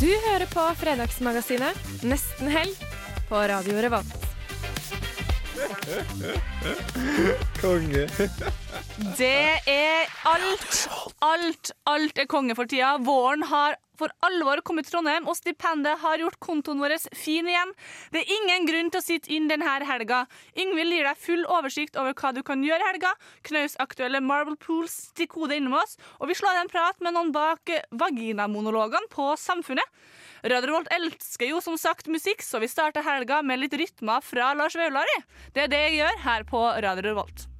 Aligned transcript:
Du 0.00 0.08
hører 0.08 0.46
på 0.48 0.62
Fredagsmagasinet 0.80 2.04
Nesten 2.08 2.48
helg 2.48 2.84
på 3.28 3.36
Radio 3.50 3.82
Revolt. 3.84 4.22
Konge. 7.60 8.06
Det 9.18 9.60
er 9.68 10.14
alt, 10.30 10.78
alt, 11.20 11.72
alt 11.84 12.22
er 12.24 12.30
konge 12.32 12.56
for 12.56 12.70
tida. 12.70 12.94
Våren 13.04 13.44
har 13.50 13.76
for 14.00 14.12
alvor 14.26 14.62
kommet 14.64 14.88
til 14.88 14.96
Trondheim, 14.96 15.28
og 15.28 15.36
stipendet 15.38 16.00
har 16.02 16.22
gjort 16.22 16.40
kontoen 16.42 16.80
vår 16.82 16.96
fin 17.16 17.48
igjen. 17.48 17.74
Det 18.14 18.22
er 18.22 18.32
ingen 18.38 18.68
grunn 18.68 18.90
til 18.92 19.02
å 19.02 19.04
sitte 19.04 19.32
inn 19.34 19.48
denne 19.50 19.68
helga. 19.88 20.24
Yngvild 20.56 20.96
gir 20.96 21.08
deg 21.08 21.20
full 21.20 21.44
oversikt 21.48 21.98
over 22.00 22.16
hva 22.16 22.32
du 22.36 22.42
kan 22.46 22.64
gjøre 22.64 22.82
i 22.82 22.88
helga. 22.92 23.12
Knaus 23.46 23.76
aktuelle 23.82 24.22
Marble 24.24 24.56
Pools 24.60 24.96
stikk 25.10 25.36
hodet 25.38 25.60
innom 25.60 25.78
oss, 25.80 25.98
og 26.18 26.32
vi 26.32 26.38
slår 26.38 26.62
en 26.62 26.72
prat 26.72 26.98
med 27.04 27.16
noen 27.16 27.34
bak 27.36 27.72
vaginamonologene 27.90 29.12
på 29.12 29.32
Samfunnet. 29.40 29.86
Radio 30.40 30.70
Revolt 30.70 30.88
elsker 30.96 31.50
jo 31.50 31.60
som 31.60 31.76
sagt 31.76 32.08
musikk, 32.08 32.40
så 32.40 32.62
vi 32.62 32.70
starter 32.70 33.04
helga 33.04 33.42
med 33.44 33.60
litt 33.60 33.76
rytmer 33.76 34.24
fra 34.24 34.54
Lars 34.56 34.78
Vaular. 34.80 35.08
Det 35.52 35.66
er 35.66 35.72
det 35.72 35.84
jeg 35.88 36.00
gjør 36.00 36.20
her 36.24 36.48
på 36.48 36.64
Radio 36.80 37.10
Revolt. 37.10 37.50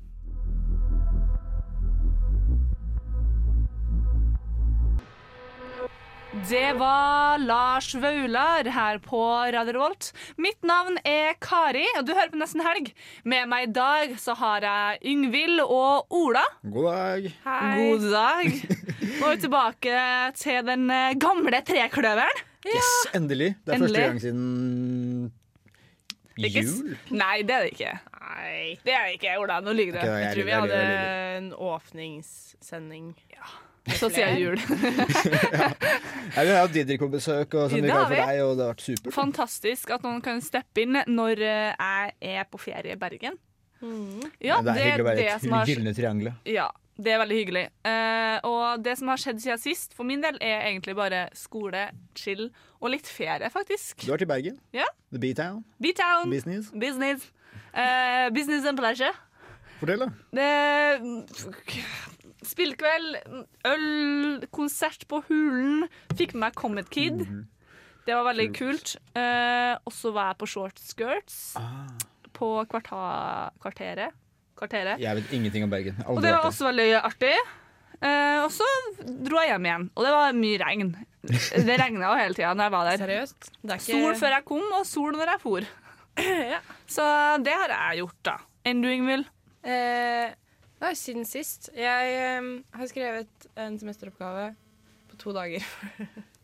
Det 6.31 6.73
var 6.79 7.39
Lars 7.39 7.95
Vaular 7.95 8.65
her 8.71 8.99
på 9.03 9.19
Radio 9.51 9.73
Revolt. 9.75 10.13
Mitt 10.39 10.63
navn 10.63 10.95
er 11.03 11.33
Kari, 11.43 11.83
og 11.99 12.05
du 12.07 12.13
hører 12.15 12.31
på 12.31 12.39
Nesten 12.39 12.63
Helg. 12.63 12.93
Med 13.27 13.49
meg 13.51 13.67
i 13.67 13.73
dag 13.75 14.13
så 14.23 14.37
har 14.39 14.63
jeg 14.63 15.01
Yngvild 15.11 15.59
og 15.65 16.07
Ola. 16.15 16.45
God 16.63 16.87
dag. 16.87 17.27
God 17.43 18.07
dag. 18.13 18.47
Nå 18.47 19.27
er 19.27 19.35
vi 19.35 19.41
tilbake 19.43 20.05
til 20.39 20.61
den 20.71 20.87
eh, 20.95 21.17
gamle 21.19 21.63
trekløveren. 21.67 22.45
Yes, 22.69 22.93
endelig. 23.17 23.55
Det 23.65 23.73
er 23.75 23.81
Endelig. 23.81 23.97
første 23.97 24.07
gang 24.07 24.21
siden 24.23 25.33
jul. 26.39 26.95
Nei, 27.11 27.41
det 27.43 27.57
er 27.57 27.67
det 27.67 27.73
ikke. 27.75 27.95
Nei. 28.21 28.61
Det 28.87 28.95
er 28.95 29.09
det 29.09 29.17
ikke, 29.19 29.35
Ola. 29.43 29.59
Nå 29.65 29.75
lyver 29.75 29.99
du. 29.99 30.07
jeg 30.07 30.23
Jeg 30.29 30.37
tror 30.37 30.47
vi 30.47 30.59
hadde 30.61 30.79
en 31.41 31.51
åpningssending. 31.73 33.11
Så 33.97 34.11
sier 34.13 34.35
jeg 34.35 34.43
jul. 34.45 34.59
Ja, 36.31 36.45
vi 36.47 36.51
har 36.53 36.61
hatt 36.63 36.75
Didrik 36.75 37.01
på 37.03 37.09
besøk, 37.11 37.55
og 37.59 37.73
sånn 37.73 37.81
Det 37.83 37.89
vi 37.89 37.91
har 37.91 38.05
for 38.07 38.15
vi. 38.15 38.21
deg, 38.23 38.41
og 38.45 38.53
det 38.55 38.63
har 38.63 38.75
vært 38.75 38.85
supert. 38.85 39.15
Fantastisk 39.17 39.91
at 39.97 40.05
noen 40.07 40.21
kan 40.23 40.39
steppe 40.45 40.85
inn 40.85 41.01
når 41.11 41.41
eh, 41.43 41.73
jeg 42.21 42.37
er 42.39 42.45
på 42.47 42.61
ferie 42.63 42.95
i 42.95 43.01
Bergen. 43.01 43.35
Ja, 44.39 44.61
det 44.63 44.77
er 44.77 44.85
hyggelig 44.85 45.03
å 45.03 45.09
være 45.09 45.19
det 45.19 45.27
i 45.27 45.39
som 45.43 45.57
det 45.57 45.73
gylne 45.73 45.95
triangelet. 45.97 46.47
Ja, 46.53 46.69
det 47.01 47.15
er 47.15 47.21
veldig 47.23 47.39
hyggelig. 47.41 47.65
Uh, 47.87 48.37
og 48.47 48.85
det 48.85 48.95
som 49.01 49.09
har 49.11 49.21
skjedd 49.23 49.41
siden 49.43 49.61
sist, 49.63 49.97
for 49.97 50.07
min 50.07 50.23
del, 50.23 50.37
er 50.45 50.69
egentlig 50.69 50.95
bare 50.99 51.25
skole, 51.39 51.87
chill 52.19 52.47
og 52.79 52.93
litt 52.95 53.09
ferie, 53.09 53.51
faktisk. 53.53 54.05
Du 54.05 54.11
har 54.11 54.19
vært 54.19 54.27
i 54.29 54.31
Bergen. 54.35 54.61
Ja. 54.77 54.87
The 55.11 55.23
B-Town. 55.23 55.65
B-town. 55.83 56.31
Business. 56.31 56.71
Business. 56.77 57.27
Uh, 57.73 58.29
business 58.37 58.69
and 58.69 58.79
pleasure. 58.79 59.15
Fortell, 59.81 60.05
da. 60.05 60.11
Det 60.37 60.51
Spillkveld, 62.47 63.17
øl, 63.69 64.47
konsert 64.55 65.05
på 65.11 65.21
Hulen. 65.29 65.85
Fikk 66.17 66.33
med 66.35 66.47
meg 66.49 66.55
Comet 66.59 66.89
Kid. 66.93 67.25
Det 68.07 68.17
var 68.17 68.25
veldig 68.31 68.49
kult. 68.57 68.95
Eh, 69.19 69.75
og 69.85 69.93
så 69.93 70.13
var 70.17 70.33
jeg 70.33 70.39
på 70.41 70.49
Short 70.49 70.81
Skirts 70.81 71.41
på 72.37 72.49
kvarta, 72.71 73.51
Kvarteret. 73.61 74.15
Kvarteret. 74.57 75.01
Jeg 75.01 75.17
vet 75.19 75.33
ingenting 75.37 75.65
om 75.67 75.73
Bergen. 75.73 75.99
Og 76.07 76.17
Aldri 76.17 76.25
det 76.25 76.33
var 76.33 76.39
vært 76.39 76.43
der. 76.43 76.51
også 76.55 76.69
veldig 76.71 76.89
artig. 77.01 77.35
Eh, 78.01 78.39
og 78.47 78.51
så 78.57 78.67
dro 79.29 79.41
jeg 79.43 79.51
hjem 79.53 79.67
igjen, 79.69 79.87
og 79.95 80.05
det 80.07 80.13
var 80.17 80.37
mye 80.41 80.61
regn. 80.63 80.91
Det 81.21 81.77
regna 81.77 82.07
jo 82.09 82.17
hele 82.17 82.37
tida 82.39 82.55
når 82.57 82.65
jeg 82.67 82.73
var 82.75 82.89
der. 82.89 83.03
Seriøst? 83.05 83.51
Det 83.61 83.75
er 83.75 83.83
ikke 83.83 83.99
Sol 84.01 84.15
før 84.23 84.35
jeg 84.37 84.45
kom, 84.49 84.65
og 84.79 84.87
sol 84.89 85.17
når 85.19 85.35
jeg 85.35 85.43
for. 85.45 85.69
Ja. 86.21 86.59
Så 86.91 87.05
det 87.45 87.53
har 87.55 87.71
jeg 87.73 88.01
gjort, 88.03 88.17
da. 88.27 88.33
Enn 88.69 88.81
du, 88.83 88.89
Ingvild? 88.93 89.29
Eh, 89.65 90.33
nei, 90.83 90.93
siden 90.99 91.27
sist. 91.29 91.71
Jeg 91.77 92.41
um, 92.41 92.53
har 92.77 92.91
skrevet 92.91 93.49
en 93.61 93.79
semesteroppgave 93.81 94.51
på 95.11 95.21
to 95.21 95.35
dager. 95.37 95.65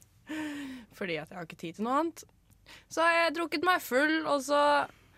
Fordi 0.98 1.19
at 1.20 1.30
jeg 1.30 1.38
har 1.38 1.47
ikke 1.47 1.60
tid 1.60 1.78
til 1.78 1.86
noe 1.86 2.02
annet. 2.02 2.24
Så 2.91 3.04
har 3.04 3.19
jeg 3.20 3.34
drukket 3.38 3.66
meg 3.66 3.82
full, 3.84 4.14
og 4.26 4.42
så 4.46 4.60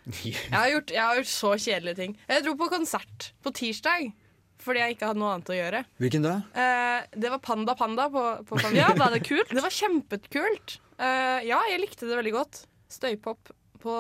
jeg 0.25 0.55
har, 0.55 0.71
gjort, 0.73 0.95
jeg 0.95 1.05
har 1.05 1.21
gjort 1.21 1.33
så 1.33 1.53
kjedelige 1.57 2.01
ting. 2.01 2.17
Jeg 2.29 2.45
dro 2.47 2.57
på 2.61 2.71
konsert 2.73 3.33
på 3.45 3.55
tirsdag 3.57 4.11
fordi 4.59 4.81
jeg 4.83 4.97
ikke 4.97 5.07
hadde 5.07 5.21
noe 5.23 5.35
annet 5.37 5.51
å 5.53 5.57
gjøre. 5.57 5.81
Hvilken 6.03 6.25
da? 6.25 6.33
Eh, 6.59 7.05
det 7.23 7.31
var 7.31 7.39
Panda 7.45 7.77
Panda 7.79 8.09
på, 8.11 8.25
på 8.49 8.59
Ja, 8.65 8.73
Ja, 8.75 8.89
var 8.99 9.15
det 9.15 9.23
kult? 9.27 9.53
Det 9.55 9.63
var 9.63 9.75
kjempekult. 9.75 10.79
Eh, 10.99 11.47
ja, 11.47 11.61
jeg 11.71 11.83
likte 11.85 12.09
det 12.09 12.19
veldig 12.19 12.35
godt. 12.35 12.65
Støypop 12.91 13.53
på 13.79 13.95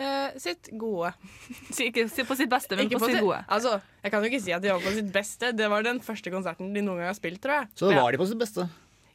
eh, 0.00 0.36
sitt 0.40 0.70
gode. 0.80 1.12
Si 1.76 1.88
Ikke 1.90 2.06
si 2.10 2.24
på 2.26 2.36
sitt 2.38 2.50
beste, 2.52 2.76
men 2.78 2.88
Ikke 2.88 3.00
på, 3.02 3.10
sitt 3.10 3.22
gode. 3.22 3.40
Altså, 3.48 3.76
jeg 4.02 4.12
kan 4.14 4.24
jo 4.24 4.30
ikke 4.32 4.42
si 4.44 4.54
at 4.56 4.64
de 4.64 4.72
var 4.72 4.84
på 4.84 4.94
sitt 4.96 5.10
beste. 5.14 5.52
Det 5.56 5.68
var 5.72 5.86
den 5.86 6.00
første 6.04 6.32
konserten 6.32 6.72
de 6.74 6.84
noen 6.84 7.02
gang 7.02 7.12
har 7.12 7.18
spilt, 7.18 7.40
tror 7.44 7.60
jeg. 7.60 7.70
Så 7.78 7.90
da 7.92 8.00
var 8.00 8.16
de 8.16 8.20
på 8.22 8.28
sitt 8.30 8.40
beste. 8.40 8.66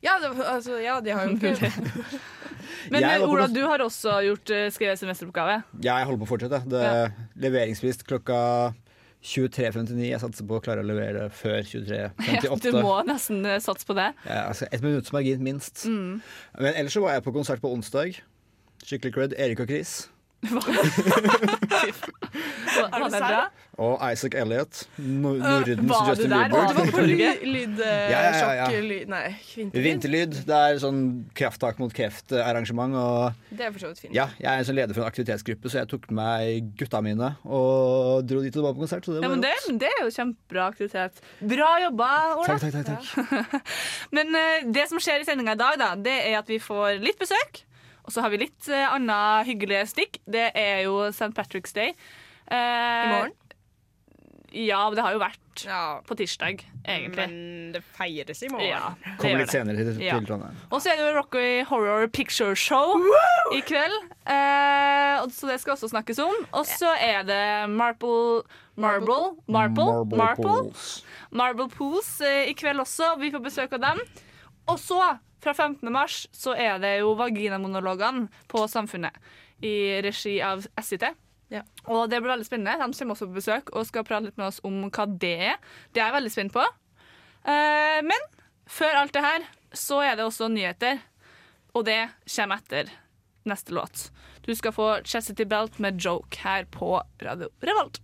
Ja, 0.05 0.19
det, 0.21 0.31
altså, 0.45 0.77
ja 0.83 0.99
de 1.01 1.13
har 1.15 1.25
jo 1.25 1.35
ikke 1.39 1.51
Men 2.91 3.01
Jeg 3.01 3.15
eh, 3.15 3.19
var 3.19 3.25
på 3.25 3.31
Ola, 3.31 3.45
kons- 3.47 3.55
du 3.55 3.61
har 3.65 3.81
også 3.81 4.17
gjort 4.27 4.51
uh, 4.53 4.65
skrevet 4.73 5.01
semesteroppgave. 5.01 5.59
Ja, 5.81 5.97
Jeg 5.97 6.09
holder 6.09 6.21
på 6.21 6.27
å 6.27 6.33
fortsette. 6.35 6.61
Det 6.69 6.81
er 6.85 7.15
Leveringsfrist 7.41 8.05
klokka 8.05 8.39
23.59. 9.25 10.03
Jeg 10.05 10.21
satser 10.21 10.45
på 10.45 10.59
å 10.59 10.63
klare 10.63 10.83
å 10.83 10.87
levere 10.87 11.27
før 11.33 11.57
Ja, 11.73 12.11
23.58. 12.13 12.59
du 12.67 12.77
må 12.77 12.95
nesten 13.07 13.41
eh, 13.49 13.61
satse 13.63 13.87
på 13.89 13.97
det. 13.97 14.11
Ja, 14.27 14.43
altså 14.51 14.69
ett 14.69 14.85
minutts 14.85 15.13
margin, 15.15 15.41
minst. 15.45 15.87
Mm. 15.89 16.19
Men 16.59 16.73
ellers 16.75 16.93
så 16.93 17.01
var 17.05 17.17
jeg 17.17 17.25
på 17.25 17.33
konsert 17.35 17.63
på 17.63 17.71
onsdag. 17.73 18.19
Skikkelig 18.85 19.15
cred. 19.15 19.39
Erik 19.41 19.63
og 19.65 19.71
Chris. 19.71 20.03
Var 22.91 23.09
det 23.13 23.19
bra? 23.21 23.43
Og 23.75 23.99
Isaac 24.07 24.35
Elliot. 24.39 24.85
Nor 25.03 25.35
Nordens 25.41 25.89
var 25.89 26.05
du 26.05 26.09
Justin 26.13 26.29
der? 26.31 26.43
Bieber. 26.47 26.73
Var 26.77 26.85
du 26.85 26.91
På 26.95 27.01
ly- 27.03 27.41
lyd... 27.43 27.73
uh, 27.79 27.85
Ja, 27.85 28.19
ja, 28.23 28.31
ja, 28.39 28.51
ja. 28.71 28.79
lyd 28.79 29.09
Nei, 29.11 29.23
vinterlyd. 29.57 29.83
Vinterlyd. 29.85 30.37
Det 30.47 30.59
er 30.69 30.79
sånn 30.79 31.01
krafttak 31.35 31.81
mot 31.83 31.91
kreft-arrangement. 31.95 32.95
Og 32.95 33.33
Det 33.51 33.67
er 33.67 33.73
for 33.75 33.83
så 33.83 33.91
vidt 33.91 33.99
fint. 34.05 34.15
ja, 34.15 34.29
jeg 34.39 34.47
er 34.53 34.63
en 34.63 34.69
sånn 34.69 34.79
leder 34.79 34.95
for 34.95 35.03
en 35.03 35.09
aktivitetsgruppe, 35.11 35.71
så 35.73 35.81
jeg 35.81 35.91
tok 35.91 36.07
med 36.11 36.15
meg 36.21 36.71
gutta 36.79 37.01
mine 37.03 37.33
og 37.43 38.23
dro 38.29 38.39
dit 38.45 38.55
og 38.61 38.63
var 38.69 38.77
på 38.77 38.85
konsert. 38.85 39.03
Så 39.09 39.17
det 39.17 39.25
Ja, 39.25 39.29
men 39.33 39.43
det, 39.43 39.51
det 39.83 39.91
er 39.91 39.99
jo 40.05 40.13
kjempebra 40.15 40.69
aktivitet. 40.71 41.19
Bra 41.43 41.73
jobba, 41.83 42.09
Ola. 42.39 42.55
Takk, 42.55 42.71
takk, 42.71 42.85
takk. 42.87 43.03
takk. 43.27 43.73
Men 44.15 44.31
uh, 44.31 44.71
det 44.71 44.87
som 44.89 44.99
skjer 45.03 45.19
i 45.19 45.27
sendinga 45.27 45.53
i 45.57 45.59
dag, 45.59 45.75
da, 45.81 45.91
det 45.99 46.15
er 46.29 46.39
at 46.39 46.47
vi 46.51 46.61
får 46.63 47.01
litt 47.03 47.19
besøk. 47.19 47.65
Og 48.05 48.13
så 48.13 48.21
har 48.21 48.29
vi 48.33 48.37
litt 48.45 48.67
uh, 48.69 48.93
annet 48.95 49.47
hyggelige 49.49 49.87
stikk. 49.89 50.19
Det 50.29 50.51
er 50.53 50.83
jo 50.85 50.99
St. 51.09 51.31
Patrick's 51.37 51.73
Day. 51.73 51.95
Uh, 52.45 52.53
I 52.55 53.09
morgen? 53.15 53.33
Ja, 54.55 54.85
det 54.95 55.03
har 55.03 55.11
jo 55.11 55.19
vært 55.19 55.41
Ja, 55.65 55.99
på 56.07 56.15
tirsdag, 56.15 56.61
egentlig. 56.87 57.15
men 57.17 57.71
det 57.73 57.81
feires 57.97 58.39
i 58.43 58.47
morgen. 58.51 58.69
Ja, 58.69 58.93
Kommer 59.19 59.41
litt 59.41 59.49
det. 59.49 59.55
senere 59.55 59.75
til, 59.83 60.01
Ja. 60.03 60.19
Trondheim. 60.23 60.55
Og 60.71 60.79
så 60.83 60.91
er 60.93 60.95
det 60.99 61.05
jo 61.09 61.15
Rocky 61.17 61.63
Horror 61.67 62.07
Picture 62.07 62.55
Show 62.55 62.93
i 63.55 63.59
kveld. 63.67 63.97
Eh, 64.31 65.25
så 65.31 65.47
det 65.49 65.59
skal 65.59 65.75
også 65.75 65.89
snakkes 65.91 66.19
om. 66.23 66.35
Og 66.53 66.65
så 66.67 66.91
er 66.99 67.23
det 67.27 67.69
Marple 67.71 68.43
Marble 68.77 69.35
Marble, 69.47 69.95
Marble, 70.05 70.17
Marble, 70.17 70.43
Pools. 70.43 71.03
Marble 71.31 71.67
Pools 71.71 72.21
eh, 72.21 72.49
i 72.51 72.53
kveld 72.53 72.79
også. 72.83 73.15
Vi 73.19 73.31
får 73.31 73.43
besøk 73.43 73.73
av 73.75 73.83
dem. 73.89 74.01
Og 74.67 74.79
så, 74.79 75.01
fra 75.45 75.53
15. 75.53 75.91
mars, 75.93 76.23
så 76.35 76.55
er 76.57 76.79
det 76.83 76.97
jo 76.99 77.13
Vaginamonologene 77.19 78.27
på 78.51 78.65
Samfunnet. 78.71 79.15
I 79.63 80.01
regi 80.03 80.39
av 80.43 80.65
SIT. 80.83 81.05
Ja. 81.53 81.61
Og 81.85 82.09
det 82.09 82.19
blir 82.19 82.33
veldig 82.33 82.47
spennende. 82.47 82.75
De 82.81 82.97
kommer 82.97 83.15
også 83.15 83.29
på 83.29 83.37
besøk 83.37 83.71
og 83.75 83.85
skal 83.87 84.05
prate 84.07 84.27
litt 84.29 84.39
med 84.41 84.49
oss 84.49 84.59
om 84.65 84.81
hva 84.89 85.05
det 85.07 85.35
er. 85.53 85.61
Det 85.93 86.01
er 86.01 86.09
jeg 86.09 86.17
veldig 86.17 86.33
spent 86.33 86.55
på. 86.55 86.65
Eh, 87.45 88.01
men 88.05 88.27
før 88.65 89.01
alt 89.03 89.15
det 89.15 89.23
her, 89.25 89.47
så 89.75 90.01
er 90.03 90.17
det 90.17 90.25
også 90.25 90.49
nyheter. 90.51 91.01
Og 91.75 91.85
det 91.87 92.01
kommer 92.25 92.61
etter 92.61 92.91
neste 93.45 93.75
låt. 93.77 94.09
Du 94.45 94.53
skal 94.57 94.73
få 94.73 94.91
Chessity 95.05 95.45
Belt 95.45 95.79
med 95.79 96.01
Joke 96.01 96.41
her 96.41 96.65
på 96.71 96.97
Radio 97.21 97.51
Revolt. 97.61 98.01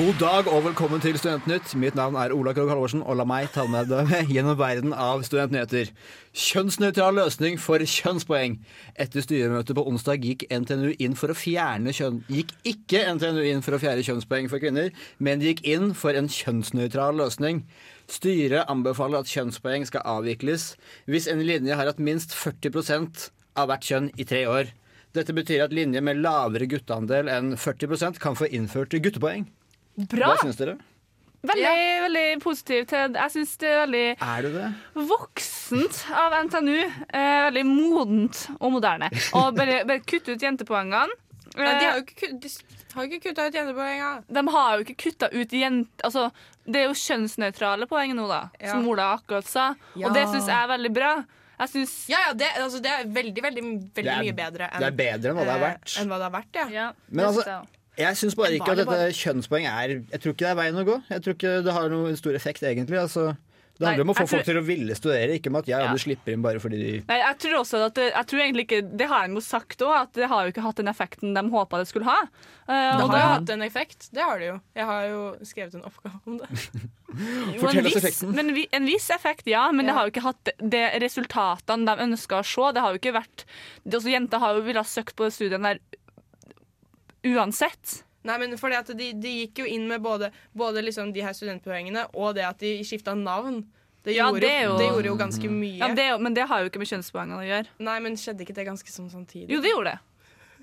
God 0.00 0.14
dag 0.16 0.46
og 0.48 0.62
velkommen 0.64 1.00
til 1.02 1.18
Studentnytt. 1.20 1.74
Mitt 1.76 1.96
navn 1.98 2.14
er 2.16 2.32
Ola 2.32 2.54
Krogh 2.56 2.70
Halvorsen, 2.72 3.02
og 3.04 3.18
la 3.20 3.26
meg 3.28 3.50
ta 3.52 3.66
med 3.68 3.90
deg 3.90 4.30
gjennom 4.32 4.56
verden 4.56 4.94
av 4.96 5.20
studentnyheter. 5.26 5.90
Kjønnsnøytral 6.32 7.18
løsning 7.18 7.58
for 7.60 7.84
kjønnspoeng. 7.84 8.54
Etter 8.96 9.26
styremøtet 9.26 9.76
på 9.76 9.84
onsdag 9.90 10.24
gikk 10.24 10.46
NTNU 10.48 10.94
inn 11.04 11.18
for 11.20 11.34
å 11.34 11.36
fjerne 11.36 11.92
kjønn... 11.92 12.22
Gikk 12.32 12.56
ikke 12.72 13.04
NTNU 13.18 13.42
inn 13.50 13.60
for 13.66 13.76
å 13.76 13.82
fjerne 13.82 14.06
kjønnspoeng 14.06 14.48
for 14.48 14.64
kvinner, 14.64 14.88
men 15.20 15.44
gikk 15.44 15.60
inn 15.68 15.92
for 15.92 16.16
en 16.16 16.32
kjønnsnøytral 16.32 17.20
løsning. 17.20 17.66
Styret 18.08 18.72
anbefaler 18.72 19.20
at 19.20 19.36
kjønnspoeng 19.36 19.84
skal 19.90 20.08
avvikles 20.16 20.70
hvis 21.12 21.28
en 21.28 21.44
linje 21.44 21.76
har 21.76 21.92
hatt 21.92 22.00
minst 22.00 22.32
40 22.32 23.04
av 23.52 23.68
hvert 23.68 23.92
kjønn 23.92 24.12
i 24.16 24.24
tre 24.24 24.46
år. 24.48 24.72
Dette 25.12 25.36
betyr 25.36 25.68
at 25.68 25.76
linjer 25.76 26.00
med 26.00 26.24
lavere 26.24 26.72
gutteandel 26.72 27.28
enn 27.28 27.58
40% 27.60 28.22
kan 28.22 28.38
få 28.38 28.48
innført 28.48 28.96
guttepoeng. 28.96 29.50
Bra! 29.96 30.26
Hva 30.34 30.36
syns 30.44 30.56
dere? 30.60 30.76
Veldig, 31.40 32.02
veldig 32.04 32.24
positiv 32.42 32.82
til 32.90 33.14
Jeg 33.16 33.32
syns 33.32 33.52
det 33.62 33.68
er 33.70 33.78
veldig 33.86 34.02
Er 34.20 34.42
det 34.44 34.50
det? 34.58 34.66
voksent 35.08 36.00
av 36.12 36.34
NTNU. 36.44 36.76
Eh, 37.16 37.38
veldig 37.48 37.64
modent 37.64 38.42
og 38.60 38.72
moderne. 38.76 39.08
Og 39.38 39.54
bare, 39.56 39.78
bare 39.88 40.02
kutte 40.04 40.34
ut 40.36 40.44
jentepoengene. 40.44 41.08
Nei, 41.56 41.64
de 41.80 41.86
Eh, 41.86 41.90
har 41.90 41.96
jo 41.98 42.02
ikke, 42.04 42.18
kut- 42.20 42.40
de 42.40 42.94
har 42.94 43.06
ikke 43.08 43.22
kutta 43.24 43.46
ut 43.48 43.54
jentepoenga. 43.56 44.10
de 44.28 44.42
har 44.54 44.76
jo 44.78 44.84
ikke 44.84 44.96
kutta 45.06 45.30
ut 45.32 45.50
jente... 45.50 46.04
Altså, 46.04 46.30
det 46.66 46.76
er 46.76 46.86
jo 46.88 46.94
kjønnsnøytrale 46.94 47.88
poeng 47.88 48.14
nå, 48.14 48.28
da, 48.28 48.42
Ja. 48.60 48.70
som 48.76 48.86
Ola 48.88 49.08
akkurat 49.18 49.44
sa. 49.48 49.74
Ja. 49.96 50.06
Og 50.08 50.14
det 50.14 50.26
syns 50.28 50.46
jeg 50.46 50.56
er 50.60 50.68
veldig 50.76 50.92
bra. 50.94 51.24
Jeg 51.60 51.68
synes, 51.68 52.08
Ja, 52.08 52.18
ja, 52.28 52.32
det, 52.34 52.46
altså, 52.56 52.80
det 52.82 52.90
er 52.90 53.04
veldig, 53.04 53.42
veldig, 53.42 53.64
veldig 53.96 54.12
er- 54.12 54.22
mye 54.22 54.32
bedre 54.36 54.68
enn 54.70 54.80
Det 54.80 54.86
er 54.92 54.96
bedre 54.96 55.30
enn 55.30 55.36
hva 55.36 55.44
det 55.44 55.56
er 55.56 55.64
eh, 55.72 56.00
enn 56.02 56.08
hva 56.08 56.16
det 56.20 56.28
har 56.30 56.36
vært 56.38 56.54
ja. 56.54 56.68
ja, 56.68 56.92
Men 57.10 57.24
altså- 57.26 57.66
jeg. 57.98 58.16
Syns 58.16 58.34
bare 58.36 58.52
ikke 58.56 58.70
at 58.72 58.76
det 58.76 58.86
dette 58.88 59.12
kjønnspoeng 59.18 59.66
er 59.66 59.88
Jeg 60.10 60.20
tror 60.20 60.32
ikke 60.32 60.46
det 60.46 60.50
er 60.50 60.58
veien 60.62 60.74
å 60.76 60.84
gå. 60.86 61.02
Jeg 61.10 61.22
tror 61.22 61.34
ikke 61.34 61.62
det 61.64 61.72
har 61.72 61.88
noen 61.88 62.16
stor 62.16 62.34
effekt, 62.34 62.62
egentlig. 62.62 62.98
Altså, 63.00 63.36
det 63.80 63.86
handler 63.88 64.04
om 64.04 64.10
å 64.12 64.14
få 64.14 64.24
tror- 64.26 64.28
folk 64.28 64.44
til 64.44 64.58
å 64.60 64.62
ville 64.66 64.94
studere, 64.94 65.38
ikke 65.40 65.48
om 65.48 65.56
at 65.56 65.64
jeg 65.66 65.80
Ja. 65.80 65.94
slipper 65.96 66.32
inn 66.34 66.42
bare 66.42 66.60
fordi 66.60 66.76
de 66.76 67.04
Nei, 67.08 67.16
jeg 67.18 67.38
tror 67.38 67.60
også 67.64 67.86
at 67.86 67.94
det, 67.94 68.12
jeg 68.12 68.26
tror 68.26 68.40
egentlig 68.40 68.66
ikke, 68.68 68.96
det 68.98 69.08
har 69.08 69.26
de 69.26 69.32
jo 69.34 69.40
sagt 69.40 69.78
òg, 69.80 69.94
at 70.02 70.12
det 70.12 70.28
har 70.28 70.44
jo 70.44 70.52
ikke 70.52 70.62
hatt 70.62 70.76
den 70.76 70.86
effekten 70.92 71.32
de 71.34 71.40
håpa 71.48 71.78
det 71.80 71.88
skulle 71.88 72.04
ha. 72.04 72.20
Uh, 72.68 72.96
Det 72.98 73.02
og 73.04 73.10
har 73.10 73.18
jo 73.18 73.24
da- 73.24 73.34
hatt 73.38 73.50
en 73.50 73.62
effekt. 73.62 74.10
Det 74.12 74.22
har 74.22 74.38
det 74.38 74.46
jo. 74.48 74.60
Jeg 74.76 74.84
har 74.84 75.02
jo 75.08 75.36
skrevet 75.42 75.74
en 75.74 75.82
oppgave 75.88 76.20
om 76.26 76.38
det. 76.38 76.48
Fortell 77.60 77.86
oss 77.86 77.94
viss, 77.94 78.04
effekten. 78.04 78.34
Men 78.34 78.52
vi, 78.54 78.66
en 78.72 78.84
viss 78.86 79.08
effekt, 79.10 79.46
ja. 79.50 79.64
Men 79.72 79.86
det 79.86 79.94
har 79.96 80.06
jo 80.06 80.12
ikke 80.12 80.22
hatt 80.28 80.44
det, 80.44 80.54
det 80.70 80.84
resultatene 81.02 81.86
de 81.88 82.04
ønska 82.04 82.38
å 82.38 82.44
se. 82.46 82.72
Det 82.76 82.80
har 82.84 82.92
jo 82.94 83.00
ikke 83.00 83.16
vært 83.16 83.44
det, 83.88 84.02
Jenter 84.04 84.38
har 84.38 84.54
jo 84.58 84.62
villet 84.66 84.86
søkt 84.86 85.16
på 85.16 85.30
studien 85.32 85.62
der 85.62 85.80
uansett. 87.26 88.04
Nei, 88.28 88.36
men 88.42 88.56
fordi 88.60 88.76
at 88.76 88.90
de, 88.96 89.12
de 89.16 89.30
gikk 89.46 89.62
jo 89.62 89.68
inn 89.68 89.86
med 89.88 90.02
både, 90.04 90.28
både 90.56 90.82
liksom 90.84 91.12
de 91.16 91.22
her 91.24 91.32
studentpoengene 91.36 92.06
og 92.12 92.34
det 92.36 92.44
at 92.44 92.58
de 92.60 92.74
skifta 92.84 93.14
navn. 93.16 93.62
Det 94.04 94.14
Ja, 94.16 94.28
gjorde, 94.30 94.40
det 94.40 94.62
jo, 94.64 94.76
det 94.80 94.86
gjorde 94.88 95.08
jo 95.10 95.16
ganske 95.20 95.48
mye. 95.52 95.78
Ja, 95.80 95.88
det, 95.94 96.06
men 96.24 96.34
det 96.36 96.46
har 96.48 96.62
jo 96.62 96.70
ikke 96.70 96.80
med 96.80 96.88
kjønnspoengene 96.88 97.40
å 97.40 97.44
gjøre. 97.44 97.72
Nei, 97.84 97.98
men 98.00 98.16
skjedde 98.16 98.44
ikke 98.46 98.56
det 98.56 98.64
ganske 98.68 98.92
sånn 98.92 99.10
samtidig? 99.12 99.48
Jo, 99.52 99.60
det 99.60 99.72
gjorde 99.74 99.92
det. 99.92 100.00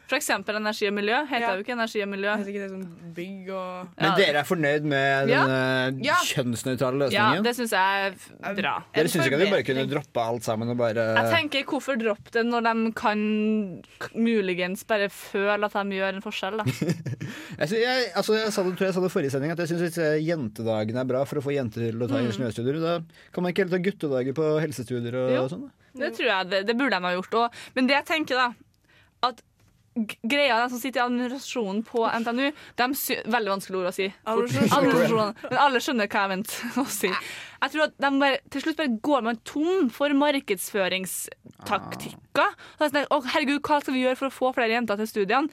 For 0.08 0.16
eksempel 0.16 0.56
energi 0.56 0.88
og 0.88 0.94
miljø. 0.96 1.18
Heter 1.28 1.44
Ja. 1.44 1.56
jo 1.58 1.64
ikke 1.66 1.74
energi 1.76 2.02
og 2.02 2.08
miljø. 2.08 2.32
Heter 2.40 2.52
ikke 2.54 2.62
det 2.64 2.72
sånn 2.72 3.14
bygg 3.18 3.50
og 3.52 3.88
Men 3.98 4.06
Ja. 4.08 4.16
dere 4.16 4.38
er 4.40 4.48
fornøyd 4.48 4.84
med 4.88 5.28
den 5.28 6.04
Ja. 6.06 6.16
kjønnsnøytrale 6.24 7.12
Ja, 7.12 7.42
det 7.42 7.56
syns 7.58 7.72
jeg 7.76 8.14
er 8.44 8.54
bra. 8.56 8.84
dere 8.96 9.08
syns 9.12 9.26
ikke 9.28 9.36
at 9.36 9.44
vi 9.44 9.50
bare 9.52 9.64
kunne 9.68 9.88
droppe 9.92 10.22
alt 10.24 10.44
sammen 10.44 10.70
og 10.70 10.78
bare 10.78 10.96
Jeg 10.96 11.34
tenker, 11.36 11.64
Hvorfor 11.68 11.98
droppe 12.00 12.32
det 12.32 12.46
når 12.46 12.62
de 12.64 12.92
kan 12.94 13.84
muligens 14.16 14.84
bare 14.88 15.10
føle 15.10 15.66
at 15.68 15.74
de 15.74 15.98
gjør 16.00 16.16
en 16.16 16.22
forskjell? 16.24 16.58
da 16.58 16.64
Jeg, 17.60 17.68
synes, 17.68 17.82
jeg, 17.84 18.06
altså, 18.16 18.34
jeg 18.38 18.54
sa 18.54 18.64
det, 18.64 18.78
tror 18.78 18.86
jeg 18.88 18.94
sa 18.94 19.02
det 19.02 19.10
i 19.12 19.14
forrige 19.16 19.32
sending 19.34 19.52
at 19.52 19.58
jeg 19.60 19.68
syns 19.72 19.84
disse 19.90 20.08
jentedagene 20.24 21.02
er 21.04 21.10
bra 21.10 21.24
for 21.26 21.40
å 21.42 21.44
få 21.44 21.52
jenter 21.56 21.90
til 21.92 22.00
å 22.00 22.08
ta 22.08 22.22
ingeniørstudier. 22.22 22.80
Da 22.80 22.94
kan 23.34 23.44
man 23.44 23.52
ikke 23.52 23.66
heller 23.66 23.76
ta 23.78 23.84
guttedager 23.90 24.34
på 24.38 24.48
helsestudier 24.64 25.16
og, 25.18 25.32
og 25.44 25.50
sånn? 25.52 25.68
Det 25.98 26.14
tror 26.16 26.28
jeg, 26.30 26.50
det, 26.52 26.60
det 26.70 26.78
burde 26.78 26.96
de 26.96 27.10
ha 27.10 27.14
gjort 27.18 27.38
òg. 27.42 27.62
Men 27.76 27.88
det 27.90 27.96
jeg 27.98 28.06
tenker, 28.14 28.36
da 28.38 28.54
At 29.28 29.42
greia 30.24 30.60
de 30.62 30.70
som 30.72 30.80
sitter 30.82 31.00
i 31.02 31.06
administrasjonen 31.06 31.80
på 31.88 32.00
NTNU 32.22 32.48
de 32.80 32.86
sy 32.98 33.14
Veldig 33.28 33.52
vanskelig 33.56 33.78
ord 33.82 33.90
å 33.90 33.96
si. 33.96 34.08
Alle. 34.30 34.46
Men 35.50 35.60
alle 35.64 35.80
skjønner 35.84 36.08
hva 36.12 36.20
jeg 36.26 36.32
mente 36.34 36.54
å 36.82 36.84
si. 36.92 37.12
Jeg 37.58 37.70
tror 37.74 37.84
at 37.88 37.94
de 37.98 38.10
bare, 38.22 38.38
Til 38.54 38.62
slutt 38.64 38.80
bare 38.80 39.00
går 39.10 39.22
man 39.26 39.38
tom 39.48 39.78
for 39.94 40.10
markedsføringstaktikker. 40.18 42.50
Og 42.78 42.82
er 42.86 42.90
sånn, 42.94 43.10
«Å, 43.10 43.12
herregud, 43.34 43.62
hva 43.66 43.78
skal 43.82 43.94
vi 43.98 44.06
gjøre 44.06 44.20
for 44.20 44.28
å 44.30 44.38
få 44.38 44.48
flere 44.58 44.76
jenter 44.76 44.96
til 45.02 45.10
studiene? 45.10 45.50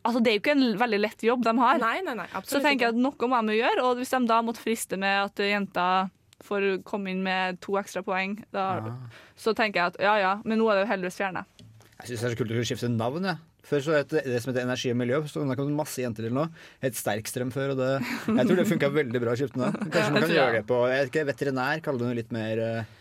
Altså, 0.00 0.22
Det 0.24 0.30
er 0.30 0.34
jo 0.38 0.42
ikke 0.44 0.56
en 0.56 0.78
veldig 0.80 1.00
lett 1.00 1.22
jobb 1.26 1.42
de 1.44 1.52
har. 1.58 1.78
Nei, 1.82 1.98
nei, 2.04 2.14
nei, 2.16 2.28
Så 2.32 2.36
absolutt 2.40 2.64
tenker 2.64 2.86
jeg 2.86 2.94
at 2.94 3.00
noe 3.04 3.28
må 3.28 3.36
de 3.46 3.52
gjøre, 3.58 3.80
og 3.84 3.92
hvis 4.00 4.12
de 4.14 4.20
da 4.30 4.38
måtte 4.44 4.62
friste 4.62 4.96
med 5.00 5.14
at 5.26 5.36
jenter 5.44 6.08
får 6.40 6.60
komme 6.88 7.10
inn 7.12 7.22
med 7.22 7.60
to 7.60 7.72
ekstra 7.76 8.00
poeng, 8.04 8.38
da, 8.54 8.64
så 9.36 9.52
tenker 9.56 9.80
jeg 9.80 9.86
at 9.92 9.98
ja 10.00 10.14
ja, 10.22 10.32
men 10.44 10.58
nå 10.60 10.66
er 10.70 10.74
det 10.78 10.84
jo 10.86 10.92
heldigvis 10.94 11.20
fjerna. 11.20 11.42
Jeg 12.00 12.14
syns 12.14 12.20
det 12.22 12.28
er 12.28 12.34
så 12.34 12.38
kult 12.40 12.52
å 12.56 12.66
skifte 12.66 12.88
navn. 12.92 13.26
Jeg. 13.28 13.40
Før 13.70 13.82
så 13.84 13.96
het 13.98 14.12
det 14.14 14.22
det 14.24 14.38
som 14.42 14.50
heter 14.50 14.64
Energi 14.64 14.92
og 14.92 14.96
miljø. 14.98 15.18
Så 15.28 15.42
det 15.46 15.56
kom 15.58 15.72
masse 15.76 16.00
jenter 16.00 16.26
til 16.26 16.34
nå. 16.34 16.46
Het 16.82 16.96
Sterkstrøm 16.96 17.52
før. 17.54 17.74
Og 17.74 17.82
det, 17.82 17.90
jeg 18.30 18.46
tror 18.48 18.60
det 18.60 18.68
funka 18.70 18.90
veldig 18.94 19.20
bra 19.22 19.34
å 19.34 19.38
skifte 19.40 19.60
navn. 19.60 19.76
Kanskje 19.90 20.14
man 20.16 20.24
kan 20.24 20.32
gjøre 20.38 20.56
det 20.56 20.64
på 20.70 20.80
jeg 20.88 21.04
vet 21.04 21.12
ikke, 21.12 21.26
veterinær. 21.28 21.84
Kalle 21.84 22.00
det 22.02 22.08
noe 22.08 22.18
litt 22.18 22.34
mer 22.34 22.62
eh, 22.64 22.96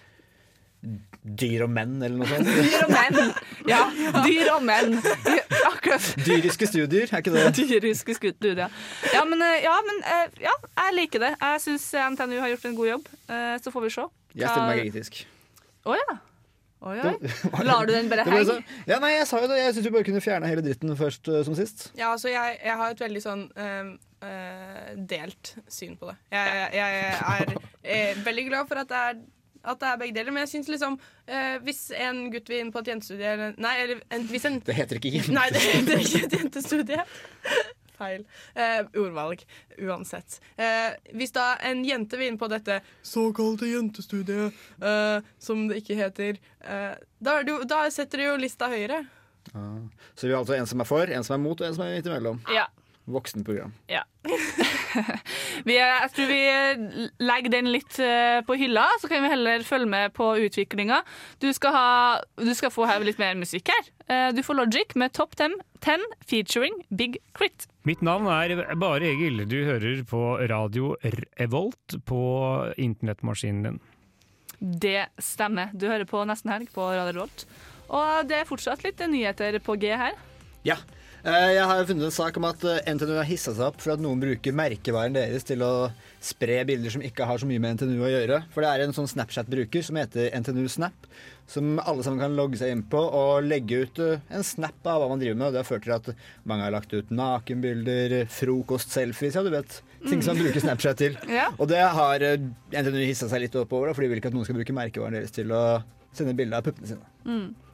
dyr 1.40 1.66
og 1.66 1.74
menn, 1.78 1.96
eller 2.04 2.20
noe 2.20 2.30
sånt. 2.30 2.52
Dyr 2.70 2.86
og 2.86 2.94
menn. 2.94 3.34
Ja, 3.70 3.82
dyr 4.28 4.52
og 4.54 4.64
menn. 4.68 4.96
Akkurat. 5.70 6.12
Dyriske 6.28 6.70
studier, 6.70 7.10
er 7.10 7.24
ikke 7.24 7.34
det? 7.36 7.48
Dyriske 7.60 8.16
studier, 8.20 8.66
Ja, 9.16 9.26
men, 9.28 9.44
eh, 9.48 9.60
ja, 9.66 9.76
men 9.90 10.00
eh, 10.04 10.40
ja, 10.46 10.56
jeg 10.84 10.98
liker 11.02 11.28
det. 11.28 11.34
Jeg 11.40 11.66
syns 11.66 11.92
NTNU 12.16 12.40
har 12.44 12.54
gjort 12.56 12.72
en 12.72 12.80
god 12.84 12.94
jobb. 12.94 13.12
Så 13.64 13.76
får 13.76 13.88
vi 13.88 13.94
se. 13.98 14.10
Jeg 14.36 14.50
stiller 14.50 14.72
meg 14.72 14.84
kritisk. 14.86 15.24
Å 15.88 15.96
ja. 15.98 16.20
Oi, 16.80 16.96
oi. 17.04 17.64
Lar 17.68 17.88
du 17.88 17.92
den 17.92 18.08
bare 18.12 18.24
henge? 18.30 18.60
Ja, 18.88 19.02
nei, 19.04 19.16
jeg 19.18 19.26
sa 19.28 19.42
jo 19.44 19.50
det. 19.52 19.58
Jeg 19.60 19.74
syns 19.76 19.90
vi 19.90 19.96
bare 19.98 20.08
kunne 20.08 20.22
fjerne 20.24 20.52
hele 20.52 20.64
dritten 20.64 20.94
først 21.00 21.28
uh, 21.28 21.42
som 21.48 21.58
sist. 21.58 21.90
Ja, 22.00 22.14
altså, 22.14 22.32
jeg, 22.32 22.60
jeg 22.64 22.78
har 22.80 22.94
et 22.94 23.04
veldig 23.04 23.24
sånn 23.24 23.44
ehm, 23.60 23.90
uh, 24.24 24.94
delt 25.10 25.56
syn 25.68 25.98
på 26.00 26.08
det. 26.12 26.16
Jeg, 26.38 26.70
jeg, 26.78 27.04
jeg 27.20 27.44
er 27.50 27.52
eh, 27.84 28.24
veldig 28.24 28.48
glad 28.48 28.72
for 28.72 28.84
at 28.86 28.94
det 28.94 29.04
er 29.10 29.20
at 29.60 29.76
det 29.82 29.88
er 29.90 29.98
begge 30.00 30.16
deler, 30.16 30.32
men 30.32 30.46
jeg 30.46 30.50
syns 30.54 30.70
liksom 30.72 30.94
eh, 31.28 31.58
Hvis 31.64 31.90
en 31.92 32.22
gutt 32.32 32.48
vil 32.48 32.62
inn 32.64 32.70
på 32.72 32.80
et 32.80 32.94
jentestudie 32.94 33.34
eller, 33.34 33.58
Nei, 33.60 33.74
eller 33.84 34.00
en, 34.16 34.24
hvis 34.32 34.48
en 34.48 34.62
Det 34.64 34.76
heter 34.78 35.02
ikke 35.02 35.12
jentestudie. 35.18 35.36
Nei, 35.36 35.50
det, 35.52 35.64
det 35.90 35.98
er 35.98 36.06
ikke 36.06 36.22
et 36.30 36.38
jentestudie. 36.38 37.04
Feil. 38.00 38.26
Eh, 38.56 38.82
ordvalg. 38.96 39.44
Uansett. 39.84 40.40
Eh, 40.58 40.96
hvis 41.20 41.36
da 41.36 41.52
en 41.70 41.84
jente 41.88 42.20
vil 42.20 42.32
inn 42.32 42.40
på 42.40 42.50
dette 42.52 42.80
såkalte 43.06 43.70
jentestudiet, 43.70 44.56
eh, 44.82 45.30
som 45.40 45.68
det 45.70 45.84
ikke 45.84 46.00
heter, 46.00 46.42
eh, 46.64 46.96
da, 47.20 47.38
er 47.38 47.48
det 47.48 47.62
da 47.70 47.86
setter 47.94 48.22
du 48.24 48.30
jo 48.30 48.36
lista 48.40 48.72
høyere. 48.72 49.04
Ah. 49.54 49.80
Så 50.16 50.28
vi 50.28 50.34
har 50.34 50.42
altså 50.42 50.58
en 50.58 50.68
som 50.70 50.82
er 50.82 50.88
for, 50.88 51.10
en 51.10 51.26
som 51.26 51.36
er 51.36 51.44
mot, 51.44 51.60
og 51.60 51.68
en 51.68 51.76
som 51.76 51.86
er 51.86 51.98
midt 51.98 52.10
imellom. 52.10 52.42
Ja. 52.54 52.68
Voksenprogram. 53.14 53.74
Vi, 55.68 55.76
er- 55.78 56.02
jeg 56.02 56.12
tror 56.16 56.30
vi 56.30 56.40
legger 57.24 57.52
den 57.54 57.68
litt 57.72 57.98
eh, 58.04 58.40
på 58.48 58.56
hylla, 58.60 58.86
så 59.02 59.10
kan 59.12 59.24
vi 59.24 59.30
heller 59.32 59.64
følge 59.68 59.90
med 59.90 60.14
på 60.18 60.32
utviklinga. 60.46 61.02
Du, 61.44 61.50
skal 61.54 61.76
ha- 61.76 62.22
du 62.40 62.52
skal 62.58 62.72
få 62.74 62.88
her 62.90 63.04
litt 63.06 63.20
mer 63.22 63.36
musikk 63.40 63.70
her. 63.74 63.90
Eh, 64.10 64.30
Du 64.36 64.42
får 64.46 64.58
Logic 64.60 64.96
med 65.00 65.14
Top 65.14 65.36
10, 65.40 65.60
10 65.86 66.08
featuring 66.28 66.74
Big 66.90 67.20
Crit. 67.38 67.68
Mitt 67.88 68.02
navn 68.06 68.28
er 68.32 68.76
Bare 68.76 69.12
Egil. 69.14 69.44
Du 69.50 69.58
hører 69.68 70.04
på 70.10 70.24
radio 70.50 70.96
Revolt 71.40 72.00
på 72.10 72.22
internettmaskinen 72.78 73.64
din. 73.64 73.80
Det 74.60 75.06
stemmer. 75.24 75.70
Du 75.74 75.88
hører 75.88 76.06
på 76.10 76.26
Nesten 76.28 76.52
Helg 76.52 76.72
på 76.76 76.90
Radio 76.92 77.14
Revolt. 77.22 77.46
Og 77.90 78.28
det 78.30 78.42
er 78.42 78.50
fortsatt 78.50 78.84
litt 78.86 79.00
nyheter 79.10 79.56
på 79.66 79.78
G 79.82 79.94
her. 79.98 80.18
Ja. 80.68 80.76
Eh, 81.20 81.50
Jeg 81.58 81.66
har 81.68 81.82
funnet 81.84 82.06
en 82.08 82.14
sak 82.16 82.38
om 82.40 82.46
at 82.48 82.62
eh, 82.64 82.78
NTNU 82.96 83.18
har 83.18 83.28
hissa 83.28 83.52
seg 83.52 83.66
opp 83.66 83.82
for 83.84 83.92
at 83.92 84.00
noen 84.04 84.22
bruker 84.22 84.54
merkevaren 84.56 85.18
deres 85.18 85.44
til 85.48 85.60
å 85.66 85.90
spre 86.24 86.62
bilder 86.68 86.94
som 86.94 87.04
ikke 87.04 87.28
har 87.28 87.42
så 87.42 87.48
mye 87.50 87.60
med 87.60 87.76
NTNU 87.76 88.00
å 88.08 88.12
gjøre. 88.14 88.38
For 88.54 88.64
det 88.64 88.70
er 88.72 88.84
en 88.86 88.96
sånn 88.96 89.10
Snapchat-bruker 89.12 89.84
som 89.84 90.00
heter 90.00 90.32
NTNU 90.40 90.70
Snap, 90.72 91.10
som 91.50 91.76
alle 91.84 92.06
sammen 92.06 92.22
kan 92.24 92.38
logge 92.40 92.60
seg 92.62 92.72
inn 92.72 92.86
på 92.88 93.02
og 93.04 93.44
legge 93.50 93.82
ut 93.84 94.02
eh, 94.06 94.24
en 94.32 94.48
snap 94.48 94.88
av 94.88 95.02
hva 95.04 95.12
man 95.12 95.20
driver 95.20 95.42
med. 95.42 95.50
Og 95.50 95.58
det 95.58 95.64
har 95.64 95.70
ført 95.74 95.86
til 95.90 95.96
at 95.98 96.10
mange 96.48 96.68
har 96.70 96.76
lagt 96.78 96.96
ut 96.96 97.12
nakenbilder, 97.12 98.20
frokost-selfies, 98.40 99.36
ja 99.36 99.44
du 99.44 99.52
vet. 99.58 99.80
Ting 100.08 100.24
som 100.24 100.38
man 100.38 100.46
bruker 100.48 100.64
Snapchat 100.64 101.02
til. 101.04 101.20
Ja. 101.40 101.50
Og 101.60 101.68
det 101.72 101.84
har 101.84 102.24
NTNU 102.32 103.04
hissa 103.04 103.28
seg 103.32 103.44
litt 103.44 103.56
opp 103.60 103.76
over, 103.76 103.92
for 103.92 104.06
de 104.08 104.12
vil 104.14 104.24
ikke 104.24 104.32
at 104.32 104.38
noen 104.40 104.48
skal 104.48 104.56
bruke 104.62 104.76
merkevaren 104.76 105.20
deres 105.20 105.36
til 105.36 105.52
å 105.52 105.64
sende 106.16 106.32
bilde 106.38 106.56
av 106.58 106.64
puppene 106.66 106.88
sine. 106.90 107.04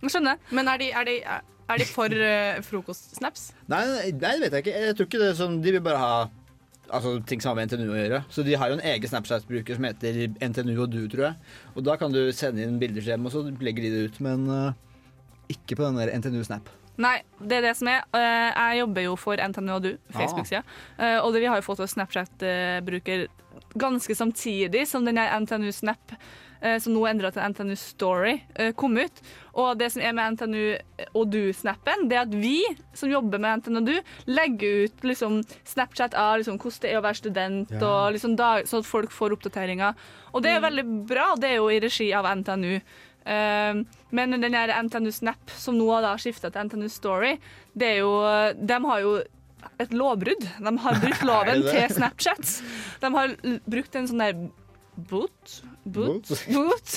Jeg 0.01 0.11
skjønner. 0.17 0.41
Men 0.53 0.67
er 0.73 0.81
de, 0.81 0.89
er 0.97 1.05
de, 1.07 1.19
er 1.37 1.51
de 1.67 1.86
for 1.89 2.13
uh, 2.13 2.62
frokostsnaps? 2.65 3.50
Nei, 3.72 3.84
nei, 3.89 4.10
det 4.13 4.34
vet 4.43 4.57
jeg 4.57 4.65
ikke. 4.65 4.79
Jeg 4.86 4.98
tror 4.98 5.10
ikke 5.10 5.22
det 5.24 5.29
er 5.31 5.39
sånn, 5.39 5.60
De 5.65 5.74
vil 5.75 5.84
bare 5.86 6.01
ha 6.01 6.15
altså, 6.89 7.15
ting 7.25 7.41
som 7.41 7.51
har 7.51 7.60
med 7.60 7.72
NTNU 7.72 7.89
å 7.89 8.00
gjøre. 8.00 8.24
Så 8.29 8.45
de 8.45 8.55
har 8.60 8.72
jo 8.72 8.77
en 8.77 8.86
egen 8.93 9.12
Snapchat-bruker 9.12 9.77
som 9.79 9.88
heter 9.89 10.22
NTNU 10.38 10.75
og 10.77 10.89
du, 10.93 11.01
tror 11.12 11.31
jeg. 11.31 11.53
Og 11.75 11.86
da 11.88 11.98
kan 12.01 12.13
du 12.13 12.22
sende 12.36 12.65
inn 12.65 12.79
bilder 12.81 13.01
til 13.01 13.15
dem, 13.15 13.25
og 13.25 13.34
så 13.34 13.45
legger 13.50 13.88
de 13.88 13.93
det 13.93 14.07
ut. 14.10 14.19
Men 14.25 14.50
uh, 14.51 14.74
ikke 15.51 15.77
på 15.79 15.88
den 15.88 16.01
der 16.01 16.13
NTNU 16.19 16.43
Snap. 16.45 16.69
Nei, 17.01 17.17
det 17.43 17.57
er 17.57 17.65
det 17.67 17.74
som 17.75 17.89
er. 17.91 18.05
Eh, 18.15 18.51
Jeg 18.55 18.79
jobber 18.79 19.03
jo 19.03 19.15
for 19.19 19.36
NTNU 19.36 19.74
og 19.75 19.81
du, 19.84 19.89
Facebook-sida. 20.15 20.62
Eh, 20.95 21.17
Og 21.19 21.34
det, 21.34 21.41
vi 21.43 21.50
har 21.51 21.60
jo 21.60 21.65
fått 21.65 21.81
oss 21.84 21.91
Snapchat-bruker 21.98 23.25
ganske 23.75 24.15
samtidig 24.15 24.86
som 24.88 25.03
den 25.03 25.19
NTNU 25.19 25.72
Snap, 25.75 26.15
eh, 26.15 26.17
som 26.79 26.93
nå 26.95 27.03
er 27.05 27.13
endra 27.13 27.31
til 27.33 27.43
NTNU 27.51 27.75
Story, 27.79 28.35
eh, 28.55 28.71
kom 28.77 28.97
ut. 28.97 29.21
Og 29.55 29.77
det 29.79 29.91
som 29.93 30.01
er 30.01 30.13
med 30.17 30.35
NTNU 30.35 30.62
og 31.13 31.29
du-snappen, 31.31 32.07
det 32.09 32.17
er 32.17 32.25
at 32.25 32.33
vi 32.35 32.57
som 32.93 33.12
jobber 33.12 33.39
med 33.39 33.62
NTNU 33.62 33.79
og 33.81 33.89
du, 33.89 33.95
legger 34.27 34.85
ut 34.85 35.03
liksom 35.07 35.41
Snapchat 35.67 36.15
av 36.19 36.39
liksom 36.41 36.59
hvordan 36.59 36.81
det 36.85 36.91
er 36.91 37.00
å 37.00 37.05
være 37.05 37.21
student, 37.21 37.71
Ja. 37.75 37.81
og 37.88 38.13
liksom 38.15 38.35
da, 38.35 38.51
sånn 38.67 38.83
at 38.83 38.89
folk 38.89 39.12
får 39.12 39.38
oppdateringer. 39.38 39.95
Og 40.33 40.43
det 40.43 40.51
er 40.55 40.65
veldig 40.65 40.85
bra, 41.07 41.35
det 41.39 41.50
er 41.53 41.55
jo 41.62 41.69
i 41.69 41.79
regi 41.79 42.12
av 42.13 42.25
NTNU. 42.25 42.81
Eh, 43.25 43.83
men 44.12 44.41
den 44.41 44.53
her 44.53 44.74
NTNU 44.83 45.12
Snap, 45.12 45.50
som 45.50 45.77
nå 45.77 45.88
har 45.91 46.17
skifta 46.17 46.51
til 46.51 46.67
NTNU 46.67 46.89
Story, 46.89 47.38
det 47.74 47.95
er 47.95 47.97
jo 48.03 48.12
De 48.59 48.85
har 48.85 49.00
jo 49.01 49.15
et 49.79 49.91
lovbrudd. 49.91 50.45
De 50.62 50.77
har 50.77 51.00
brukt 51.01 51.24
loven 51.31 51.63
til 51.65 51.89
Snapchat. 51.95 52.62
De 53.01 53.12
har 53.15 53.33
brukt 53.65 53.95
en 53.95 54.07
sånn 54.07 54.21
der 54.21 54.38
boot 55.09 55.62
Boot? 55.86 56.32
boot. 56.50 56.96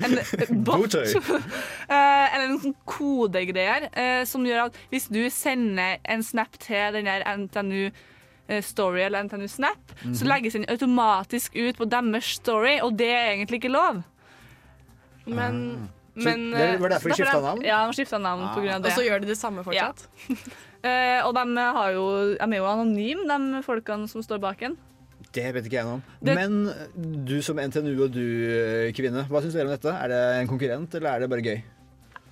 En 0.00 0.62
bot. 0.64 0.86
Botøy. 0.86 1.06
Eh, 1.90 2.34
eller 2.34 2.44
en 2.52 2.60
sånn 2.62 2.74
kodegreier 2.86 3.88
eh, 3.90 4.20
som 4.24 4.44
gjør 4.46 4.68
at 4.68 4.76
hvis 4.92 5.08
du 5.10 5.24
sender 5.34 5.96
en 6.06 6.22
snap 6.22 6.54
til 6.62 6.94
den 6.94 7.08
der 7.10 7.24
NTNU 7.26 7.88
eh, 8.48 8.60
Story 8.62 9.02
eller 9.08 9.26
NTNU 9.26 9.48
Snap, 9.50 9.82
så 10.04 10.22
Mhm. 10.22 10.28
legges 10.30 10.52
den 10.54 10.68
automatisk 10.70 11.56
ut 11.58 11.76
på 11.76 11.88
deres 11.90 12.24
story, 12.38 12.78
og 12.80 12.94
det 12.96 13.10
er 13.10 13.32
egentlig 13.34 13.58
ikke 13.60 13.72
lov. 13.74 14.02
Men, 15.26 15.58
ah. 15.90 16.22
men 16.22 16.46
det 16.54 16.80
var 16.80 16.88
derfor 16.94 17.10
de 17.10 17.18
skifta 17.18 17.40
navn? 17.42 17.62
Ja, 17.66 17.82
de 17.90 17.98
skifta 17.98 18.18
navn 18.22 18.42
Ah. 18.46 18.54
pga. 18.54 18.78
det. 18.78 18.86
Og 18.86 18.92
så 18.98 19.04
gjør 19.08 19.20
de 19.20 19.26
det 19.34 19.38
samme 19.38 19.64
fortsatt? 19.66 20.06
Ja. 20.84 21.24
og 21.26 21.34
de, 21.34 21.44
har 21.58 21.90
jo, 21.98 22.06
de 22.38 22.46
er 22.46 22.56
jo 22.62 22.66
anonyme, 22.70 23.26
de 23.26 23.62
folkene 23.66 24.08
som 24.08 24.22
står 24.22 24.38
bak 24.40 24.62
en. 24.62 24.78
Det 25.32 25.46
vet 25.54 25.66
ikke 25.68 25.78
jeg 25.78 25.86
noe 25.86 25.98
om. 26.00 26.02
Det- 26.22 26.34
Men 26.34 27.24
du 27.26 27.40
som 27.42 27.56
NTNU 27.56 28.04
og 28.04 28.10
du-kvinne, 28.10 29.26
hva 29.28 29.42
syns 29.42 29.54
dere 29.54 29.68
om 29.68 29.74
dette? 29.76 29.92
Er 29.94 30.08
det 30.08 30.22
en 30.40 30.48
konkurrent, 30.48 30.94
eller 30.94 31.10
er 31.10 31.20
det 31.20 31.30
bare 31.30 31.46
gøy? 31.46 31.62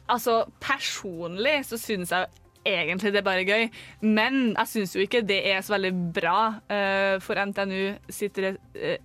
Altså, 0.09 0.45
personlig 0.61 1.65
så 1.69 1.79
syns 1.79 2.11
jeg 2.11 2.27
egentlig 2.67 3.13
det 3.13 3.21
er 3.21 3.27
bare 3.27 3.45
gøy, 3.47 3.69
men 4.03 4.55
jeg 4.57 4.67
syns 4.73 4.95
jo 4.97 5.05
ikke 5.05 5.23
det 5.27 5.39
er 5.47 5.61
så 5.65 5.77
veldig 5.77 5.93
bra 6.17 6.39
uh, 6.59 7.19
for 7.25 7.39
NTNU 7.39 7.97
sitt 8.11 8.39
re 8.39 8.57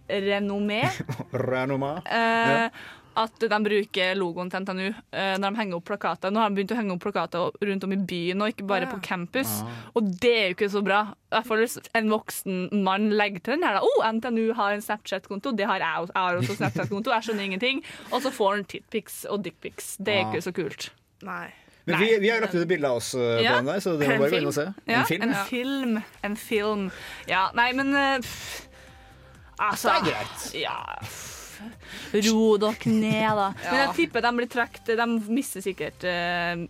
renommé. 0.10 0.82
renommé. 1.52 1.94
Uh, 2.08 2.66
eh, 2.66 2.70
At 3.16 3.36
de 3.40 3.48
bruker 3.62 4.16
logoen 4.18 4.50
til 4.50 4.64
NTNU 4.64 4.88
uh, 4.90 5.36
når 5.38 5.44
de 5.54 5.58
henger 5.60 5.76
opp 5.78 5.86
plakater. 5.86 6.32
Nå 6.34 6.40
har 6.42 6.50
de 6.50 6.56
begynt 6.58 6.72
å 6.74 6.78
henge 6.80 6.94
opp 6.96 7.04
plakater 7.04 7.52
rundt 7.62 7.84
om 7.86 7.92
i 7.94 7.98
byen, 8.10 8.42
og 8.42 8.50
ikke 8.50 8.66
bare 8.66 8.88
Ah, 8.88 8.90
ja. 8.90 8.94
på 8.96 9.02
campus. 9.06 9.52
Ah. 9.62 9.70
Og 9.96 10.08
det 10.24 10.32
er 10.34 10.48
jo 10.50 10.56
ikke 10.58 10.70
så 10.74 10.82
bra. 10.84 11.02
I 11.14 11.36
hvert 11.36 11.46
fall 11.52 11.62
hvis 11.62 11.78
en 11.94 12.10
voksen 12.10 12.84
mann 12.84 13.10
legger 13.14 13.44
til 13.46 13.54
den 13.60 13.64
her. 13.70 13.78
Å, 13.78 13.86
Oh, 13.94 14.02
NTNU 14.10 14.54
har 14.58 14.74
en 14.74 14.82
Snapchat-konto. 14.82 15.54
Det 15.56 15.66
har 15.70 15.78
jeg 15.80 16.02
også. 16.08 16.14
Jeg 16.16 16.24
har 16.26 16.40
også 16.42 16.56
Snapchat-konto. 16.58 17.14
Jeg 17.14 17.28
skjønner 17.30 17.44
ingenting. 17.52 17.84
Og 18.12 18.22
så 18.26 18.32
får 18.34 18.56
han 18.56 18.66
titpics 18.66 19.26
og 19.30 19.44
dickpics. 19.46 19.96
Det 20.02 20.14
er 20.18 20.24
Ah. 20.26 20.32
ikke 20.34 20.42
så 20.50 20.54
kult. 20.54 20.90
Nei. 21.22 21.52
Men 21.86 22.00
vi, 22.00 22.18
vi 22.24 22.30
har 22.32 22.40
lagt 22.40 22.56
ut 22.56 22.62
et 22.62 22.68
bilde 22.68 22.88
av 22.88 22.96
oss 22.98 23.12
på 23.14 23.20
Ja. 23.44 23.52
på 23.52 23.58
den 23.62 23.66
der, 23.66 23.80
så 23.84 23.94
det 24.00 24.08
må 24.08 24.18
bare 24.24 24.30
gå 24.32 24.38
inn 24.40 24.48
og 24.48 24.54
se. 24.56 24.66
Ja, 24.88 25.00
En 25.02 25.06
film? 25.06 25.22
En 25.30 25.34
film. 25.46 26.04
En 26.24 26.36
film. 26.36 26.92
Ja, 27.28 27.50
nei, 27.54 27.74
men 27.74 27.94
eh, 27.94 28.18
pff, 28.24 28.68
Altså 29.60 29.90
Det 29.90 29.96
er 30.00 30.16
greit. 30.16 30.54
Ja. 30.64 30.78
Ro 32.28 32.58
dere 32.62 32.92
ned, 32.94 33.30
da. 33.40 33.48
Men 33.64 33.80
jeg 33.84 33.96
tipper 34.00 34.26
de 34.26 34.34
blir 34.38 34.50
trukket 34.52 34.92
De 34.98 35.08
mister 35.34 35.64
sikkert 35.64 36.06
uh, 36.08 36.66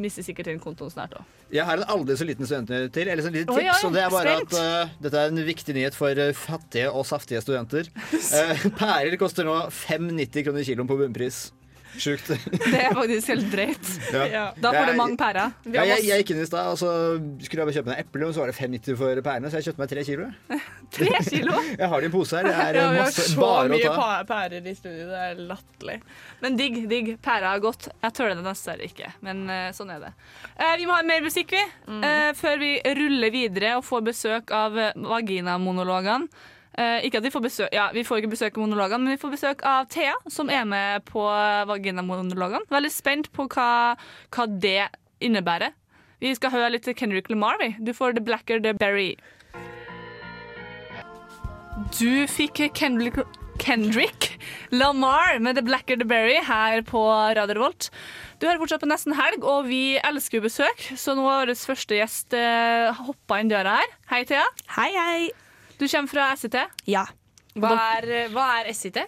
Mister 0.00 0.26
sikkert 0.26 0.50
den 0.52 0.62
kontoen 0.62 0.92
snart 0.92 1.18
òg. 1.18 1.34
Jeg 1.48 1.64
har 1.64 1.80
en 1.80 1.92
aldri 1.94 2.16
så 2.20 2.26
liten 2.28 2.44
student 2.44 2.92
til, 2.92 3.08
eller 3.08 3.24
så 3.24 3.30
lite 3.32 3.48
tips. 3.48 3.56
oi, 3.56 3.86
og 3.88 3.94
det 3.94 4.02
er 4.02 4.10
bare 4.12 4.34
spent. 4.36 4.56
at 4.58 4.88
uh, 4.88 4.96
Dette 5.06 5.20
er 5.22 5.30
en 5.32 5.44
viktig 5.46 5.76
nyhet 5.78 5.96
for 5.96 6.20
uh, 6.20 6.32
fattige 6.36 6.90
og 6.92 7.06
saftige 7.08 7.40
studenter. 7.44 7.88
Uh, 8.12 8.66
pærer 8.80 9.16
koster 9.20 9.48
nå 9.48 9.56
5,90 9.72 10.44
kroner 10.44 10.68
kiloen 10.68 10.90
på 10.90 10.98
bunnpris. 11.00 11.46
Sjukt. 11.96 12.28
Det 12.72 12.80
er 12.82 12.92
faktisk 12.94 13.30
helt 13.32 13.48
drøyt. 13.52 13.88
Ja. 14.12 14.44
Da 14.60 14.72
får 14.74 14.90
du 14.90 14.98
mange 14.98 15.16
pærer. 15.20 15.54
Ja, 15.72 15.84
jeg, 15.88 16.04
jeg 16.08 16.22
gikk 16.22 16.34
inn 16.34 16.42
i 16.42 16.46
stad, 16.48 16.68
og 16.74 16.78
så 16.80 16.90
skulle 17.44 17.62
jeg 17.62 17.68
bare 17.70 17.76
kjøpe 17.78 17.92
meg 17.92 18.02
eple, 18.04 18.28
og 18.28 18.34
så 18.36 18.42
var 18.44 18.52
det 18.52 18.56
5,90 18.58 18.98
for 19.00 19.22
pærene, 19.28 19.50
så 19.50 19.60
jeg 19.60 19.68
kjøpte 19.68 19.82
meg 19.82 19.92
tre 19.92 20.04
kilo. 20.08 20.28
Tre 20.98 21.18
kilo. 21.26 21.52
Jeg 21.80 21.88
har 21.92 22.00
det 22.00 22.06
i 22.06 22.08
en 22.08 22.12
pose 22.14 22.38
her. 22.38 22.46
Det 22.48 22.52
er 22.56 22.76
Ja, 22.78 22.84
uh, 22.86 22.92
vi 22.94 22.98
har 22.98 23.08
masse 23.10 23.24
så 23.28 23.40
bare 23.42 23.66
å 23.66 23.72
mye 23.74 23.90
ta. 23.92 24.06
pærer 24.28 24.68
i 24.70 24.72
studio. 24.72 25.08
Det 25.10 25.18
er 25.26 25.42
latterlig. 25.50 25.96
Men 26.40 26.56
digg, 26.56 26.78
digg. 26.88 27.10
Pæra 27.24 27.50
er 27.52 27.60
godt. 27.60 27.90
Jeg 27.92 28.16
tør 28.16 28.32
det 28.32 28.46
dessverre 28.46 28.88
ikke, 28.88 29.10
men 29.26 29.42
eh, 29.52 29.66
sånn 29.76 29.92
er 29.92 30.06
det. 30.06 30.12
Eh, 30.56 30.72
vi 30.80 30.86
må 30.88 30.96
ha 30.96 31.02
mer 31.04 31.20
musikk, 31.26 31.52
vi. 31.52 31.64
Mm. 31.88 32.06
før 32.38 32.56
vi 32.62 32.70
ruller 32.98 33.34
videre 33.34 33.74
og 33.76 33.84
får 33.84 34.06
besøk 34.08 34.54
av 34.56 34.78
eh, 34.80 34.96
vaginamonologene. 34.96 36.28
Eh, 36.78 37.08
ikke 37.08 37.18
at 37.18 37.26
vi 37.26 37.32
får 37.34 37.42
besøk 37.42 37.72
Ja, 37.74 37.88
vi 37.90 38.04
får 38.06 38.20
ikke 38.20 38.34
besøk 38.36 38.54
av 38.54 38.62
monologene, 38.62 39.02
men 39.02 39.16
vi 39.16 39.22
får 39.22 39.34
besøk 39.34 39.64
av 39.66 39.88
Thea, 39.90 40.14
som 40.30 40.50
er 40.52 40.62
med 40.68 41.02
på 41.08 41.24
vaginamonologene. 41.70 42.68
Veldig 42.70 42.92
spent 42.94 43.32
på 43.34 43.48
hva, 43.50 43.96
hva 44.34 44.46
det 44.46 44.86
innebærer. 45.24 45.74
Vi 46.22 46.30
skal 46.34 46.54
høre 46.54 46.70
litt 46.74 46.86
Kendrick 46.98 47.30
Lamar, 47.30 47.58
vi. 47.62 47.72
Du 47.82 47.92
får 47.94 48.14
The 48.14 48.22
Blacker 48.22 48.62
The 48.62 48.74
Berry. 48.78 49.16
Du 51.98 52.26
fikk 52.30 52.60
Kendrick, 52.74 53.18
Kendrick 53.58 54.32
Lamar 54.70 55.38
med 55.42 55.58
The 55.58 55.62
Blacker 55.66 55.98
The 55.98 56.06
Berry 56.06 56.38
her 56.46 56.82
på 56.86 57.02
Radio 57.38 57.58
Revolt. 57.58 57.90
Du 58.38 58.46
hører 58.46 58.62
fortsatt 58.62 58.82
på 58.82 58.90
Nesten 58.90 59.18
Helg, 59.18 59.42
og 59.42 59.66
vi 59.70 59.98
elsker 59.98 60.38
jo 60.38 60.46
besøk, 60.46 60.88
så 60.94 61.18
nå 61.18 61.26
har 61.26 61.50
vår 61.50 61.58
første 61.58 61.98
gjest 61.98 62.38
eh, 62.38 63.02
hoppa 63.02 63.42
inn 63.42 63.50
døra 63.50 63.80
her. 63.80 64.00
Hei, 64.14 64.24
Thea. 64.30 64.46
Hei, 64.78 64.90
hei. 64.94 65.47
Du 65.78 65.86
kommer 65.88 66.08
fra 66.10 66.28
SIT. 66.36 66.56
Ja. 66.90 67.06
Hva 67.58 67.70
er, 67.98 68.28
hva 68.30 68.44
er 68.60 68.68
SIT? 68.76 68.98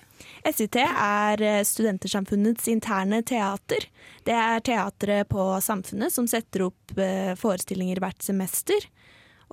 SIT 0.55 0.77
er 0.81 1.43
eh, 1.45 1.61
Studentersamfunnets 1.67 2.67
interne 2.73 3.21
teater. 3.27 3.85
Det 4.27 4.35
er 4.35 4.63
teatret 4.67 5.29
på 5.31 5.45
Samfunnet 5.63 6.11
som 6.15 6.27
setter 6.31 6.65
opp 6.69 6.97
eh, 6.99 7.35
forestillinger 7.39 8.01
hvert 8.03 8.23
semester. 8.27 8.89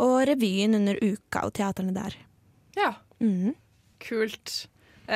Og 0.02 0.24
revyen 0.30 0.78
under 0.78 0.98
uka 1.02 1.46
og 1.48 1.54
teaterne 1.58 1.94
der. 1.98 2.18
Ja, 2.78 2.94
Mm. 3.18 3.56
kult. 3.98 4.68
Eh, 5.10 5.16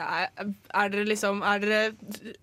er, 0.00 0.28
er 0.72 0.88
dere 0.88 1.02
liksom 1.04 1.42
Er 1.44 1.58
dere 1.60 2.36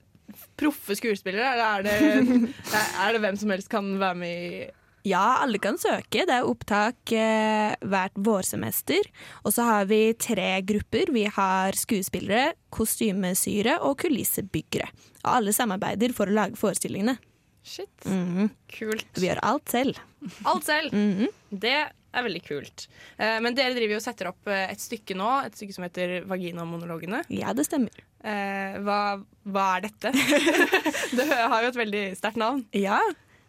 proffe 0.60 0.94
skuespillere, 0.94 1.48
eller 1.56 1.80
er 1.80 1.86
det, 1.88 2.52
er 3.02 3.16
det 3.16 3.22
hvem 3.24 3.40
som 3.42 3.50
helst 3.50 3.72
kan 3.72 3.88
være 3.98 4.20
med 4.20 4.44
i 4.44 4.68
Ja, 5.08 5.40
alle 5.44 5.60
kan 5.64 5.78
søke. 5.80 6.26
Det 6.28 6.34
er 6.36 6.48
opptak 6.48 7.14
eh, 7.16 7.76
hvert 7.88 8.18
vårsemester. 8.20 9.08
Og 9.46 9.54
så 9.56 9.64
har 9.68 9.86
vi 9.90 10.02
tre 10.20 10.50
grupper. 10.68 11.12
Vi 11.16 11.24
har 11.36 11.78
skuespillere, 11.80 12.54
kostymesyre 12.76 13.78
og 13.86 13.98
kulissebyggere. 14.04 14.90
Og 15.24 15.32
alle 15.38 15.54
samarbeider 15.56 16.14
for 16.16 16.28
å 16.30 16.36
lage 16.36 16.60
forestillingene. 16.60 17.18
Shit, 17.64 17.92
Mhm. 18.08 18.50
kult. 18.72 19.06
Vi 19.20 19.28
gjør 19.28 19.40
alt 19.44 19.70
selv. 19.70 19.98
Alt 20.46 20.64
selv. 20.66 20.92
Mhm. 20.96 21.28
Det 21.52 21.74
er 22.14 22.24
veldig 22.26 22.42
kult. 22.48 22.88
Eh, 23.20 23.40
men 23.40 23.54
dere 23.54 23.74
driver 23.76 23.92
jo 23.92 24.00
og 24.00 24.02
setter 24.06 24.28
opp 24.32 24.48
eh, 24.48 24.72
et 24.72 24.80
stykke 24.82 25.16
nå, 25.16 25.46
et 25.46 25.54
stykke 25.56 25.74
som 25.76 25.84
heter 25.86 26.26
Vaginamonologene. 26.26 27.24
Ja, 27.30 27.54
det 27.54 27.68
stemmer. 27.68 27.92
Eh, 28.24 28.80
hva, 28.84 29.22
hva 29.48 29.66
er 29.78 29.82
dette? 29.88 30.12
det 31.20 31.28
har 31.30 31.62
jo 31.64 31.70
et 31.70 31.76
veldig 31.86 32.04
sterkt 32.18 32.38
navn. 32.42 32.66
Ja. 32.74 33.00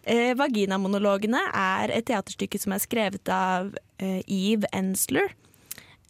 Eh, 0.09 0.33
Vaginamonologene 0.39 1.43
er 1.53 1.93
et 1.93 2.07
teaterstykke 2.09 2.61
som 2.61 2.75
er 2.75 2.83
skrevet 2.83 3.33
av 3.35 3.75
eh, 4.01 4.23
Eve 4.27 4.69
Ensler. 4.77 5.35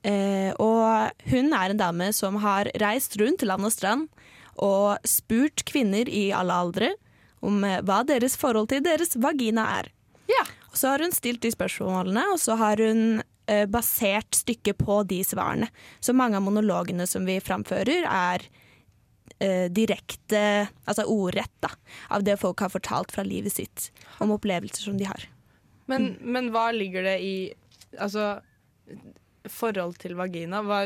Eh, 0.07 0.51
og 0.57 1.11
hun 1.29 1.53
er 1.53 1.73
en 1.73 1.81
dame 1.81 2.11
som 2.17 2.39
har 2.41 2.71
reist 2.81 3.19
rundt 3.21 3.45
land 3.45 3.67
og 3.69 3.75
strand 3.75 4.07
og 4.61 4.97
spurt 5.09 5.65
kvinner 5.69 6.09
i 6.09 6.31
alle 6.37 6.57
aldre 6.57 6.93
om 7.45 7.65
eh, 7.65 7.81
hva 7.85 8.01
deres 8.09 8.37
forhold 8.41 8.71
til 8.73 8.85
deres 8.85 9.17
vagina 9.21 9.67
er. 9.81 9.91
Ja. 10.31 10.47
Og 10.71 10.79
så 10.79 10.93
har 10.93 11.05
hun 11.05 11.13
stilt 11.13 11.43
de 11.43 11.51
spørsmålene, 11.53 12.23
og 12.33 12.39
så 12.41 12.57
har 12.61 12.81
hun 12.81 13.23
eh, 13.51 13.67
basert 13.71 14.39
stykket 14.39 14.79
på 14.81 15.03
de 15.11 15.23
svarene. 15.27 15.71
Så 16.01 16.15
mange 16.17 16.39
av 16.39 16.47
monologene 16.47 17.09
som 17.11 17.27
vi 17.29 17.41
framfører, 17.43 18.07
er 18.07 18.47
direkte, 19.73 20.69
altså 20.85 21.07
ordrett, 21.09 21.55
da, 21.65 21.71
av 22.13 22.27
det 22.27 22.35
folk 22.43 22.61
har 22.61 22.73
fortalt 22.73 23.15
fra 23.15 23.25
livet 23.25 23.55
sitt 23.55 23.87
om 24.21 24.35
opplevelser 24.35 24.91
som 24.91 24.99
de 25.01 25.07
har. 25.09 25.25
Men, 25.89 26.13
men 26.21 26.51
hva 26.55 26.71
ligger 26.77 27.07
det 27.09 27.17
i 27.25 27.35
Altså 27.99 28.37
forhold 29.49 29.97
til 30.01 30.17
vagina? 30.19 30.61
Hva, 30.67 30.83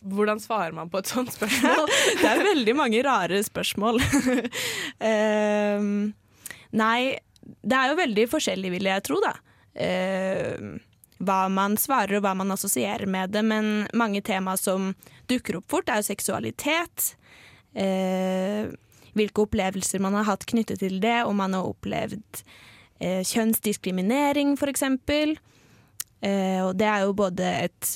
hvordan 0.00 0.40
svarer 0.40 0.74
man 0.76 0.90
på 0.92 1.02
et 1.02 1.10
sånt 1.10 1.32
spørsmål? 1.34 1.90
Det 2.22 2.30
er 2.30 2.42
veldig 2.46 2.74
mange 2.78 3.02
rare 3.04 3.42
spørsmål. 3.44 4.00
um, 5.00 6.14
nei, 6.82 7.00
det 7.62 7.76
er 7.78 7.92
jo 7.92 8.00
veldig 8.00 8.26
forskjellig, 8.32 8.72
vil 8.78 8.88
jeg 8.90 9.04
tro, 9.06 9.20
da. 9.22 9.34
Uh, 9.76 10.80
hva 11.26 11.46
man 11.52 11.76
svarer 11.80 12.18
og 12.18 12.24
hva 12.26 12.34
man 12.36 12.52
assosierer 12.52 13.08
med 13.08 13.32
det, 13.36 13.44
men 13.44 13.86
mange 13.96 14.22
tema 14.24 14.56
som 14.60 14.94
dukker 15.30 15.60
opp 15.60 15.70
fort, 15.72 15.92
er 15.92 16.02
jo 16.02 16.10
seksualitet. 16.10 17.12
Eh, 17.74 18.68
hvilke 19.16 19.46
opplevelser 19.46 20.02
man 20.04 20.16
har 20.18 20.28
hatt 20.28 20.46
knyttet 20.48 20.82
til 20.84 21.00
det, 21.02 21.24
om 21.24 21.38
man 21.40 21.56
har 21.56 21.68
opplevd 21.68 22.42
eh, 23.00 23.22
kjønnsdiskriminering, 23.26 24.56
eksempel. 24.68 25.36
Eh, 26.20 26.60
og 26.64 26.76
det 26.78 26.88
er 26.88 27.06
jo 27.06 27.16
både 27.16 27.52
et 27.66 27.92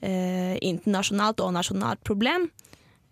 eh, 0.00 0.56
internasjonalt 0.64 1.42
og 1.44 1.54
nasjonalt 1.56 2.02
problem. 2.06 2.50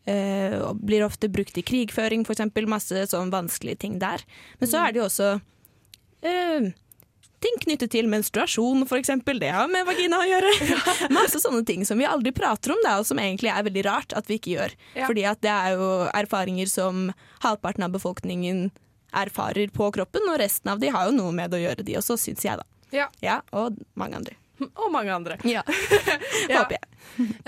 Eh, 0.05 0.57
og 0.61 0.83
blir 0.85 1.05
ofte 1.07 1.31
brukt 1.33 1.57
i 1.57 1.65
krigføring, 1.65 2.27
eksempel. 2.29 2.69
Masse 2.69 3.07
sånn 3.09 3.33
vanskelige 3.33 3.85
ting 3.87 3.99
der. 4.03 4.25
Men 4.61 4.71
så 4.71 4.83
er 4.83 4.93
det 4.93 5.01
jo 5.01 5.09
også 5.09 5.31
eh, 6.25 6.73
ting 7.45 7.59
knyttet 7.65 7.93
til 7.95 8.09
menstruasjon, 8.11 8.87
eksempel. 8.99 9.41
Det 9.43 9.53
har 9.55 9.69
med 9.71 9.87
vagina 9.89 10.21
å 10.23 10.29
gjøre. 10.29 10.53
Masse 11.17 11.43
sånne 11.43 11.65
ting 11.69 11.85
som 11.89 12.01
vi 12.01 12.09
aldri 12.09 12.33
prater 12.37 12.75
om, 12.75 12.81
da, 12.87 12.99
og 13.01 13.09
som 13.09 13.21
egentlig 13.21 13.53
er 13.53 13.67
veldig 13.67 13.85
rart 13.87 14.17
at 14.17 14.31
vi 14.31 14.41
ikke 14.41 14.55
gjør. 14.57 14.77
Ja. 14.97 15.09
Fordi 15.09 15.27
at 15.29 15.43
det 15.45 15.53
er 15.53 15.77
jo 15.79 15.91
erfaringer 16.15 16.71
som 16.71 17.11
halvparten 17.45 17.87
av 17.87 17.95
befolkningen 17.97 18.71
erfarer 19.15 19.71
på 19.75 19.91
kroppen, 19.95 20.27
og 20.31 20.41
resten 20.43 20.73
av 20.73 20.81
de 20.83 20.91
har 20.95 21.11
jo 21.11 21.19
noe 21.19 21.35
med 21.35 21.53
det 21.53 21.61
å 21.61 21.67
gjøre, 21.69 21.87
de 21.87 21.99
også, 22.01 22.19
syns 22.21 22.47
jeg, 22.47 22.59
da. 22.59 22.67
Ja. 23.23 23.41
Og 23.55 23.79
mange 23.99 24.19
andre. 24.23 24.39
Og 24.83 24.91
mange 24.93 25.15
andre. 25.15 25.39
Ja. 25.49 25.65
Ja. 26.45 26.61
Håper 26.61 26.77
jeg. 26.77 26.89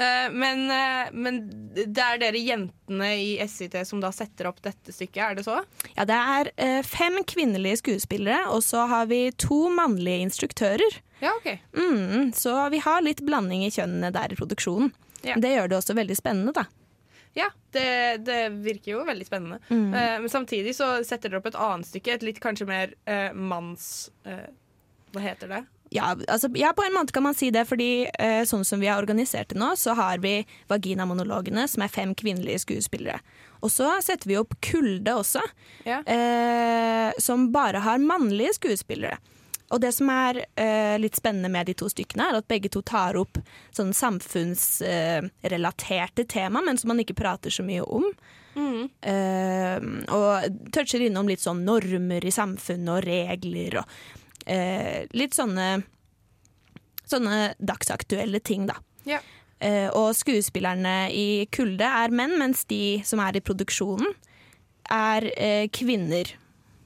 Eh, 0.00 0.28
men, 0.32 0.62
eh, 0.72 1.08
men 1.12 1.40
det 1.74 2.00
er 2.00 2.20
dere 2.22 2.40
jentene 2.40 3.08
i 3.20 3.34
SIT 3.44 3.74
som 3.84 4.00
da 4.00 4.08
setter 4.14 4.48
opp 4.48 4.62
dette 4.64 4.94
stykket, 4.94 5.18
er 5.20 5.36
det 5.36 5.44
så? 5.44 5.58
Ja, 5.98 6.06
det 6.08 6.16
er 6.16 6.50
eh, 6.54 6.78
fem 6.86 7.18
kvinnelige 7.28 7.82
skuespillere, 7.82 8.46
og 8.54 8.62
så 8.64 8.86
har 8.88 9.10
vi 9.10 9.26
to 9.36 9.66
mannlige 9.74 10.24
instruktører. 10.28 10.98
Ja, 11.20 11.34
ok. 11.34 11.50
Mm, 11.76 12.32
så 12.36 12.54
vi 12.72 12.80
har 12.86 13.04
litt 13.04 13.20
blanding 13.26 13.66
i 13.66 13.72
kjønnene 13.74 14.12
der 14.16 14.32
i 14.32 14.40
produksjonen. 14.40 14.94
Ja. 15.26 15.36
Det 15.42 15.52
gjør 15.52 15.72
det 15.72 15.80
også 15.82 15.96
veldig 15.98 16.16
spennende, 16.16 16.56
da. 16.56 16.64
Ja, 17.36 17.50
det, 17.76 18.24
det 18.24 18.40
virker 18.64 18.94
jo 18.94 19.04
veldig 19.04 19.26
spennende. 19.28 19.60
Mm. 19.68 19.90
Uh, 19.92 20.16
men 20.22 20.30
samtidig 20.32 20.72
så 20.78 20.94
setter 21.04 21.28
dere 21.28 21.42
opp 21.42 21.50
et 21.50 21.58
annet 21.60 21.88
stykke, 21.88 22.16
et 22.16 22.24
litt 22.24 22.40
kanskje 22.40 22.68
mer 22.68 22.96
uh, 23.04 23.32
manns... 23.36 24.08
Uh, 24.24 24.46
hva 25.12 25.22
heter 25.22 25.52
det? 25.52 25.64
Ja, 25.94 26.16
altså, 26.28 26.48
ja, 26.58 26.72
på 26.74 26.82
en 26.82 26.94
måte 26.96 27.12
kan 27.14 27.22
man 27.22 27.34
si 27.38 27.50
det, 27.54 27.62
fordi 27.68 28.08
eh, 28.18 28.42
sånn 28.48 28.64
som 28.66 28.80
vi 28.82 28.88
har 28.90 28.98
organisert 29.02 29.48
det 29.52 29.58
nå, 29.60 29.68
så 29.78 29.94
har 29.94 30.18
vi 30.18 30.40
Vaginamonologene, 30.68 31.68
som 31.70 31.82
er 31.86 31.92
fem 31.94 32.14
kvinnelige 32.18 32.58
skuespillere. 32.64 33.20
Og 33.62 33.70
så 33.70 33.92
setter 34.02 34.26
vi 34.28 34.36
opp 34.40 34.54
Kulde 34.66 35.14
også, 35.14 35.40
Ja. 35.86 36.00
eh, 36.02 37.12
som 37.22 37.52
bare 37.54 37.78
har 37.86 37.98
mannlige 38.02 38.54
skuespillere. 38.58 39.16
Og 39.70 39.80
det 39.82 39.92
som 39.94 40.08
er 40.10 40.44
eh, 40.56 40.98
litt 41.02 41.16
spennende 41.18 41.48
med 41.50 41.66
de 41.66 41.74
to 41.74 41.88
stykkene, 41.90 42.28
er 42.30 42.36
at 42.38 42.46
begge 42.50 42.68
to 42.70 42.82
tar 42.86 43.16
opp 43.18 43.38
sånn 43.74 43.90
samfunnsrelaterte 43.94 46.24
tema, 46.28 46.60
men 46.62 46.78
som 46.78 46.88
man 46.92 47.00
ikke 47.02 47.14
prater 47.18 47.50
så 47.50 47.62
mye 47.66 47.82
om. 47.82 48.04
Eh, 48.56 49.78
og 50.14 50.44
toucher 50.72 51.00
innom 51.06 51.28
litt 51.28 51.40
sånn 51.42 51.64
normer 51.66 52.24
i 52.24 52.30
samfunnet 52.32 52.88
og 52.94 53.02
regler 53.04 53.76
og 53.82 53.86
eh, 54.46 55.06
litt 55.16 55.36
sånne 55.36 55.84
Sånne 57.06 57.52
dagsaktuelle 57.62 58.40
ting, 58.42 58.64
da. 58.66 58.74
Ja. 59.06 59.20
Eh, 59.62 59.86
og 59.94 60.08
skuespillerne 60.18 61.06
i 61.14 61.46
Kulde 61.54 61.86
er 61.86 62.10
menn, 62.10 62.34
mens 62.40 62.64
de 62.66 62.98
som 63.06 63.22
er 63.22 63.38
i 63.38 63.44
produksjonen, 63.46 64.10
er 64.90 65.28
eh, 65.36 65.68
kvinner. 65.70 66.32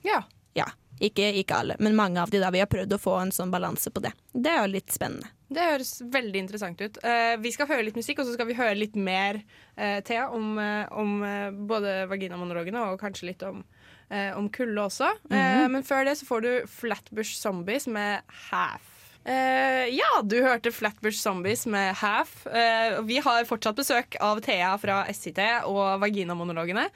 Ja. 0.05 0.21
Ja, 0.53 0.67
ikke, 1.01 1.31
ikke 1.41 1.63
alle, 1.63 1.79
men 1.81 1.97
mange 1.97 2.21
av 2.21 2.29
de 2.29 2.43
da. 2.43 2.53
Vi 2.53 2.61
har 2.61 2.69
prøvd 2.69 2.99
å 2.99 3.01
få 3.01 3.17
en 3.23 3.33
sånn 3.33 3.53
balanse 3.53 3.89
på 3.89 4.05
det. 4.05 4.13
Det 4.37 4.53
er 4.53 4.61
jo 4.61 4.75
litt 4.75 4.93
spennende. 4.93 5.33
Det 5.51 5.65
høres 5.67 5.97
veldig 6.13 6.45
interessant 6.45 6.81
ut. 6.85 7.01
Eh, 7.03 7.35
vi 7.43 7.51
skal 7.51 7.67
høre 7.67 7.89
litt 7.89 7.97
musikk, 7.99 8.21
og 8.21 8.29
så 8.29 8.37
skal 8.37 8.47
vi 8.47 8.55
høre 8.61 8.77
litt 8.79 8.95
mer, 8.95 9.41
eh, 9.75 9.99
Thea, 10.07 10.29
om, 10.31 10.53
eh, 10.63 10.85
om 10.93 11.23
eh, 11.27 11.51
både 11.51 12.05
vaginamonologene 12.13 12.85
og 12.93 13.01
kanskje 13.01 13.33
litt 13.33 13.43
om, 13.43 13.65
eh, 14.11 14.31
om 14.39 14.51
kulde 14.53 14.87
også. 14.87 15.11
Eh, 15.31 15.67
men 15.71 15.87
før 15.87 16.07
det 16.09 16.19
så 16.21 16.29
får 16.29 16.47
du 16.47 16.53
Flatbush 16.71 17.37
Zombies 17.39 17.89
med 17.91 18.23
Half. 18.51 18.87
Eh, 19.25 19.87
ja, 19.93 20.11
du 20.25 20.39
hørte 20.41 20.73
Flatbush 20.73 21.21
Zombies 21.21 21.67
med 21.67 21.95
Half. 22.01 22.47
Eh, 22.47 23.01
vi 23.05 23.21
har 23.21 23.49
fortsatt 23.49 23.79
besøk 23.79 24.17
av 24.21 24.41
Thea 24.45 24.73
fra 24.81 25.03
SIT 25.13 25.41
og 25.69 26.01
Vaginamonologene. 26.03 26.87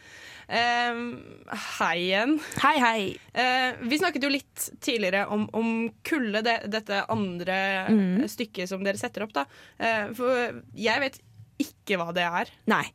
Eh, 0.44 1.02
hei 1.78 1.98
igjen. 2.06 2.38
Hei, 2.64 2.74
hei. 2.80 3.04
Eh, 3.32 3.76
vi 3.84 4.00
snakket 4.00 4.24
jo 4.24 4.32
litt 4.32 4.70
tidligere 4.80 5.26
om, 5.32 5.46
om 5.52 5.70
kulde, 6.06 6.42
det, 6.46 6.58
dette 6.72 7.04
andre 7.12 7.60
mm. 7.92 8.26
stykket 8.32 8.72
som 8.72 8.84
dere 8.84 9.00
setter 9.00 9.26
opp. 9.26 9.36
da. 9.36 9.46
For 10.16 10.60
jeg 10.78 11.04
vet 11.04 11.20
ikke 11.60 12.00
hva 12.00 12.12
det 12.16 12.24
er. 12.24 12.52
Nei. 12.70 12.86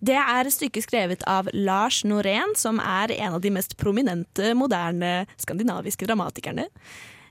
Det 0.00 0.16
er 0.16 0.46
et 0.46 0.54
stykke 0.54 0.82
skrevet 0.84 1.26
av 1.30 1.50
Lars 1.52 2.02
Norén, 2.04 2.54
som 2.56 2.80
er 2.80 3.12
en 3.18 3.36
av 3.36 3.42
de 3.44 3.52
mest 3.54 3.76
prominente 3.80 4.54
moderne 4.58 5.26
skandinaviske 5.40 6.08
dramatikerne. 6.08 6.68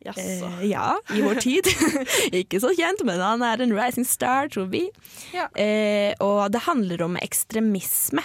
Jaså. 0.06 0.22
Eh, 0.22 0.66
ja, 0.70 1.00
i 1.16 1.22
vår 1.22 1.42
tid. 1.42 1.70
Ikke 2.42 2.60
så 2.62 2.70
kjent, 2.78 3.02
men 3.08 3.22
han 3.24 3.42
er 3.46 3.64
en 3.64 3.74
rising 3.74 4.06
star, 4.06 4.52
tror 4.54 4.70
vi. 4.70 4.84
Ja. 5.34 5.48
Eh, 5.58 6.14
og 6.22 6.52
det 6.54 6.66
handler 6.68 7.08
om 7.08 7.18
ekstremisme. 7.18 8.22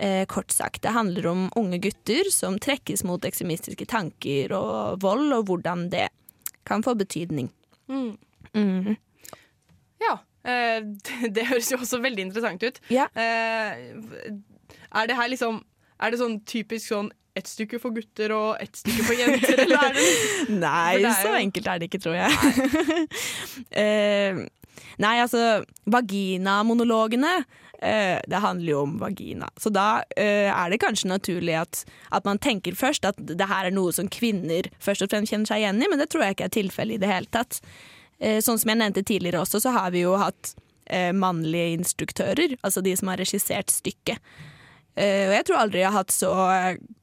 Eh, 0.00 0.24
kort 0.26 0.50
sagt. 0.50 0.82
Det 0.82 0.96
handler 0.96 1.26
om 1.30 1.46
unge 1.60 1.78
gutter 1.78 2.30
som 2.32 2.58
trekkes 2.58 3.04
mot 3.06 3.24
ekstremistiske 3.24 3.86
tanker 3.86 4.54
og 4.56 4.98
vold, 5.04 5.28
og 5.36 5.46
hvordan 5.50 5.86
det 5.92 6.08
kan 6.66 6.82
få 6.82 6.96
betydning. 6.98 7.52
Mm. 7.90 8.16
Mhm. 8.54 8.96
Ja. 10.00 10.16
Eh, 10.44 10.80
det, 11.36 11.46
høres 11.50 11.70
jo 11.72 11.80
også 11.80 12.00
veldig 12.02 12.28
interessant 12.28 12.62
ut. 12.64 12.80
Ja. 12.92 13.08
Eh, 13.14 14.36
er 14.90 15.10
det 15.10 15.16
her 15.18 15.28
liksom 15.30 15.64
Er 16.00 16.10
det 16.10 16.20
sånn 16.20 16.38
typisk 16.48 16.88
sånn 16.88 17.10
ett 17.36 17.46
stykke 17.46 17.78
for 17.78 17.94
gutter 17.94 18.32
og 18.34 18.62
ett 18.62 18.74
stykke 18.80 19.04
for 19.06 19.14
jenter, 19.14 19.60
eller 19.62 19.84
er 19.84 19.92
det 19.94 20.06
Nei, 20.64 20.96
det 20.98 21.10
er 21.12 21.20
så 21.20 21.30
jo- 21.30 21.42
enkelt 21.44 21.68
er 21.70 21.78
det 21.78 21.90
ikke, 21.90 22.00
tror 22.02 22.16
jeg. 22.18 22.32
Eh, 23.82 24.40
nei, 25.00 25.16
altså, 25.20 25.60
vaginamonologene 25.92 27.42
Uh, 27.80 28.20
det 28.28 28.42
handler 28.44 28.68
jo 28.74 28.80
om 28.84 28.98
vagina. 29.00 29.46
Så 29.56 29.70
da 29.72 30.02
uh, 30.04 30.48
er 30.52 30.68
det 30.68 30.82
kanskje 30.82 31.08
naturlig 31.08 31.54
at, 31.56 31.78
at 32.12 32.26
man 32.28 32.36
tenker 32.36 32.76
først 32.76 33.06
at 33.08 33.16
det 33.16 33.46
her 33.48 33.70
er 33.70 33.72
noe 33.72 33.94
som 33.96 34.10
kvinner 34.12 34.68
først 34.84 35.06
og 35.06 35.08
fremst 35.08 35.32
kjenner 35.32 35.48
seg 35.48 35.62
igjen 35.62 35.80
i, 35.80 35.88
men 35.88 36.02
det 36.02 36.10
tror 36.12 36.26
jeg 36.26 36.36
ikke 36.36 36.50
er 36.50 36.56
tilfellet 36.58 36.98
i 36.98 37.00
det 37.00 37.08
hele 37.08 37.32
tatt. 37.32 37.62
Eh, 38.20 38.38
sånn 38.44 38.60
som 38.60 38.72
jeg 38.72 38.80
nevnte 38.82 39.04
tidligere 39.06 39.42
også, 39.42 39.62
så 39.64 39.72
har 39.74 39.90
vi 39.94 40.04
jo 40.04 40.14
hatt 40.20 40.54
eh, 40.86 41.10
mannlige 41.16 41.74
instruktører, 41.78 42.56
altså 42.60 42.84
de 42.84 42.94
som 42.98 43.12
har 43.12 43.20
regissert 43.20 43.72
stykket. 43.72 44.20
Eh, 44.98 45.28
og 45.28 45.34
jeg 45.36 45.46
tror 45.46 45.60
aldri 45.60 45.80
jeg 45.80 45.88
har 45.88 46.02
hatt 46.02 46.12
så 46.12 46.30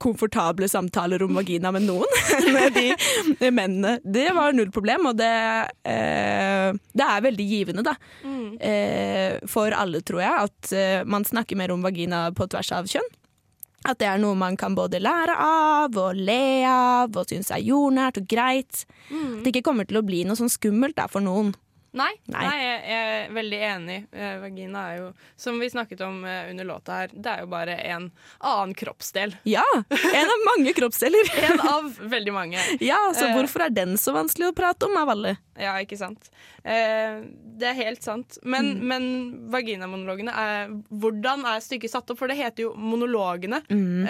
komfortable 0.03 0.67
samtaler 0.69 1.23
om 1.23 1.38
vagina 1.38 1.71
med 1.73 1.88
noen 1.88 2.17
med 2.56 2.75
de, 2.75 2.88
mennene. 3.47 3.97
Det 4.03 4.27
var 4.36 4.56
null 4.56 4.71
problem, 4.75 5.08
og 5.12 5.17
det, 5.19 5.34
eh, 5.88 6.69
det 6.75 7.08
er 7.08 7.25
veldig 7.30 7.47
givende, 7.47 7.86
da. 7.88 7.95
Eh, 8.60 9.39
for 9.49 9.73
alle, 9.75 10.03
tror 10.06 10.23
jeg, 10.23 10.49
at 10.49 11.08
man 11.10 11.25
snakker 11.27 11.60
mer 11.60 11.73
om 11.73 11.86
vagina 11.86 12.27
på 12.36 12.49
tvers 12.51 12.73
av 12.75 12.91
kjønn. 12.91 13.08
At 13.88 14.02
det 14.02 14.08
er 14.10 14.19
noe 14.19 14.36
man 14.36 14.58
kan 14.60 14.76
både 14.76 15.00
lære 15.00 15.36
av 15.39 15.95
og 15.95 16.17
le 16.19 16.65
av 16.67 17.15
og 17.15 17.30
synes 17.30 17.54
er 17.56 17.63
jordnært 17.63 18.19
og 18.19 18.28
greit. 18.28 18.84
At 19.08 19.45
det 19.45 19.54
ikke 19.54 19.69
kommer 19.69 19.88
til 19.88 20.02
å 20.02 20.06
bli 20.06 20.26
noe 20.28 20.39
sånn 20.39 20.52
skummelt 20.52 20.97
da, 21.00 21.08
for 21.12 21.23
noen. 21.23 21.54
Nei, 21.98 22.12
Nei. 22.30 22.44
nei. 22.46 22.58
jeg, 22.62 22.82
jeg 22.92 23.14
er 23.26 23.32
veldig 23.38 23.60
enig. 23.72 23.98
Eh, 24.14 24.36
vagina 24.44 24.84
er 24.92 25.00
jo, 25.02 25.08
som 25.40 25.58
vi 25.62 25.70
snakket 25.74 26.02
om 26.06 26.20
eh, 26.30 26.50
under 26.52 26.68
låta 26.70 27.00
her, 27.02 27.14
det 27.14 27.32
er 27.34 27.42
jo 27.44 27.50
bare 27.52 27.78
en 27.90 28.10
annen 28.40 28.76
kroppsdel. 28.78 29.34
Ja! 29.50 29.64
En 29.74 30.32
av 30.36 30.46
mange 30.52 30.74
kroppsdeler. 30.78 31.32
En 31.48 31.62
av 31.64 31.90
veldig 32.14 32.34
mange. 32.36 32.62
Ja, 32.84 33.00
så 33.18 33.26
Eh. 33.28 33.34
hvorfor 33.36 33.66
er 33.66 33.74
den 33.74 33.98
så 33.98 34.14
vanskelig 34.16 34.52
å 34.52 34.56
prate 34.58 34.86
om 34.90 34.96
av 35.02 35.10
alle? 35.16 35.36
Ja, 35.58 35.74
ikke 35.82 35.98
sant. 35.98 36.30
Eh, 36.64 37.24
det 37.58 37.72
er 37.72 37.78
helt 37.82 38.04
sant. 38.06 38.38
Men, 38.44 38.68
Mm. 38.78 38.88
men 38.88 39.06
vaginamonologene 39.54 40.34
er 40.38 40.68
Hvordan 40.92 41.46
er 41.50 41.62
stykket 41.64 41.90
satt 41.94 42.12
opp? 42.14 42.20
For 42.20 42.28
det 42.30 42.38
heter 42.38 42.68
jo 42.68 42.74
monologene. 42.78 43.64
Mm. 43.72 44.06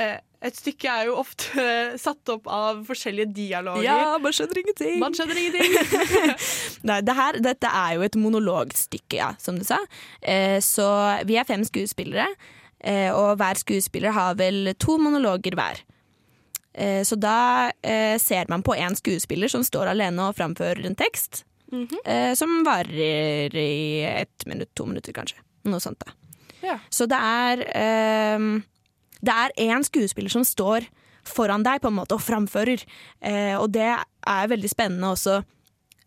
Et 0.47 0.55
stykke 0.55 0.91
er 0.91 1.07
jo 1.09 1.17
ofte 1.19 1.63
satt 2.05 2.31
opp 2.33 2.47
av 2.51 2.83
forskjellige 2.87 3.31
dialoger. 3.35 3.83
Ja, 3.87 4.13
man 4.21 4.35
skjønner 4.35 4.61
ingenting. 4.61 4.99
Man 5.01 5.17
skjønner 5.17 5.39
ingenting. 5.41 5.75
Nei, 6.89 6.99
det 7.05 7.15
her, 7.17 7.39
dette 7.43 7.71
er 7.81 7.97
jo 7.97 8.05
et 8.07 8.15
monologstykke, 8.19 9.17
ja, 9.19 9.33
som 9.41 9.59
du 9.59 9.65
sa. 9.67 9.79
Eh, 10.21 10.59
så 10.63 10.87
vi 11.27 11.37
er 11.39 11.47
fem 11.49 11.65
skuespillere, 11.67 12.29
eh, 12.79 13.09
og 13.11 13.35
hver 13.41 13.59
skuespiller 13.59 14.15
har 14.15 14.37
vel 14.39 14.71
to 14.79 14.97
monologer 15.01 15.57
hver. 15.57 15.83
Eh, 16.77 17.01
så 17.07 17.17
da 17.17 17.71
eh, 17.81 18.15
ser 18.21 18.45
man 18.53 18.63
på 18.63 18.75
én 18.77 18.95
skuespiller 18.95 19.49
som 19.51 19.65
står 19.65 19.91
alene 19.95 20.29
og 20.29 20.37
framfører 20.37 20.85
en 20.85 20.95
tekst. 20.99 21.43
eh, 22.05 22.31
som 22.37 22.61
varer 22.63 23.51
i 23.57 24.03
ett 24.07 24.45
minutt, 24.47 24.71
to 24.77 24.85
minutter 24.87 25.11
kanskje. 25.17 25.41
Noe 25.67 25.81
sånt, 25.83 25.99
da. 26.05 26.13
Ja. 26.63 26.77
Så 26.89 27.05
det 27.09 27.17
er 27.19 27.65
eh, 27.75 28.45
Det 29.21 29.33
er 29.33 29.55
én 29.57 29.83
skuespiller 29.85 30.29
som 30.33 30.45
står 30.45 30.87
foran 31.27 31.63
deg 31.65 31.81
på 31.83 31.89
en 31.91 31.97
måte 31.99 32.15
og 32.15 32.23
framfører. 32.23 32.83
Eh, 33.21 33.55
og 33.59 33.71
det 33.75 33.89
er 33.97 34.47
veldig 34.53 34.69
spennende 34.71 35.13
også 35.15 35.41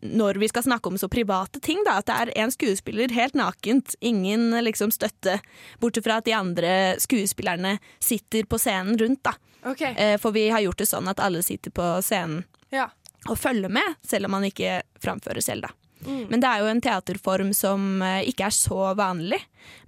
når 0.00 0.38
vi 0.40 0.48
skal 0.48 0.64
snakke 0.64 0.88
om 0.88 0.96
så 0.96 1.10
private 1.12 1.60
ting, 1.60 1.82
da, 1.84 1.98
at 2.00 2.06
det 2.08 2.14
er 2.16 2.30
en 2.40 2.52
skuespiller 2.54 3.12
helt 3.12 3.34
nakent, 3.36 3.92
ingen 4.00 4.46
liksom 4.64 4.88
støtte, 4.94 5.34
bortsett 5.80 6.06
fra 6.06 6.16
at 6.22 6.24
de 6.24 6.32
andre 6.32 6.70
skuespillerne 7.02 7.74
sitter 8.00 8.48
på 8.48 8.56
scenen 8.58 8.96
rundt. 8.96 9.20
da. 9.28 9.34
Okay. 9.68 9.92
Eh, 9.92 10.16
for 10.16 10.32
vi 10.32 10.46
har 10.48 10.64
gjort 10.64 10.80
det 10.80 10.88
sånn 10.88 11.08
at 11.12 11.20
alle 11.20 11.42
sitter 11.44 11.70
på 11.70 11.84
scenen 12.00 12.44
Ja. 12.72 12.88
og 13.28 13.36
følger 13.36 13.68
med, 13.68 13.96
selv 14.02 14.24
om 14.24 14.30
man 14.38 14.44
ikke 14.48 14.80
framfører 15.04 15.42
selv, 15.44 15.68
da. 15.68 15.74
Mm. 16.06 16.26
Men 16.30 16.42
det 16.42 16.48
er 16.48 16.62
jo 16.62 16.70
en 16.70 16.82
teaterform 16.84 17.50
som 17.56 18.02
eh, 18.04 18.22
ikke 18.30 18.46
er 18.48 18.56
så 18.56 18.92
vanlig. 18.98 19.40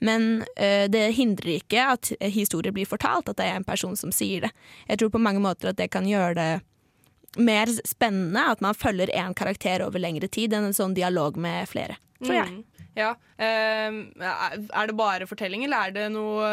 Men 0.05 0.45
eh, 0.57 0.89
det 0.93 1.07
hindrer 1.17 1.57
ikke 1.59 1.87
at 1.95 2.13
historier 2.35 2.75
blir 2.75 2.89
fortalt, 2.89 3.31
at 3.33 3.41
det 3.41 3.49
er 3.49 3.61
en 3.61 3.69
person 3.69 3.97
som 3.99 4.13
sier 4.15 4.47
det. 4.47 4.53
Jeg 4.91 5.01
tror 5.01 5.15
på 5.15 5.23
mange 5.23 5.43
måter 5.45 5.73
at 5.73 5.81
det 5.81 5.91
kan 5.95 6.09
gjøre 6.09 6.37
det 6.39 6.51
mer 7.41 7.71
spennende, 7.89 8.45
at 8.53 8.61
man 8.61 8.77
følger 8.77 9.13
én 9.17 9.35
karakter 9.35 9.85
over 9.87 10.03
lengre 10.03 10.29
tid 10.29 10.53
enn 10.53 10.69
en 10.69 10.77
sånn 10.77 10.97
dialog 10.97 11.39
med 11.41 11.69
flere, 11.71 11.97
tror 12.21 12.37
jeg. 12.37 12.59
Mm. 12.59 12.83
Ja. 12.99 13.15
ehm, 13.41 14.03
er 14.21 14.91
det 14.91 14.97
bare 14.99 15.29
fortelling, 15.29 15.65
eller 15.65 15.89
er 15.89 15.95
det 15.97 16.11
noe 16.13 16.51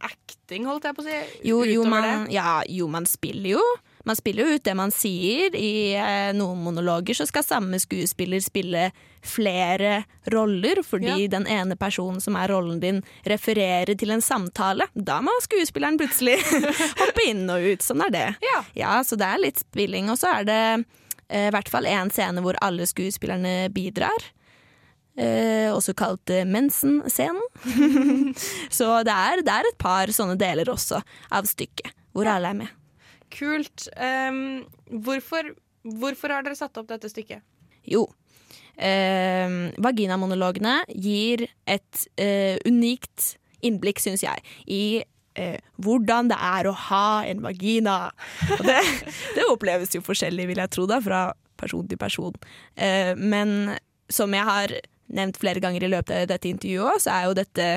acting, 0.00 0.64
holdt 0.68 0.88
jeg 0.88 0.96
på 0.96 1.04
å 1.04 1.08
si? 1.08 1.18
Jo, 1.50 1.60
jo, 1.68 1.84
man, 1.88 2.24
ja, 2.32 2.62
jo, 2.70 2.88
man 2.88 3.08
spiller 3.08 3.58
jo. 3.58 3.64
Man 4.04 4.16
spiller 4.16 4.46
jo 4.46 4.56
ut 4.56 4.64
det 4.64 4.74
man 4.78 4.92
sier. 4.94 5.54
I 5.56 5.94
eh, 5.98 6.30
noen 6.36 6.60
monologer 6.62 7.16
så 7.18 7.26
skal 7.28 7.46
samme 7.46 7.80
skuespiller 7.82 8.42
spille 8.44 8.88
flere 9.24 10.02
roller, 10.32 10.82
fordi 10.86 11.26
den 11.32 11.46
ene 11.50 11.76
personen 11.76 12.20
som 12.22 12.36
er 12.38 12.52
rollen 12.52 12.80
din, 12.82 13.02
refererer 13.28 13.94
til 13.98 14.14
en 14.14 14.24
samtale. 14.24 14.86
Da 14.94 15.18
må 15.24 15.34
skuespilleren 15.44 15.98
plutselig 16.00 16.38
hoppe 17.02 17.28
inn 17.28 17.44
og 17.50 17.66
ut. 17.72 17.84
Sånn 17.84 18.06
er 18.06 18.14
det. 18.14 18.26
Ja. 18.76 18.98
Så 19.04 19.18
det 19.18 19.28
er 19.28 19.42
litt 19.42 19.62
spilling. 19.62 20.10
Og 20.12 20.20
så 20.20 20.32
er 20.38 20.48
det 20.48 20.62
eh, 21.28 21.48
i 21.48 21.54
hvert 21.54 21.70
fall 21.72 21.88
én 21.88 22.12
scene 22.14 22.44
hvor 22.44 22.58
alle 22.64 22.86
skuespillerne 22.88 23.68
bidrar. 23.74 24.30
Eh, 25.18 25.66
også 25.74 25.96
kalt 25.98 26.30
eh, 26.30 26.46
Mensen-scenen. 26.46 27.42
så 28.78 29.00
det 29.06 29.14
er, 29.14 29.42
det 29.42 29.54
er 29.54 29.70
et 29.72 29.80
par 29.80 30.12
sånne 30.14 30.38
deler 30.38 30.70
også 30.70 31.00
av 31.34 31.48
stykket, 31.50 31.90
hvor 32.14 32.30
alle 32.30 32.52
er 32.52 32.60
med. 32.60 32.77
Kult. 33.34 33.88
Um, 33.96 34.64
hvorfor, 35.04 35.52
hvorfor 35.98 36.34
har 36.34 36.46
dere 36.46 36.58
satt 36.58 36.78
opp 36.80 36.88
dette 36.90 37.10
stykket? 37.12 37.44
Jo. 37.88 38.06
Eh, 38.78 39.54
vaginamonologene 39.82 40.80
gir 40.94 41.48
et 41.66 42.08
uh, 42.20 42.56
unikt 42.68 43.34
innblikk, 43.66 43.98
syns 43.98 44.22
jeg, 44.22 44.44
i 44.70 44.82
uh, 45.02 45.58
hvordan 45.82 46.30
det 46.30 46.38
er 46.38 46.68
å 46.70 46.76
ha 46.86 47.08
en 47.26 47.42
vagina. 47.42 47.98
Og 48.54 48.62
det, 48.68 48.78
det 49.36 49.48
oppleves 49.50 49.96
jo 49.96 50.04
forskjellig, 50.06 50.46
vil 50.52 50.62
jeg 50.62 50.74
tro, 50.76 50.86
da, 50.90 51.00
fra 51.02 51.22
person 51.58 51.88
til 51.88 52.00
person. 52.00 52.36
Eh, 52.76 53.14
men 53.18 53.74
som 54.12 54.34
jeg 54.34 54.46
har 54.46 54.74
nevnt 55.08 55.40
flere 55.40 55.62
ganger 55.64 55.84
i 55.84 55.90
løpet 55.90 56.14
av 56.14 56.28
dette 56.30 56.50
intervjuet, 56.50 57.02
så 57.04 57.14
er 57.16 57.26
jo 57.26 57.38
dette 57.38 57.68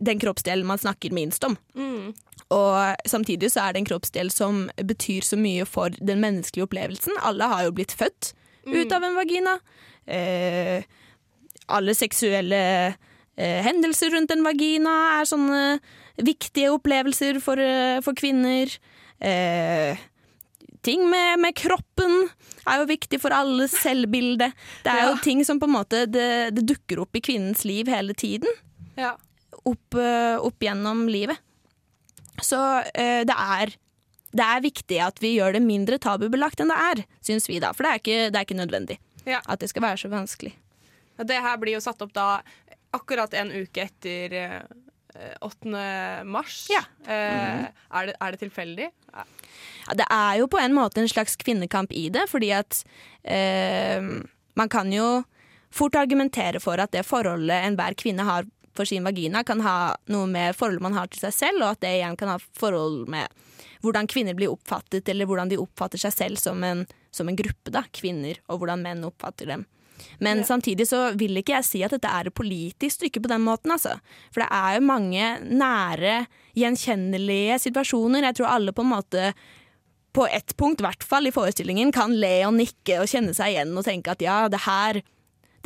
den 0.00 0.20
kroppsdelen 0.22 0.66
man 0.66 0.80
snakker 0.80 1.12
minst 1.12 1.44
om. 1.44 1.56
Mm. 1.76 2.14
Og 2.50 2.96
samtidig 3.06 3.52
så 3.54 3.62
er 3.68 3.72
det 3.76 3.80
en 3.84 3.86
kroppsdel 3.92 4.30
som 4.34 4.64
betyr 4.76 5.22
så 5.22 5.36
mye 5.38 5.66
for 5.68 5.94
den 6.00 6.18
menneskelige 6.24 6.66
opplevelsen. 6.66 7.14
Alle 7.22 7.46
har 7.46 7.64
jo 7.68 7.74
blitt 7.76 7.94
født 7.94 8.32
ut 8.66 8.92
av 8.92 9.04
en 9.06 9.14
vagina. 9.14 9.58
Eh, 10.10 10.82
alle 11.70 11.94
seksuelle 11.94 12.60
eh, 13.38 13.60
hendelser 13.64 14.10
rundt 14.16 14.32
en 14.34 14.42
vagina 14.44 14.94
er 15.20 15.28
sånne 15.30 15.62
viktige 16.20 16.72
opplevelser 16.74 17.38
for, 17.44 17.56
eh, 17.62 18.00
for 18.04 18.18
kvinner. 18.18 18.72
Eh, 19.22 19.96
ting 20.82 21.06
med, 21.10 21.38
med 21.40 21.54
kroppen 21.54 22.24
er 22.66 22.80
jo 22.82 22.88
viktig 22.90 23.20
for 23.22 23.30
alles 23.36 23.74
selvbilde. 23.78 24.50
Det 24.84 24.90
er 24.92 25.06
jo 25.06 25.14
Ja. 25.14 25.20
ting 25.22 25.44
som 25.46 25.60
på 25.60 25.68
en 25.70 25.76
måte 25.76 26.06
det, 26.10 26.54
det 26.56 26.66
dukker 26.66 27.00
opp 27.04 27.14
i 27.16 27.20
kvinnens 27.24 27.64
liv 27.64 27.86
hele 27.86 28.14
tiden 28.14 28.48
Ja. 28.98 29.14
opp, 29.64 29.94
eh, 29.94 30.36
opp 30.40 30.58
gjennom 30.60 31.06
livet. 31.08 31.38
Så 32.46 32.58
eh, 32.94 33.22
det 33.28 33.36
er 33.36 33.74
det 34.30 34.44
er 34.46 34.60
viktig 34.62 34.98
at 35.02 35.16
vi 35.18 35.32
gjør 35.34 35.56
det 35.56 35.62
mindre 35.64 35.96
tabubelagt 35.98 36.60
enn 36.62 36.70
det 36.70 36.76
er, 36.78 37.00
syns 37.26 37.48
vi 37.50 37.56
da. 37.62 37.72
For 37.74 37.82
det 37.82 37.90
er 37.90 37.98
ikke, 38.02 38.18
det 38.30 38.38
er 38.38 38.44
ikke 38.46 38.60
nødvendig 38.60 38.98
Ja. 39.26 39.40
at 39.42 39.58
det 39.58 39.68
skal 39.72 39.82
være 39.82 39.98
så 39.98 40.10
vanskelig. 40.12 40.52
Ja, 41.18 41.24
Det 41.24 41.40
her 41.42 41.56
blir 41.58 41.74
jo 41.74 41.80
satt 41.82 42.00
opp 42.02 42.12
da 42.14 42.28
akkurat 42.94 43.34
en 43.34 43.50
uke 43.50 43.88
etter 43.88 44.36
eh, 44.38 45.34
8. 45.42 46.22
mars. 46.30 46.60
Ja. 46.70 46.84
Eh, 47.10 47.66
er, 47.90 48.06
det, 48.06 48.14
er 48.20 48.30
det 48.30 48.40
tilfeldig? 48.44 48.86
Ja, 49.10 49.24
det 49.98 50.06
er 50.06 50.38
jo 50.38 50.46
på 50.46 50.62
en 50.62 50.78
måte 50.78 51.02
en 51.02 51.10
slags 51.10 51.34
kvinnekamp 51.36 51.90
i 51.92 52.06
det, 52.14 52.28
fordi 52.30 52.52
at 52.54 52.84
eh, 53.26 53.98
man 54.54 54.68
kan 54.70 54.94
jo 54.94 55.24
fort 55.74 55.98
argumentere 55.98 56.62
for 56.62 56.78
at 56.82 56.94
det 56.94 57.02
forholdet 57.06 57.66
enhver 57.66 57.98
kvinne 57.98 58.22
har 58.26 58.46
for 58.76 58.88
sin 58.88 59.04
vagina, 59.06 59.42
kan 59.44 59.62
ha 59.64 59.94
noe 60.12 60.28
med 60.30 60.56
forholdet 60.56 60.84
man 60.84 60.96
har 60.96 61.10
til 61.10 61.22
seg 61.24 61.34
selv, 61.36 61.64
og 61.64 61.74
at 61.74 61.82
det 61.84 61.96
igjen 61.98 62.18
kan 62.20 62.32
ha 62.34 62.38
forhold 62.38 63.08
med 63.10 63.28
hvordan 63.80 64.08
kvinner 64.10 64.36
blir 64.36 64.52
oppfattet, 64.52 65.08
eller 65.08 65.28
hvordan 65.28 65.50
de 65.50 65.58
oppfatter 65.60 66.00
seg 66.00 66.14
selv 66.14 66.40
som 66.40 66.62
en, 66.64 66.84
som 67.14 67.28
en 67.28 67.38
gruppe, 67.38 67.72
da, 67.72 67.86
kvinner, 67.96 68.40
og 68.48 68.60
hvordan 68.60 68.84
menn 68.84 69.06
oppfatter 69.08 69.48
dem. 69.54 69.66
Men 70.18 70.44
samtidig 70.44 70.86
så 70.88 71.10
vil 71.20 71.40
ikke 71.40 71.58
jeg 71.58 71.66
si 71.66 71.80
at 71.84 71.92
dette 71.94 72.08
er 72.08 72.28
et 72.28 72.36
politisk 72.36 73.00
stykke 73.00 73.22
på 73.24 73.30
den 73.32 73.44
måten, 73.44 73.72
altså. 73.74 73.96
For 74.32 74.44
det 74.44 74.50
er 74.56 74.76
jo 74.76 74.86
mange 74.88 75.30
nære, 75.44 76.14
gjenkjennelige 76.56 77.60
situasjoner. 77.62 78.24
Jeg 78.26 78.40
tror 78.40 78.52
alle 78.54 78.74
på 78.74 78.84
en 78.84 78.92
måte 78.94 79.30
på 80.16 80.26
ett 80.26 80.56
punkt, 80.58 80.80
i 80.82 80.86
hvert 80.86 81.04
fall 81.06 81.28
i 81.28 81.34
forestillingen, 81.34 81.92
kan 81.94 82.16
le 82.18 82.40
og 82.48 82.56
nikke 82.56 82.98
og 83.02 83.10
kjenne 83.10 83.34
seg 83.36 83.54
igjen 83.54 83.76
og 83.78 83.86
tenke 83.86 84.14
at 84.14 84.24
ja, 84.24 84.40
det 84.50 84.64
her, 84.64 85.02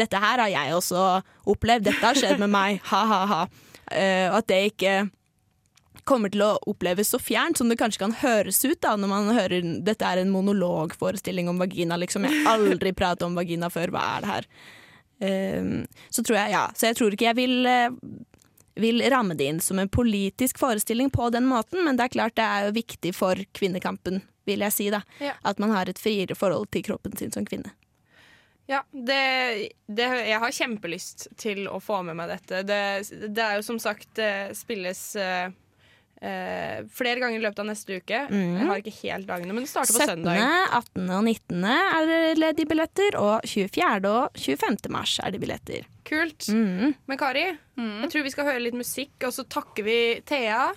dette 0.00 0.20
her 0.20 0.42
har 0.42 0.52
jeg 0.52 0.74
også 0.74 1.02
opplevd, 1.50 1.88
dette 1.90 2.04
har 2.04 2.18
skjedd 2.18 2.40
med 2.42 2.50
meg, 2.54 2.80
ha-ha-ha. 2.90 3.44
og 3.44 4.38
at 4.40 4.48
det 4.50 4.62
ikke 4.72 4.94
kommer 6.08 6.32
til 6.32 6.44
å 6.44 6.54
oppleves 6.68 7.10
så 7.14 7.18
fjernt 7.20 7.58
som 7.58 7.70
det 7.70 7.78
kanskje 7.80 8.02
kan 8.02 8.14
høres 8.20 8.60
ut 8.64 8.80
da, 8.84 8.94
når 9.00 9.10
man 9.10 9.30
hører 9.34 9.68
dette 9.84 10.06
er 10.06 10.20
en 10.20 10.32
monologforestilling 10.32 11.48
om 11.50 11.60
vagina. 11.60 11.98
Liksom. 12.00 12.26
Jeg 12.28 12.44
har 12.44 12.60
aldri 12.60 12.92
pratet 13.00 13.26
om 13.26 13.36
vagina 13.38 13.70
før, 13.72 13.94
hva 13.94 14.04
er 14.16 14.24
det 14.24 14.32
her? 14.32 14.48
Ehm, 15.24 15.74
så 16.10 16.24
tror 16.24 16.38
jeg, 16.42 16.54
ja. 16.54 16.64
Så 16.76 16.90
jeg 16.90 16.98
tror 17.00 17.16
ikke 17.16 17.28
jeg 17.30 17.38
vil, 17.38 17.56
eh, 17.70 17.88
vil 18.82 19.04
ramme 19.12 19.36
det 19.38 19.48
inn 19.48 19.62
som 19.64 19.80
en 19.80 19.88
politisk 19.88 20.60
forestilling 20.60 21.10
på 21.14 21.30
den 21.34 21.48
måten, 21.48 21.84
men 21.84 21.96
det 21.96 22.08
er 22.08 22.16
klart 22.16 22.36
det 22.38 22.44
er 22.44 22.68
jo 22.68 22.76
viktig 22.80 23.14
for 23.16 23.40
kvinnekampen, 23.56 24.22
vil 24.48 24.66
jeg 24.66 24.76
si. 24.76 24.90
da. 24.90 25.02
Ja. 25.20 25.38
At 25.44 25.62
man 25.62 25.72
har 25.72 25.88
et 25.88 26.00
friere 26.00 26.36
forhold 26.36 26.70
til 26.74 26.84
kroppen 26.84 27.16
sin 27.16 27.32
som 27.32 27.46
kvinne. 27.48 27.72
Ja, 28.70 28.80
det, 28.90 29.72
det, 29.86 30.06
jeg 30.24 30.40
har 30.40 30.54
kjempelyst 30.56 31.26
til 31.40 31.66
å 31.68 31.80
få 31.84 32.00
med 32.06 32.16
meg 32.16 32.32
dette. 32.32 32.62
Det, 32.64 32.80
det 33.28 33.44
er 33.44 33.58
jo 33.58 33.66
som 33.66 33.80
sagt 33.82 34.20
spilles 34.56 35.02
eh, 35.20 35.52
eh, 36.24 36.78
flere 36.88 37.20
ganger 37.20 37.38
i 37.38 37.42
løpet 37.44 37.60
av 37.60 37.68
neste 37.68 37.98
uke. 38.00 38.22
Mm. 38.30 38.54
Jeg 38.56 38.68
har 38.70 38.80
ikke 38.80 38.94
helt 39.02 39.28
dagene, 39.28 39.56
men 39.56 39.66
det 39.66 39.72
starter 39.72 39.98
på 39.98 40.08
søndag. 40.08 40.40
17., 40.40 40.78
18. 40.80 41.12
og 41.18 41.28
19. 41.28 41.66
er 41.74 42.08
det 42.10 42.22
ledige 42.40 42.70
billetter, 42.72 43.18
og 43.20 43.50
24. 43.52 44.14
og 44.14 44.40
25. 44.46 44.80
mars 44.96 45.18
er 45.20 45.34
det 45.34 45.42
billetter. 45.44 45.90
Kult. 46.08 46.48
Mm. 46.48 46.96
Men 47.10 47.20
Kari, 47.20 47.46
jeg 47.52 48.12
tror 48.12 48.26
vi 48.26 48.32
skal 48.32 48.48
høre 48.48 48.64
litt 48.64 48.80
musikk, 48.80 49.16
og 49.26 49.36
så 49.36 49.44
takker 49.44 49.86
vi 49.86 49.98
Thea 50.28 50.70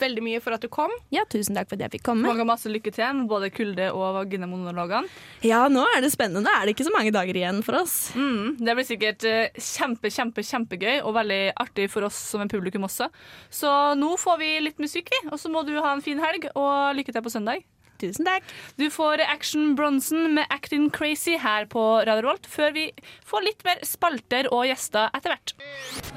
veldig 0.00 0.22
mye 0.24 0.40
for 0.42 0.56
at 0.56 0.62
du 0.64 0.68
kom. 0.72 0.92
Ja, 1.12 1.26
tusen 1.30 1.56
takk 1.56 1.68
for 1.70 1.76
at 1.76 1.84
jeg 1.86 1.94
fikk 1.98 2.06
komme. 2.08 2.24
Mange 2.28 2.46
masse 2.48 2.70
lykke 2.72 2.92
til 2.94 3.16
med 3.18 3.28
både 3.30 3.50
kulde 3.54 3.90
og 3.92 4.16
vaginamonologene. 4.16 5.10
Ja, 5.46 5.66
nå 5.72 5.84
er 5.94 6.04
det 6.04 6.12
spennende. 6.14 6.44
Da 6.48 6.56
er 6.58 6.66
det 6.66 6.76
ikke 6.76 6.88
så 6.88 6.94
mange 6.94 7.12
dager 7.14 7.36
igjen 7.36 7.60
for 7.66 7.80
oss. 7.82 7.96
Mm, 8.16 8.56
det 8.60 8.76
blir 8.78 8.88
sikkert 8.88 9.26
eh, 9.28 9.60
kjempe, 9.60 10.12
kjempe, 10.12 10.44
kjempegøy 10.46 11.02
og 11.02 11.14
veldig 11.18 11.42
artig 11.60 11.90
for 11.92 12.08
oss 12.08 12.18
som 12.32 12.44
en 12.44 12.52
publikum 12.52 12.88
også. 12.88 13.10
Så 13.52 13.74
nå 14.00 14.14
får 14.20 14.40
vi 14.40 14.54
litt 14.64 14.80
musikk, 14.82 15.12
vi. 15.12 15.22
Og 15.30 15.40
så 15.40 15.52
må 15.52 15.64
du 15.68 15.76
ha 15.78 15.92
en 15.92 16.04
fin 16.04 16.20
helg, 16.22 16.48
og 16.54 16.96
lykke 16.96 17.12
til 17.12 17.24
på 17.24 17.32
søndag. 17.32 17.66
Tusen 18.00 18.24
takk. 18.28 18.46
Du 18.80 18.86
får 18.92 19.20
Action 19.26 19.74
Bronson 19.76 20.30
med 20.36 20.48
Acting 20.50 20.88
Crazy 20.94 21.36
her 21.40 21.66
på 21.70 21.82
Radio 22.06 22.24
Revolt, 22.24 22.48
før 22.48 22.72
vi 22.76 22.86
får 23.28 23.44
litt 23.46 23.64
mer 23.66 23.82
spalter 23.86 24.48
og 24.52 24.64
gjester 24.70 25.12
etter 25.16 25.34
hvert. 25.34 25.54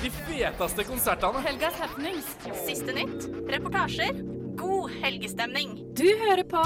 De 0.04 0.12
feteste 0.24 0.88
konsertene. 0.88 1.44
Helgas 1.44 1.80
happenings. 1.82 2.30
Siste 2.64 2.96
nytt, 2.96 3.28
reportasjer, 3.52 4.24
god 4.60 4.94
helgestemning. 5.04 5.76
Du 5.98 6.08
hører 6.24 6.46
på 6.48 6.64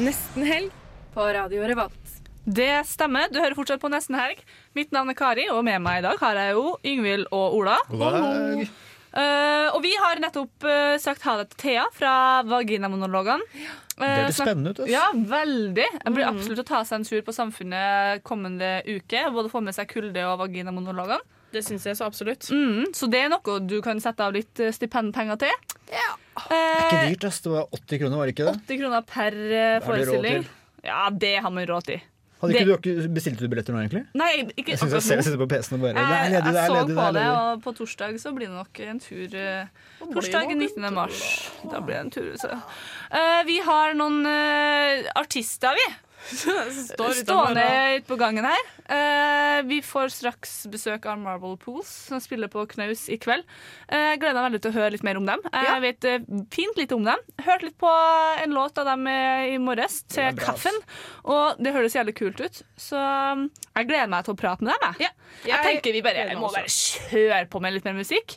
Nesten 0.00 0.46
helg 0.48 0.72
på 1.12 1.26
Radio 1.36 1.66
Revolt. 1.68 1.98
Det 2.42 2.80
stemmer. 2.88 3.28
Du 3.30 3.38
hører 3.38 3.54
fortsatt 3.54 3.82
på 3.82 3.90
Nesten 3.92 4.16
helg. 4.18 4.40
Mitt 4.74 4.90
navn 4.94 5.12
er 5.12 5.18
Kari, 5.18 5.44
og 5.52 5.60
med 5.66 5.78
meg 5.84 6.00
i 6.00 6.06
dag 6.08 6.18
har 6.18 6.40
jeg 6.40 6.56
jo 6.56 6.72
Yngvild 6.82 7.28
og 7.30 7.58
Ola. 7.60 7.76
Dag. 7.92 8.64
Eh, 9.12 9.68
og 9.76 9.82
vi 9.84 9.92
har 10.00 10.20
nettopp 10.22 10.64
uh, 10.64 10.96
sagt 11.00 11.24
ha 11.28 11.34
det 11.42 11.50
til 11.52 11.58
Thea 11.66 11.84
fra 11.92 12.14
Vaginamonologene. 12.48 13.44
Det 13.92 14.08
høres 14.08 14.38
spennende 14.40 14.72
ut. 14.72 14.80
ass. 14.80 14.88
Ja, 14.90 15.04
veldig. 15.12 15.84
Det 16.00 16.12
blir 16.16 16.26
absolutt 16.26 16.62
å 16.64 16.68
ta 16.70 16.80
seg 16.88 17.00
en 17.02 17.04
tur 17.06 17.20
på 17.26 17.34
Samfunnet 17.36 18.24
kommende 18.26 18.78
uke. 18.88 19.26
Både 19.34 19.52
få 19.52 19.60
med 19.62 19.76
seg 19.76 19.90
kulde 19.92 20.24
og 20.30 20.40
vaginamonologene. 20.40 21.20
Det 21.52 21.60
syns 21.66 21.84
jeg 21.84 21.98
så 21.98 22.06
absolutt. 22.08 22.46
Mm, 22.48 22.86
så 22.96 23.06
det 23.12 23.26
er 23.26 23.28
noe 23.28 23.58
du 23.68 23.76
kan 23.84 23.98
sette 24.00 24.24
av 24.24 24.32
litt 24.32 24.56
eh, 24.64 24.72
stipendpenger 24.72 25.36
til. 25.42 25.52
Ja 25.92 26.14
Det 26.48 26.56
er 26.56 26.86
ikke 26.86 27.02
Eh, 27.02 27.10
dyrt, 27.12 27.26
ass. 27.28 27.42
Det 27.44 27.52
var 27.52 27.66
80 27.76 28.00
kroner, 28.00 28.16
var 28.16 28.30
det 28.30 28.32
ikke 28.32 28.46
det? 28.48 28.54
80 28.64 28.80
kroner 28.80 29.04
per 29.12 29.36
eh, 29.36 29.60
har 29.60 29.82
vi 29.82 29.82
råd 29.82 29.90
forestilling. 29.90 30.46
til. 30.48 30.88
Ja, 30.88 31.02
det 31.12 31.34
har 31.44 31.52
man 31.52 31.68
råd 31.68 31.90
til. 31.90 32.00
Hadde 32.42 32.52
Det- 32.52 32.62
ikke 32.66 32.82
du 32.82 32.90
ikke 32.90 33.14
bestilt 33.14 33.38
du 33.38 33.46
billetter 33.46 33.72
nå, 33.72 33.78
egentlig? 33.84 34.00
Nei, 34.18 34.30
ikke 34.58 34.72
Jeg 34.74 34.78
syns 34.80 34.90
jeg 34.92 35.02
ser- 35.02 35.14
akkurat 35.14 35.18
nå. 35.18 35.26
sitter 35.28 35.38
på 35.38 35.48
PC-en 35.52 35.76
og 35.76 35.80
bare 35.84 35.92
Det 35.94 36.02
Jeg, 36.02 36.30
ledig, 36.32 36.42
jeg 36.42 36.62
er 36.62 36.66
så 36.66 36.74
ledig, 36.74 36.96
på 36.98 37.12
det, 37.14 37.26
og 37.30 37.62
på 37.62 37.72
torsdag 37.78 38.18
så 38.18 38.32
blir 38.34 38.46
det 38.50 38.56
nok 38.56 38.80
en 38.80 38.98
tur 38.98 39.34
eh, 39.38 39.66
Torsdag 40.12 40.56
19. 40.58 40.94
mars. 40.94 41.50
Da 41.70 41.80
blir 41.80 41.94
det 41.94 42.00
en 42.02 42.10
tur. 42.10 42.32
Så. 42.36 42.50
Uh, 42.50 43.42
vi 43.46 43.60
har 43.62 43.94
noen 43.94 44.26
uh, 44.26 45.06
artister, 45.14 45.70
vi. 45.78 45.86
står 46.94 47.14
Stående 47.22 47.64
ute 47.96 48.06
på 48.08 48.16
gangen 48.20 48.46
her. 48.46 48.68
Eh, 48.92 49.62
vi 49.68 49.80
får 49.84 50.12
straks 50.14 50.54
besøk 50.70 51.06
av 51.10 51.18
Marble 51.20 51.56
Pools, 51.60 51.90
som 52.08 52.20
spiller 52.22 52.50
på 52.52 52.64
Knaus 52.70 53.04
i 53.12 53.18
kveld. 53.20 53.46
Uh, 53.90 54.14
gleder 54.20 54.38
meg 54.38 54.46
veldig 54.48 54.62
til 54.64 54.72
å 54.72 54.76
høre 54.76 54.92
litt 54.94 55.06
mer 55.06 55.20
om 55.20 55.28
dem. 55.28 55.42
Jeg 55.52 55.82
vet 55.84 56.08
eh, 56.08 56.28
fint 56.54 56.78
lite 56.78 56.96
om 56.96 57.06
dem. 57.06 57.22
Hørte 57.42 57.68
litt 57.68 57.78
på 57.80 57.92
en 58.42 58.56
låt 58.56 58.78
av 58.80 58.88
dem 58.92 59.06
eh, 59.10 59.54
i 59.54 59.58
morges, 59.62 60.02
til. 60.12 60.30
Kaffen. 60.38 60.78
Og 61.28 61.60
det 61.62 61.74
høres 61.74 61.96
jævlig 61.96 62.14
kult 62.18 62.40
ut. 62.42 62.62
Så 62.80 62.98
um, 62.98 63.48
jeg 63.76 63.88
gleder 63.90 64.10
meg 64.12 64.26
til 64.26 64.36
å 64.36 64.38
prate 64.38 64.66
med 64.66 64.74
dem. 64.82 64.96
Jeg, 65.02 65.14
jeg 65.48 65.66
tenker 65.66 65.96
vi 65.96 66.04
bare 66.04 66.26
jeg 66.28 66.38
må 66.40 66.50
bare 66.52 66.70
kjøre 66.70 67.44
på 67.52 67.62
med 67.62 67.76
litt 67.76 67.88
mer 67.88 67.98
musikk. 67.98 68.36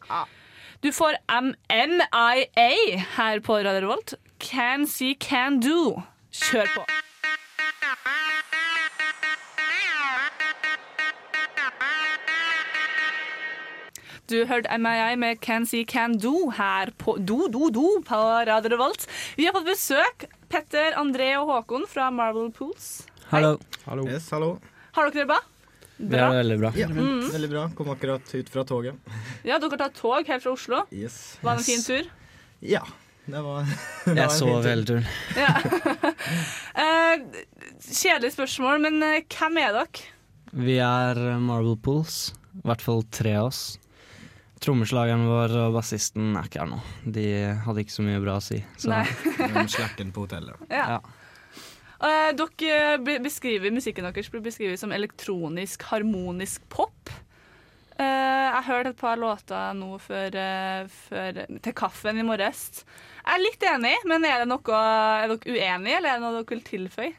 Du 0.83 0.91
får 0.93 1.17
MNIA 1.31 2.67
her 3.15 3.41
på 3.45 3.57
Radio 3.61 3.87
Revolt. 3.87 4.15
Can 4.43 4.85
See 4.89 5.15
Can 5.15 5.61
Do. 5.63 6.03
Kjør 6.35 6.71
på. 6.75 6.87
Du 14.25 14.39
hørte 14.49 14.77
MII 14.81 15.15
med 15.21 15.39
Can 15.45 15.65
See 15.69 15.85
Can 15.85 16.15
Do 16.17 16.49
her 16.57 16.89
på 16.97 17.13
Do 17.21 17.45
Do 17.53 17.69
Do 17.69 17.85
på 18.07 18.17
Radio 18.49 18.71
Revolt. 18.73 19.05
Vi 19.37 19.45
har 19.45 19.53
fått 19.53 19.67
besøk. 19.69 20.25
Petter, 20.49 20.95
André 20.97 21.31
og 21.39 21.49
Håkon 21.51 21.85
fra 21.89 22.07
Marvel 22.13 22.49
Pools. 22.53 23.03
Hallo. 23.29 23.57
Yes, 24.07 24.29
hallo. 24.33 24.55
Har 24.95 25.09
dere 25.09 25.21
det 25.23 25.27
bra? 25.29 25.39
Bra. 25.97 26.19
Ja, 26.19 26.29
veldig 26.39 26.57
bra. 26.61 26.71
Ja, 26.77 26.87
Mm. 26.89 27.29
Veldig 27.31 27.49
bra. 27.49 27.63
Kom 27.77 27.89
akkurat 27.93 28.33
ut 28.35 28.49
fra 28.49 28.63
toget. 28.65 28.95
Ja, 29.43 29.59
dere 29.59 29.77
tar 29.77 29.89
tog 29.95 30.27
helt 30.27 30.43
fra 30.43 30.51
Oslo. 30.51 30.83
Yes. 30.91 31.37
Var 31.41 31.55
det 31.55 31.59
en 31.61 31.65
fin 31.69 31.83
tur? 31.83 32.09
Ja. 32.61 32.81
Det 33.25 33.41
var, 33.41 33.65
det 34.05 34.11
var 34.11 34.19
Jeg 34.21 34.35
sov 34.39 34.67
hele 34.69 34.85
turen. 34.85 35.07
Eh, 36.75 37.21
kjedelig 37.79 38.33
spørsmål, 38.35 38.81
men 38.83 38.99
eh, 39.05 39.21
hvem 39.31 39.61
er 39.61 39.71
dere? 39.71 40.09
Vi 40.51 40.75
er 40.83 41.19
Marble 41.39 41.77
Pools. 41.79 42.33
I 42.59 42.65
hvert 42.67 42.83
fall 42.83 43.03
tre 43.15 43.31
av 43.39 43.47
oss. 43.47 43.61
Trommeslageren 44.63 45.25
vår 45.27 45.53
og 45.65 45.75
bassisten 45.75 46.35
er 46.39 46.47
ikke 46.47 46.63
her 46.63 46.71
nå. 46.71 46.79
De 47.15 47.25
hadde 47.65 47.83
ikke 47.83 47.95
så 47.95 48.05
mye 48.05 48.21
bra 48.23 48.38
å 48.39 48.43
si. 48.43 48.59
Så. 48.79 48.91
Nei. 48.91 49.05
Slacken 49.75 50.11
på 50.15 50.25
hotellet. 50.25 50.67
Ja. 50.71 50.99
Uh, 51.95 52.31
dere 52.35 53.19
beskriver 53.23 53.71
Musikken 53.71 54.07
deres 54.07 54.31
blir 54.31 54.43
beskrevet 54.43 54.81
som 54.81 54.93
elektronisk, 54.95 55.85
harmonisk 55.91 56.65
pop. 56.71 57.11
Uh, 57.95 58.03
jeg 58.03 58.55
har 58.55 58.67
hørt 58.67 58.91
et 58.91 58.99
par 58.99 59.19
låter 59.19 59.75
nå 59.79 59.95
før, 60.03 60.35
uh, 60.35 60.95
før, 61.07 61.43
til 61.63 61.75
kaffen 61.75 62.19
i 62.19 62.27
morges. 62.27 62.83
Jeg 63.25 63.39
er 63.39 63.41
litt 63.41 63.63
enig, 63.65 63.93
men 64.05 64.25
er, 64.29 64.43
det 64.43 64.49
noe, 64.51 64.79
er 65.21 65.31
dere 65.31 65.55
uenige, 65.55 65.97
eller 65.97 66.09
er 66.11 66.19
det 66.19 66.23
noe 66.25 66.35
dere 66.38 66.49
vil 66.51 66.61
tilføye? 66.67 67.13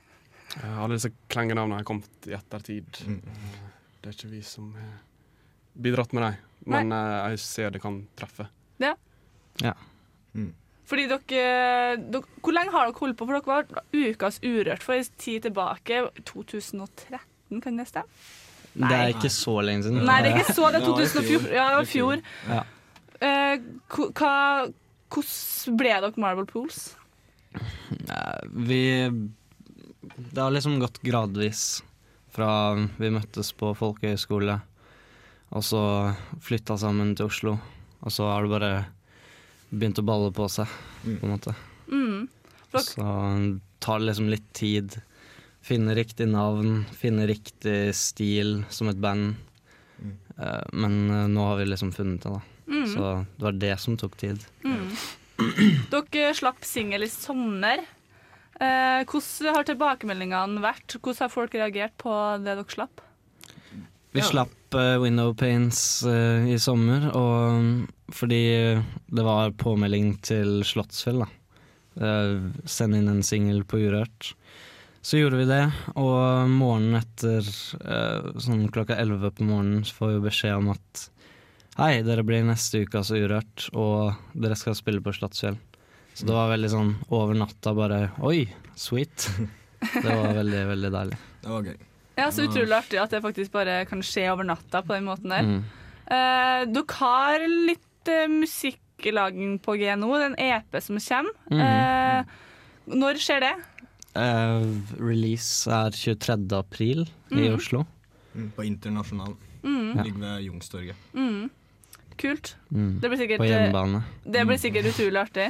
Eh, 0.56 0.76
Alle 0.78 0.94
disse 0.98 1.10
klengenavnene 1.32 1.80
har 1.80 1.88
kommet 1.88 2.28
i 2.30 2.36
ettertid. 2.36 3.00
Eh, 3.02 3.64
Det 4.00 4.12
er 4.12 4.14
ikke 4.14 4.30
vi 4.30 4.42
som 4.46 4.68
har 4.78 5.00
bidratt 5.82 6.12
med 6.14 6.22
dem, 6.22 6.36
men 6.70 6.88
Nei. 6.92 7.32
jeg 7.32 7.40
ser 7.42 7.70
det 7.74 7.82
kan 7.82 8.04
treffe. 8.16 8.46
Ja. 8.78 8.94
Ja. 9.64 9.72
Fordi 10.86 11.08
dere, 11.10 11.96
dere 11.98 12.22
Hvor 12.38 12.54
lenge 12.54 12.70
har 12.70 12.86
dere 12.86 12.94
holdt 13.00 13.16
på? 13.18 13.26
For 13.26 13.34
dere 13.34 13.50
var 13.50 13.82
Ukas 13.90 14.38
Urørt 14.46 14.84
for 14.86 14.94
en 14.94 15.08
tid 15.18 15.42
tilbake. 15.48 16.04
2013, 16.22 17.60
kan 17.64 17.76
det 17.80 17.88
stemme? 17.90 18.06
Det 18.76 18.92
er 18.92 19.10
ikke 19.14 19.30
så 19.32 19.56
lenge 19.64 19.82
siden. 19.86 20.04
Nei, 20.06 20.20
det 20.22 20.30
er 20.30 20.38
ikke 20.38 20.54
så. 20.54 20.68
Det 20.70 20.82
er 20.82 20.84
Ja, 20.84 20.92
2014. 20.92 21.52
Ja, 21.56 21.66
det 21.72 21.76
var 21.80 21.88
fjor. 21.90 22.22
Ja. 22.46 22.62
Uh, 23.16 24.10
hva, 24.12 24.32
hvordan 25.16 25.80
ble 25.80 25.96
dere 26.04 26.20
Marble 26.22 26.46
Pools? 26.50 26.94
Eh, 27.56 28.46
Vi 28.52 29.10
Det 30.16 30.40
har 30.40 30.50
liksom 30.54 30.78
gått 30.80 31.00
gradvis 31.02 31.82
fra 32.30 32.74
vi 32.98 33.10
møttes 33.10 33.50
på 33.56 33.72
folkehøyskole, 33.74 34.60
og 35.56 35.62
så 35.64 35.80
flytta 36.44 36.76
sammen 36.78 37.14
til 37.16 37.26
Oslo. 37.30 37.56
Og 38.04 38.12
så 38.12 38.28
har 38.28 38.44
det 38.44 38.52
bare 38.52 38.70
begynt 39.72 39.98
å 39.98 40.04
balle 40.06 40.30
på 40.36 40.46
seg, 40.52 40.68
på 41.02 41.26
en 41.26 41.32
måte. 41.32 41.54
Mm. 41.88 42.28
Så 42.76 43.06
tar 43.80 43.98
det 43.98 44.08
liksom 44.10 44.28
litt 44.30 44.46
tid. 44.52 44.98
Finne 45.64 45.96
riktig 45.96 46.28
navn, 46.28 46.84
finne 46.94 47.26
riktig 47.26 47.94
stil 47.96 48.60
som 48.70 48.92
et 48.92 49.00
band. 49.00 49.34
Mm. 49.98 50.14
Men 50.76 50.98
eh, 51.10 51.26
nå 51.32 51.48
har 51.48 51.56
vi 51.58 51.70
liksom 51.72 51.92
funnet 51.96 52.22
det, 52.22 52.36
da. 52.36 52.55
Mm. 52.66 52.86
Så 52.92 53.12
det 53.36 53.46
var 53.46 53.60
det 53.62 53.74
som 53.82 53.96
tok 53.98 54.16
tid. 54.20 54.42
Mm. 54.66 54.90
Dere 55.92 56.32
slapp 56.36 56.64
singel 56.66 57.06
i 57.06 57.10
sommer. 57.12 57.84
Eh, 58.56 59.02
hvordan 59.04 59.56
har 59.56 59.66
tilbakemeldingene 59.68 60.62
vært? 60.64 60.96
Hvordan 60.96 61.26
har 61.26 61.32
folk 61.32 61.56
reagert 61.56 61.96
på 62.00 62.12
det 62.40 62.54
dere 62.54 62.72
slapp? 62.72 63.02
Vi 64.16 64.22
slapp 64.24 64.72
uh, 64.72 64.96
Window 65.02 65.34
Paints 65.36 66.00
uh, 66.08 66.40
i 66.48 66.56
sommer, 66.56 67.10
og 67.12 67.58
mm, 67.60 67.74
fordi 68.16 68.44
det 69.12 69.24
var 69.26 69.52
påmelding 69.60 70.14
til 70.24 70.62
Slottsfjell, 70.64 71.20
da. 71.20 71.28
Uh, 72.00 72.46
Send 72.64 72.96
inn 72.96 73.10
en 73.12 73.20
singel 73.26 73.60
på 73.68 73.82
Urørt. 73.84 74.30
Så 75.04 75.20
gjorde 75.20 75.42
vi 75.42 75.50
det, 75.50 75.66
og 76.00 76.48
morgenen 76.48 76.96
etter, 77.02 77.44
uh, 77.84 78.32
sånn 78.40 78.64
klokka 78.72 78.96
elleve 78.96 79.34
på 79.36 79.44
morgenen, 79.50 79.84
så 79.84 80.00
får 80.00 80.14
vi 80.14 80.24
beskjed 80.30 80.62
om 80.62 80.72
at 80.72 81.04
Hei, 81.76 82.00
dere 82.06 82.22
blir 82.24 82.44
neste 82.46 82.84
uke 82.86 83.02
altså 83.02 83.18
Urørt, 83.20 83.66
og 83.76 84.14
dere 84.40 84.56
skal 84.56 84.76
spille 84.78 85.02
på 85.04 85.12
Slottsfjell. 85.12 85.58
Så 86.16 86.24
det 86.24 86.32
var 86.32 86.48
veldig 86.54 86.70
sånn 86.72 86.92
over 87.12 87.36
natta 87.36 87.74
bare 87.76 87.98
Oi, 88.24 88.46
sweet. 88.80 89.26
Det 89.82 90.06
var 90.08 90.32
veldig, 90.38 90.62
veldig 90.70 90.90
deilig. 90.94 91.18
Det 91.42 91.50
var 91.52 91.66
gøy. 91.68 91.76
Ja, 92.16 92.30
Så 92.32 92.46
utrolig 92.46 92.72
artig 92.78 92.96
at 93.02 93.12
det 93.12 93.20
faktisk 93.20 93.52
bare 93.52 93.82
kan 93.90 94.00
skje 94.00 94.24
over 94.32 94.46
natta 94.48 94.80
på 94.86 94.94
den 94.96 95.04
måten 95.04 95.34
der. 95.34 95.44
Mm. 95.44 95.58
Eh, 96.06 96.62
dere 96.72 96.96
har 97.02 97.44
litt 97.44 98.08
eh, 98.08 98.24
musikklaging 98.32 99.58
på 99.60 99.76
G 99.76 99.90
nå, 100.00 100.08
det 100.16 100.22
er 100.24 100.30
en 100.30 100.38
EP 100.46 100.80
som 100.80 100.96
kommer. 100.96 101.36
Mhm. 101.52 101.60
Eh, 101.66 102.96
når 102.96 103.20
skjer 103.20 103.44
det? 103.44 103.52
Eh, 104.16 104.64
release 104.96 105.68
er 105.68 105.92
23. 105.92 106.56
april 106.56 107.04
i 107.04 107.42
Mhm. 107.44 107.58
Oslo. 107.58 107.84
Mm, 108.32 108.48
På 108.56 108.64
Internasjonal. 108.64 109.36
Mm. 109.62 109.92
Ligger 110.00 110.20
ved 110.24 110.42
Youngstorget. 110.48 110.96
Mm. 111.12 111.50
Kult. 112.16 112.54
Mm. 112.72 112.98
Det 113.00 113.08
blir 113.12 113.18
sikkert, 113.20 113.40
På 113.42 113.46
hjemmebane. 113.46 114.00
Det 114.24 114.44
blir 114.48 114.58
sikkert 114.60 114.88
utrolig 114.90 115.20
artig. 115.20 115.46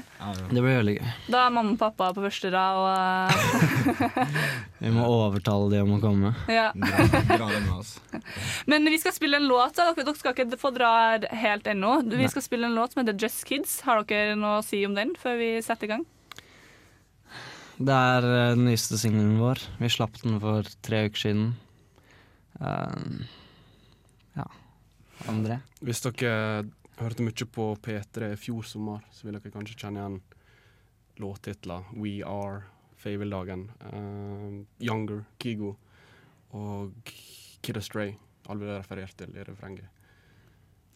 Det 0.50 0.60
blir 0.62 0.78
veldig 0.80 0.94
gøy. 0.96 1.12
Da 1.30 1.44
er 1.46 1.52
mamma 1.54 1.76
og 1.76 1.78
pappa 1.80 2.08
på 2.16 2.24
første 2.24 2.50
rad 2.52 2.80
og 2.82 3.46
Vi 4.82 4.92
må 4.94 5.06
overtale 5.06 5.70
de 5.72 5.82
om 5.84 5.94
å 5.96 6.00
komme. 6.02 6.32
Ja. 6.50 6.72
Dra 6.74 7.48
det 7.52 7.62
med 7.68 7.72
oss. 7.76 7.94
Men 8.70 8.90
vi 8.90 8.98
skal 9.02 9.14
spille 9.16 9.40
en 9.40 9.48
låt. 9.48 9.78
Da. 9.78 9.92
Dere, 9.94 10.08
dere 10.10 10.18
skal 10.18 10.34
ikke 10.34 10.60
få 10.60 10.72
dra 10.74 10.90
helt 11.30 11.70
ennå. 11.70 12.00
Vi 12.04 12.24
Nei. 12.24 12.32
skal 12.32 12.44
spille 12.44 12.68
en 12.68 12.76
låt 12.76 12.94
som 12.94 13.04
heter 13.04 13.16
Just 13.22 13.46
Kids. 13.48 13.78
Har 13.86 14.02
dere 14.04 14.34
noe 14.38 14.58
å 14.60 14.66
si 14.66 14.82
om 14.86 14.98
den 14.98 15.14
før 15.20 15.38
vi 15.40 15.50
setter 15.64 15.88
i 15.88 15.94
gang? 15.94 16.04
Det 17.76 17.92
er 17.92 18.24
eh, 18.24 18.52
den 18.56 18.66
nyeste 18.70 18.98
singelen 19.00 19.38
vår. 19.40 19.62
Vi 19.80 19.92
slapp 19.92 20.16
den 20.22 20.38
for 20.42 20.66
tre 20.84 21.06
uker 21.08 21.26
siden. 21.26 21.48
Eh, 22.60 22.66
ja. 22.66 23.35
André? 25.30 25.60
Hvis 25.84 26.02
dere 26.04 26.66
hørte 27.00 27.26
mye 27.26 27.48
på 27.52 27.68
P3 27.84 28.32
i 28.32 28.40
fjor 28.40 28.66
sommer, 28.66 29.04
så 29.12 29.26
vil 29.26 29.36
dere 29.36 29.52
kanskje 29.52 29.78
kjenne 29.80 30.02
igjen 30.02 30.20
låttitler 31.22 31.90
We 31.96 32.20
Are, 32.26 32.64
Faveldagen, 33.00 33.68
uh, 33.88 34.62
Younger, 34.82 35.24
Kigo 35.42 35.74
og 36.56 37.12
Kid 37.62 37.76
Astray. 37.80 38.16
Alle 38.46 38.62
ble 38.62 38.78
referert 38.78 39.16
til 39.18 39.36
i 39.36 39.44
refrenget. 39.44 39.92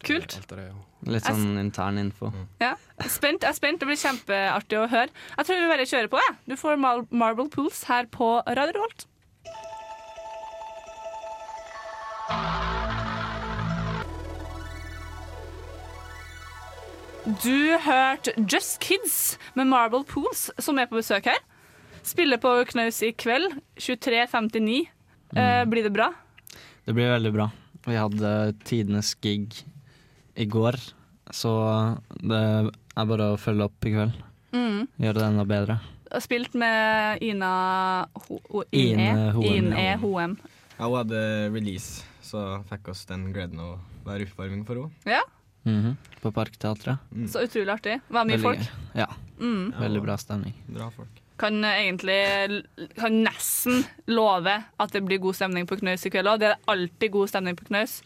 Kult. 0.01 0.33
Det, 0.49 0.63
ja. 0.65 0.77
Litt 1.13 1.27
sånn 1.27 1.59
intern 1.61 1.99
info. 2.01 2.31
Ja. 2.61 2.73
Spent, 3.05 3.43
jeg 3.45 3.51
er 3.51 3.57
spent. 3.57 3.81
Det 3.83 3.89
blir 3.89 3.99
kjempeartig 4.01 4.79
å 4.79 4.87
høre. 4.89 5.13
Jeg 5.37 5.45
tror 5.45 5.61
vi 5.61 5.69
bare 5.69 5.85
kjører 5.85 6.09
på. 6.09 6.21
Ja. 6.25 6.33
Du 6.49 6.57
får 6.57 6.81
Mar 6.81 7.05
Marble 7.13 7.49
Pools 7.53 7.85
her 7.91 8.09
på 8.09 8.33
Radio 8.49 8.73
Revolt. 8.79 9.05
Du 17.25 17.77
hørte 17.77 18.33
Just 18.49 18.79
Kids 18.81 19.37
med 19.53 19.67
Marble 19.69 20.03
Pools, 20.09 20.47
som 20.57 20.79
er 20.81 20.87
på 20.89 20.97
besøk 20.97 21.27
her. 21.29 21.37
Spiller 22.03 22.39
på 22.41 22.49
Knaus 22.71 22.97
i 23.05 23.11
kveld. 23.13 23.53
23.59. 23.77 24.87
Eh, 25.37 25.61
blir 25.69 25.85
det 25.85 25.91
bra? 25.93 26.07
Det 26.85 26.95
blir 26.97 27.11
veldig 27.13 27.31
bra. 27.35 27.45
Vi 27.85 27.97
hadde 27.97 28.31
tidenes 28.65 29.13
gig 29.21 29.53
i 30.37 30.45
går, 30.49 30.77
så 31.33 31.51
det 32.21 32.41
er 32.41 33.07
bare 33.09 33.29
å 33.35 33.39
følge 33.41 33.67
opp 33.69 33.85
i 33.87 33.93
kveld. 33.93 34.17
Mm. 34.51 34.87
Gjøre 35.01 35.19
det 35.21 35.27
enda 35.29 35.45
bedre. 35.47 35.77
spilt 36.19 36.53
med 36.59 37.21
Ina 37.23 37.51
Ho 38.27 38.39
Ho- 38.51 38.65
Ine. 38.75 39.31
Ine 39.45 39.93
Hoem. 40.01 40.33
Ja, 40.77 40.87
hun 40.89 40.97
hadde 40.97 41.21
release, 41.53 42.03
så 42.25 42.63
fikk 42.69 42.89
oss 42.91 43.05
den 43.05 43.29
gleden 43.31 43.61
å 43.61 43.75
være 44.05 44.25
oppvarming 44.27 44.65
for 44.67 44.75
henne. 44.81 44.91
Ja, 45.05 45.21
Mhm. 45.65 45.97
På 46.21 46.31
Parkteatret. 46.31 46.97
så 47.29 47.41
utrolig 47.45 47.69
artig. 47.73 47.99
Var 48.09 48.25
mye 48.25 48.37
Veldig 48.37 48.43
folk. 48.43 48.71
Ja. 48.95 49.07
Mm. 49.39 49.73
Veldig 49.79 50.01
bra 50.03 50.15
stemning. 50.17 50.53
Bra 50.67 50.89
folk. 50.91 51.09
Kan 51.37 51.63
eh, 51.65 51.79
egentlig 51.87 52.63
Kan 52.97 53.23
nesten 53.23 53.83
love 54.07 54.63
at 54.79 54.91
det 54.91 55.03
blir 55.05 55.17
god 55.19 55.33
stemning 55.35 55.65
på 55.67 55.77
Knaus 55.79 56.05
i 56.05 56.09
kveld 56.13 56.27
òg. 56.27 56.39
Det 56.39 56.51
er 56.51 56.59
alltid 56.67 57.11
god 57.11 57.29
stemning 57.29 57.55
på 57.57 57.65
Knaus. 57.69 58.01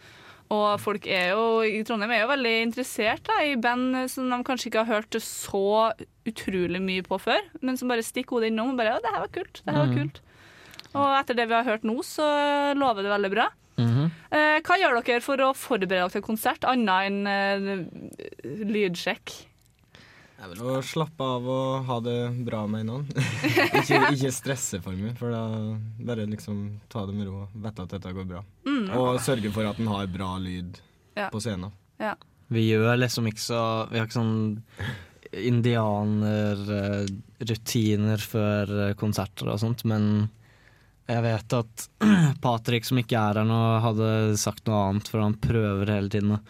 Og 0.53 0.79
folk 0.79 1.07
er 1.07 1.31
jo, 1.33 1.61
i 1.65 1.81
Trondheim 1.83 2.11
er 2.11 2.21
jo 2.21 2.27
veldig 2.29 2.53
interessert 2.67 3.23
da, 3.25 3.39
i 3.41 3.55
band 3.57 3.95
som 4.11 4.29
de 4.29 4.37
kanskje 4.45 4.67
ikke 4.69 4.83
har 4.85 5.01
hørt 5.01 5.17
så 5.19 5.91
utrolig 6.29 6.79
mye 6.81 7.01
på 7.01 7.17
før, 7.19 7.41
men 7.65 7.77
som 7.77 7.89
bare 7.89 8.03
stikker 8.05 8.37
hodet 8.37 8.51
innom 8.51 8.69
og 8.69 8.77
bare 8.77 8.93
'Å, 8.93 9.01
det 9.01 9.11
her 9.11 9.19
var 9.23 9.27
kult. 9.33 9.61
Det 9.65 9.73
her 9.73 9.79
var 9.81 9.87
Mhm. 9.87 9.97
kult. 9.97 10.19
Og 10.93 11.19
etter 11.19 11.33
det 11.35 11.47
vi 11.47 11.53
har 11.55 11.63
hørt 11.63 11.83
nå, 11.83 11.97
så 12.03 12.75
lover 12.77 13.01
det 13.01 13.11
veldig 13.11 13.31
bra. 13.31 13.47
Mhm. 13.77 14.11
Eh, 14.31 14.61
hva 14.63 14.77
gjør 14.79 15.01
dere 15.03 15.19
for 15.21 15.37
å 15.43 15.49
forberede 15.57 15.89
dere 15.97 16.09
til 16.13 16.21
konsert, 16.23 16.63
annet 16.63 17.05
enn 17.09 17.27
eh, 17.27 17.59
lydsjekk? 18.71 19.33
Å 20.45 20.77
slappe 20.85 21.23
av 21.25 21.47
og 21.49 21.85
ha 21.87 21.95
det 22.05 22.19
bra 22.45 22.67
med 22.69 22.85
noen. 22.85 23.05
ikke, 23.79 23.97
ikke 24.13 24.29
stresse 24.35 24.77
for 24.83 24.93
mye, 24.93 25.15
for 25.17 25.31
da 25.33 25.41
bare 26.05 26.27
liksom 26.29 26.59
ta 26.91 27.01
det 27.07 27.15
med 27.17 27.25
ro 27.31 27.35
og 27.47 27.53
vite 27.63 27.81
at 27.87 27.91
dette 27.95 28.11
går 28.13 28.25
bra. 28.29 28.41
Mm. 28.67 28.91
Og 28.99 29.17
sørge 29.25 29.49
for 29.55 29.63
at 29.65 29.79
en 29.81 29.89
har 29.89 30.05
bra 30.11 30.35
lyd 30.43 30.77
Ja. 31.15 31.29
på 31.31 31.39
scenen. 31.41 31.71
Ja. 31.99 32.13
Vi 32.51 32.61
gjør 32.67 32.97
liksom 32.99 33.25
ikke 33.31 33.41
så 33.41 33.87
Vi 33.89 33.97
har 33.97 34.05
ikke 34.05 34.19
sånn 34.19 34.53
indianerrutiner 35.35 38.21
før 38.23 38.71
eh, 38.89 38.93
konserter 38.99 39.49
og 39.51 39.59
sånt, 39.61 39.83
men 39.87 40.29
jeg 41.05 41.21
vet 41.25 41.55
at 41.57 41.87
Patrick, 42.45 42.85
som 42.87 42.99
ikke 43.01 43.19
er 43.19 43.41
her 43.41 43.47
nå, 43.47 43.61
hadde 43.83 44.11
sagt 44.41 44.65
noe 44.69 44.81
annet, 44.89 45.09
for 45.11 45.21
han 45.23 45.37
prøver 45.41 45.91
hele 45.93 46.11
tiden 46.11 46.37
å 46.37 46.41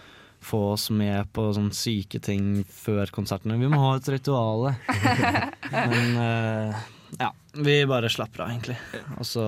få 0.45 0.61
oss 0.75 0.91
med 0.93 1.31
på 1.33 1.47
sånne 1.57 1.73
syke 1.73 2.21
ting 2.23 2.61
før 2.69 3.09
konsertene. 3.13 3.57
Vi 3.57 3.69
må 3.71 3.81
ha 3.81 3.95
et 3.97 4.09
ritual. 4.13 4.69
Men 5.89 6.19
uh, 6.21 6.85
ja, 7.17 7.31
vi 7.57 7.79
bare 7.89 8.11
slapper 8.13 8.45
av, 8.45 8.53
egentlig. 8.53 8.77
Og 9.17 9.27
så 9.27 9.45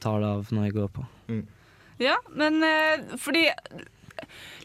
tar 0.00 0.22
det 0.22 0.30
av 0.30 0.52
når 0.54 0.68
vi 0.68 0.76
går 0.78 0.92
på. 0.96 1.06
Ja, 2.00 2.16
men 2.32 2.62
uh, 2.64 3.16
fordi 3.20 3.42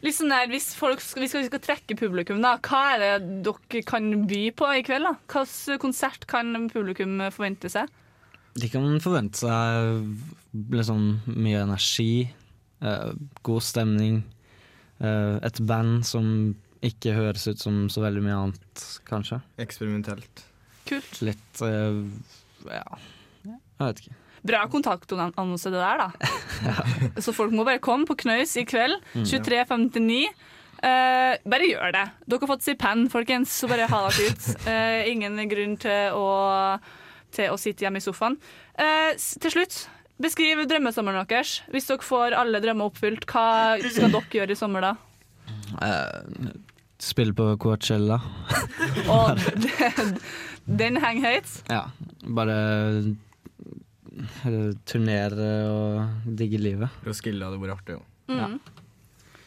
Litt 0.04 0.18
sånn 0.18 0.32
der, 0.32 0.48
Hvis 0.52 0.70
folk 0.78 1.02
skal, 1.04 1.24
vi 1.24 1.30
skal, 1.32 1.44
vi 1.44 1.50
skal 1.50 1.62
trekke 1.64 1.98
publikum, 2.00 2.42
da, 2.44 2.56
hva 2.64 2.82
er 2.94 3.02
det 3.02 3.42
dere 3.48 3.84
kan 3.88 4.10
by 4.30 4.42
på 4.56 4.72
i 4.72 4.84
kveld? 4.88 5.08
da? 5.08 5.14
Hvilken 5.32 5.82
konsert 5.82 6.28
kan 6.32 6.70
publikum 6.72 7.18
forvente 7.34 7.72
seg? 7.72 7.92
De 8.56 8.70
kan 8.72 8.86
forvente 9.04 9.42
seg 9.44 10.70
liksom 10.72 11.10
mye 11.28 11.66
energi, 11.66 12.30
uh, 12.86 13.12
god 13.44 13.66
stemning, 13.66 14.24
Uh, 14.96 15.36
et 15.44 15.58
band 15.68 16.06
som 16.08 16.56
ikke 16.86 17.16
høres 17.18 17.44
ut 17.50 17.60
som 17.60 17.86
så 17.92 18.04
veldig 18.06 18.22
mye 18.24 18.36
annet, 18.46 18.84
kanskje. 19.08 19.42
Eksperimentelt. 19.60 20.44
Kult. 20.88 21.18
Litt 21.26 21.64
uh, 21.66 22.00
ja, 22.70 23.00
jeg 23.44 23.82
vet 23.82 24.04
ikke. 24.04 24.20
Bra 24.46 24.62
kontaktannonse 24.70 25.72
det 25.74 25.82
der, 25.82 26.04
da. 26.04 26.34
Så 27.24 27.34
folk 27.34 27.54
må 27.56 27.64
bare 27.66 27.82
komme 27.82 28.06
på 28.06 28.14
Knaus 28.22 28.54
i 28.62 28.64
kveld. 28.70 29.00
Mm. 29.18 29.24
23.59. 29.26 30.20
Uh, 30.86 31.34
bare 31.50 31.66
gjør 31.66 31.96
det. 31.96 32.04
Dere 32.30 32.46
har 32.46 32.52
fått 32.54 32.68
stipend, 32.68 33.10
folkens, 33.10 33.56
så 33.58 33.70
bare 33.72 33.90
ha 33.90 34.04
dere 34.06 34.30
ut. 34.30 34.52
Eh, 34.70 35.10
ingen 35.10 35.42
grunn 35.50 35.74
til 35.82 36.14
å, 36.14 36.28
til 37.36 37.54
å 37.54 37.60
sitte 37.60 37.86
hjemme 37.86 38.02
i 38.02 38.06
sofaen. 38.06 38.38
Eh, 38.80 39.16
til 39.44 39.54
slutt, 39.54 39.82
beskriv 40.22 40.64
drømmesommeren 40.70 41.28
deres. 41.30 41.60
Hvis 41.74 41.90
dere 41.90 42.06
får 42.06 42.38
alle 42.38 42.62
drømmer 42.64 42.92
oppfylt, 42.92 43.28
hva 43.32 43.76
skal 43.84 44.14
dere 44.14 44.40
gjøre 44.40 44.56
i 44.56 44.60
sommer 44.60 44.86
da? 44.86 44.94
Eh, 45.84 46.50
spille 47.02 47.36
på 47.38 47.52
Coachella. 47.62 48.20
Og 49.18 49.44
den, 49.66 50.16
den 50.66 51.02
henger 51.04 51.36
høyt. 51.36 51.54
Ja, 51.72 51.84
bare 52.40 52.58
eh, 54.48 54.72
turnere 54.88 55.52
og 55.70 56.32
digge 56.40 56.62
livet. 56.62 57.04
Roskilde 57.06 57.50
hadde 57.50 57.62
vært 57.62 57.78
artig, 57.80 58.00
jo. 58.00 58.04
Mm. 58.32 58.60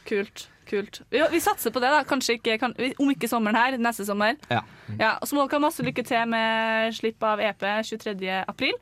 Kult. 0.08 0.48
Kult. 0.68 1.00
Vi, 1.12 1.22
vi 1.32 1.40
satser 1.42 1.74
på 1.74 1.82
det, 1.82 1.90
da. 1.94 2.02
Kanskje 2.08 2.38
ikke, 2.38 2.58
kan, 2.62 2.74
om 3.00 3.12
ikke 3.14 3.30
sommeren 3.30 3.58
her, 3.58 3.78
neste 3.82 4.06
sommer. 4.08 4.36
Ja. 4.52 4.62
Ja, 4.98 5.14
og 5.18 5.28
så 5.28 5.36
må 5.36 5.44
dere 5.44 5.58
ha 5.60 5.66
masse 5.68 5.84
lykke 5.84 6.04
til 6.06 6.28
med 6.30 6.94
slipp 6.96 7.24
av 7.26 7.42
EP 7.44 7.66
23. 7.88 8.14
april. 8.44 8.76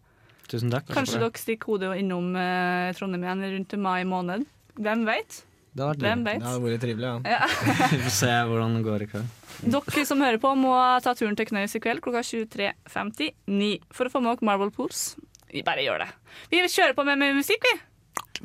Tusen 0.47 0.71
takk. 0.71 0.89
Kanskje 0.95 1.19
dere 1.23 1.43
stikker 1.43 1.73
hodet 1.75 1.97
innom 2.03 2.31
eh, 2.39 2.93
Trondheim 2.97 3.27
igjen 3.27 3.45
rundt 3.57 3.77
mai 3.83 4.01
måned. 4.07 4.47
Hvem 4.77 5.07
vet? 5.09 5.43
Det 5.77 5.85
har 5.85 6.61
vært 6.63 6.81
trivelig, 6.81 7.05
ja. 7.05 7.37
Ja. 7.37 7.49
Vi 7.93 7.99
får 8.07 8.15
se 8.17 8.33
hvordan 8.49 8.79
det 8.79 8.85
går 8.87 9.05
i 9.05 9.09
kveld. 9.11 9.35
Dere 9.75 10.05
som 10.09 10.23
hører 10.25 10.41
på, 10.41 10.53
må 10.57 10.73
ta 11.05 11.13
turen 11.17 11.37
til 11.37 11.49
Knaus 11.51 11.77
i 11.77 11.83
kveld 11.85 12.01
klokka 12.05 12.23
23.59 12.25 13.69
for 13.93 14.09
å 14.09 14.15
få 14.15 14.25
med 14.25 14.37
dere 14.37 14.49
Marble 14.49 14.73
Pools. 14.73 15.05
Vi 15.53 15.65
bare 15.67 15.85
gjør 15.85 16.07
det. 16.07 16.09
Vi 16.53 16.65
kjører 16.65 16.97
på 16.97 17.05
med, 17.09 17.21
med 17.21 17.37
musikk, 17.43 17.69
vi. 17.69 17.77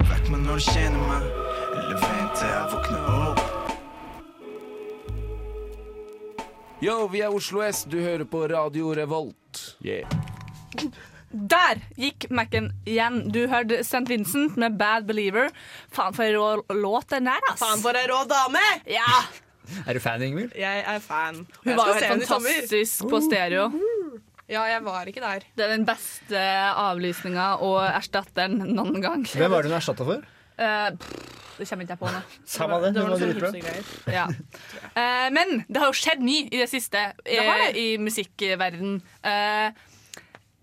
Vekk 0.04 0.32
meg 0.32 0.46
når 0.46 0.60
du 0.60 0.68
kjenner 0.68 1.08
meg, 1.08 1.28
eller 1.72 2.00
vent 2.04 2.40
til 2.40 2.52
jeg 2.52 2.72
våkner 2.76 3.10
opp. 3.16 3.21
Yo, 6.82 7.04
vi 7.14 7.20
er 7.22 7.30
Oslo 7.30 7.60
S, 7.62 7.84
du 7.86 8.00
hører 8.02 8.24
på 8.26 8.40
Radio 8.50 8.90
Revolt. 8.98 9.60
Yeah. 9.86 10.10
Der 11.30 11.78
gikk 11.94 12.26
Mac-en 12.34 12.72
igjen. 12.90 13.20
Du 13.30 13.44
hørte 13.52 13.84
St. 13.86 14.02
Vincent 14.10 14.58
med 14.58 14.80
Bad 14.80 15.06
Believer. 15.06 15.52
Faen 15.94 16.18
for 16.18 16.26
en 16.26 16.34
rå 16.40 16.80
låt 16.80 17.14
den 17.14 17.30
der, 17.30 17.46
ass. 17.52 17.62
Faen 17.62 17.84
for 17.84 18.00
ei 18.00 18.08
rå 18.10 18.24
dame! 18.26 18.64
Ja! 18.90 19.22
Er 19.86 19.94
du 19.94 20.02
fan, 20.02 20.26
Ingvild? 20.26 20.58
Jeg 20.58 20.82
er 20.82 20.98
fan. 21.06 21.44
Hun 21.60 21.70
Jeg 21.70 21.78
var 21.78 21.92
jo 21.92 22.00
helt 22.00 22.26
fantastisk 22.26 23.06
på 23.14 23.22
stereo. 23.28 23.70
Ja, 24.50 24.66
jeg 24.72 24.82
var 24.88 25.14
ikke 25.14 25.22
der. 25.22 25.46
Det 25.54 25.68
er 25.68 25.76
den 25.76 25.86
beste 25.86 26.48
avlysninga 26.88 27.52
og 27.62 27.78
erstatteren 27.92 28.58
noen 28.74 28.98
gang. 29.06 29.30
Hvem 29.30 29.54
var 29.54 29.62
det 29.62 29.70
hun 29.70 29.78
erstatta 29.78 30.10
for? 30.10 30.26
Uh, 30.58 30.90
pff, 30.98 31.41
det 31.62 31.68
kommer 31.70 31.86
ikke 31.86 31.96
jeg 31.96 32.02
på 32.02 32.12
nå. 32.12 32.22
Samme 32.56 32.80
det, 32.84 32.92
Det 32.98 33.04
var 33.06 33.14
var 33.14 33.22
noe 33.22 33.34
hipstergreier. 33.34 33.92
Ja. 34.16 34.26
Uh, 34.98 35.28
men 35.38 35.54
det 35.70 35.82
har 35.84 35.92
jo 35.92 36.00
skjedd 36.02 36.24
mye 36.26 36.48
i 36.50 36.62
det 36.64 36.70
siste 36.72 37.04
Det 37.24 37.38
eh, 37.40 37.52
det. 37.66 37.74
i 37.78 37.88
musikkverden. 38.02 38.98
Uh, 39.24 39.70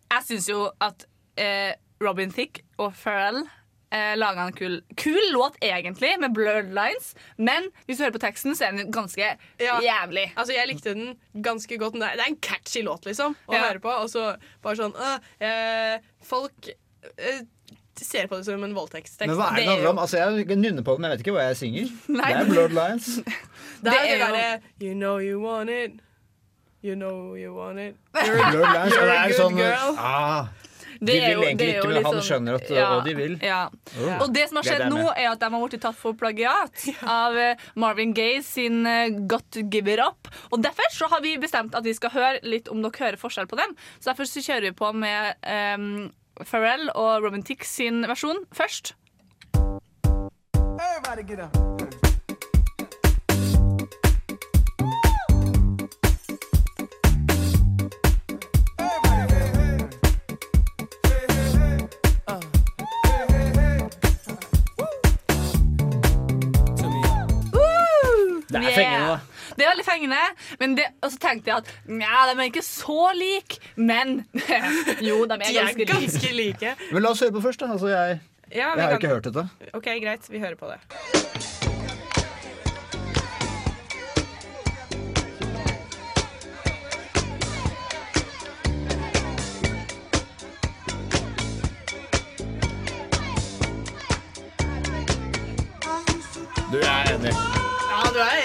jeg 0.08 0.26
syns 0.32 0.48
jo 0.50 0.64
at 0.82 1.06
uh, 1.38 1.72
Robin 2.02 2.30
Thicke 2.34 2.62
og 2.78 2.92
Pharrell 2.98 3.42
eh, 3.90 4.14
laga 4.20 4.44
en 4.46 4.52
kul, 4.54 4.76
kul 5.00 5.18
låt, 5.34 5.56
egentlig, 5.64 6.12
med 6.22 6.34
Blurred 6.36 6.68
Lines. 6.76 7.14
Men 7.40 7.66
hvis 7.86 7.98
du 7.98 8.04
hører 8.04 8.14
på 8.14 8.20
teksten, 8.22 8.54
så 8.54 8.68
er 8.68 8.76
den 8.76 8.92
ganske 8.94 9.24
Ja. 9.58 9.78
jævlig. 9.82 10.26
Altså, 10.36 10.52
Jeg 10.54 10.68
likte 10.68 10.94
den 10.94 11.16
ganske 11.42 11.78
godt. 11.80 11.96
Er- 11.96 12.14
Det 12.16 12.24
er 12.26 12.30
en 12.30 12.36
catchy 12.44 12.82
låt, 12.86 13.06
liksom, 13.08 13.34
å 13.48 13.54
Ja. 13.56 13.62
høre 13.66 13.80
på. 13.80 13.88
Og 13.90 14.10
så 14.10 14.36
bare 14.62 14.76
sånn 14.76 14.94
øh, 14.94 15.18
eh, 15.40 15.98
Folk 16.22 16.68
eh, 17.16 17.40
ser 18.06 18.26
på 18.30 18.36
det 18.38 18.44
som 18.48 18.64
en 18.64 18.74
voldtektstekst. 18.76 19.26
Men 19.30 19.38
hva 19.40 19.48
er 19.50 19.56
det 19.56 19.64
det 19.64 19.72
handler 19.72 19.90
om? 19.90 19.98
Altså, 20.04 20.18
jeg 20.22 20.58
nynner 20.58 20.82
på 20.86 20.94
det, 20.96 21.00
men 21.00 21.10
jeg 21.10 21.18
vet 21.18 21.26
ikke 21.26 21.36
hva 21.38 21.46
jeg 21.48 21.56
synger. 21.62 21.90
Nei. 22.08 22.28
Det 22.34 22.42
er 22.44 22.52
Blood 22.52 22.76
Lines. 22.76 23.08
Det 23.84 23.94
er 23.94 24.04
Det 24.04 24.14
er 24.14 24.22
derre 24.26 24.60
You 24.82 24.94
know 24.94 25.18
you 25.22 25.40
want 25.42 25.70
it. 25.70 25.98
You 26.84 26.94
know 26.94 27.34
you 27.34 27.52
want 27.56 27.78
it. 27.82 27.96
Blood 28.14 28.54
Lions, 28.54 28.94
og 28.94 29.02
you're 29.02 29.18
a 29.18 29.26
good 29.26 29.38
sånn 29.40 29.56
girl. 29.58 29.96
ah, 29.98 30.46
De 31.00 31.12
vil 31.14 31.30
jo- 31.30 31.42
egentlig 31.46 31.68
ikke, 31.76 31.88
men 31.92 32.04
han 32.04 32.14
sånn- 32.16 32.24
skjønner 32.26 32.54
at 32.58 32.70
ja, 32.74 32.86
og 32.96 33.04
de 33.06 33.12
vil. 33.14 33.34
Ja. 33.42 33.58
Oh. 34.02 34.22
Og 34.24 34.32
det 34.34 34.48
som 34.48 34.58
har 34.58 34.64
er 34.66 34.68
skjedd 34.72 34.90
nå, 34.90 35.04
er 35.14 35.28
at 35.30 35.38
de 35.42 35.50
har 35.54 35.62
blitt 35.68 35.80
tatt 35.84 35.94
for 35.98 36.14
plagiat 36.18 36.86
av 37.06 37.36
eh, 37.38 37.66
Marvin 37.78 38.14
Gaye 38.14 38.42
sin 38.42 38.86
eh, 38.86 39.10
Got 39.30 39.60
Give 39.70 39.92
It 39.94 40.02
Up. 40.02 40.26
Og 40.50 40.62
derfor 40.62 40.90
så 40.94 41.06
har 41.10 41.22
vi 41.22 41.36
bestemt 41.38 41.74
at 41.78 41.86
vi 41.86 41.94
skal 41.94 42.10
høre 42.10 42.40
litt 42.42 42.66
om 42.68 42.82
dere 42.82 42.98
hører 42.98 43.18
forskjell 43.20 43.46
på 43.46 43.58
dem. 43.60 43.76
Så 44.00 44.10
derfor 44.10 44.26
så 44.26 44.42
kjører 44.42 44.70
vi 44.70 44.74
på 44.78 44.90
med 44.94 45.34
um, 45.78 46.10
Pharrell 46.44 46.90
og 46.94 47.24
Robin 47.24 47.42
sin 47.64 48.04
versjon 48.08 48.44
først. 48.52 48.94
Everybody 50.78 51.22
get 51.26 51.40
up. 51.40 51.77
Veldig 69.78 69.86
fengende. 69.86 70.22
Men 70.60 70.74
det, 70.78 70.88
og 71.02 71.12
så 71.14 71.20
tenkte 71.22 71.52
jeg 71.54 71.62
at 71.62 71.70
nja, 71.86 72.24
de 72.32 72.36
er 72.38 72.50
ikke 72.50 72.64
så 72.66 73.10
like. 73.16 73.60
Men 73.76 74.24
jo, 75.08 75.22
de 75.24 75.38
er, 75.38 75.46
De 75.46 75.54
er 75.54 75.62
ganske, 75.62 75.86
ganske 75.94 76.34
like. 76.34 76.58
like. 76.60 76.74
Men 76.92 77.02
la 77.06 77.14
oss 77.14 77.22
høre 77.24 77.32
på 77.38 77.44
først, 77.46 77.62
da. 77.62 77.70
Altså, 77.72 77.88
jeg, 77.94 78.20
Ja, 78.54 78.70
jeg 78.74 78.82
har 78.82 78.90
kan- 78.90 79.00
ikke 79.02 79.14
hørt 79.14 79.24
dette. 79.24 79.48
OK, 79.74 79.84
greit. 80.02 80.30
Vi 80.30 80.38
hører 80.38 80.56
på 80.56 80.66
det. 80.72 81.57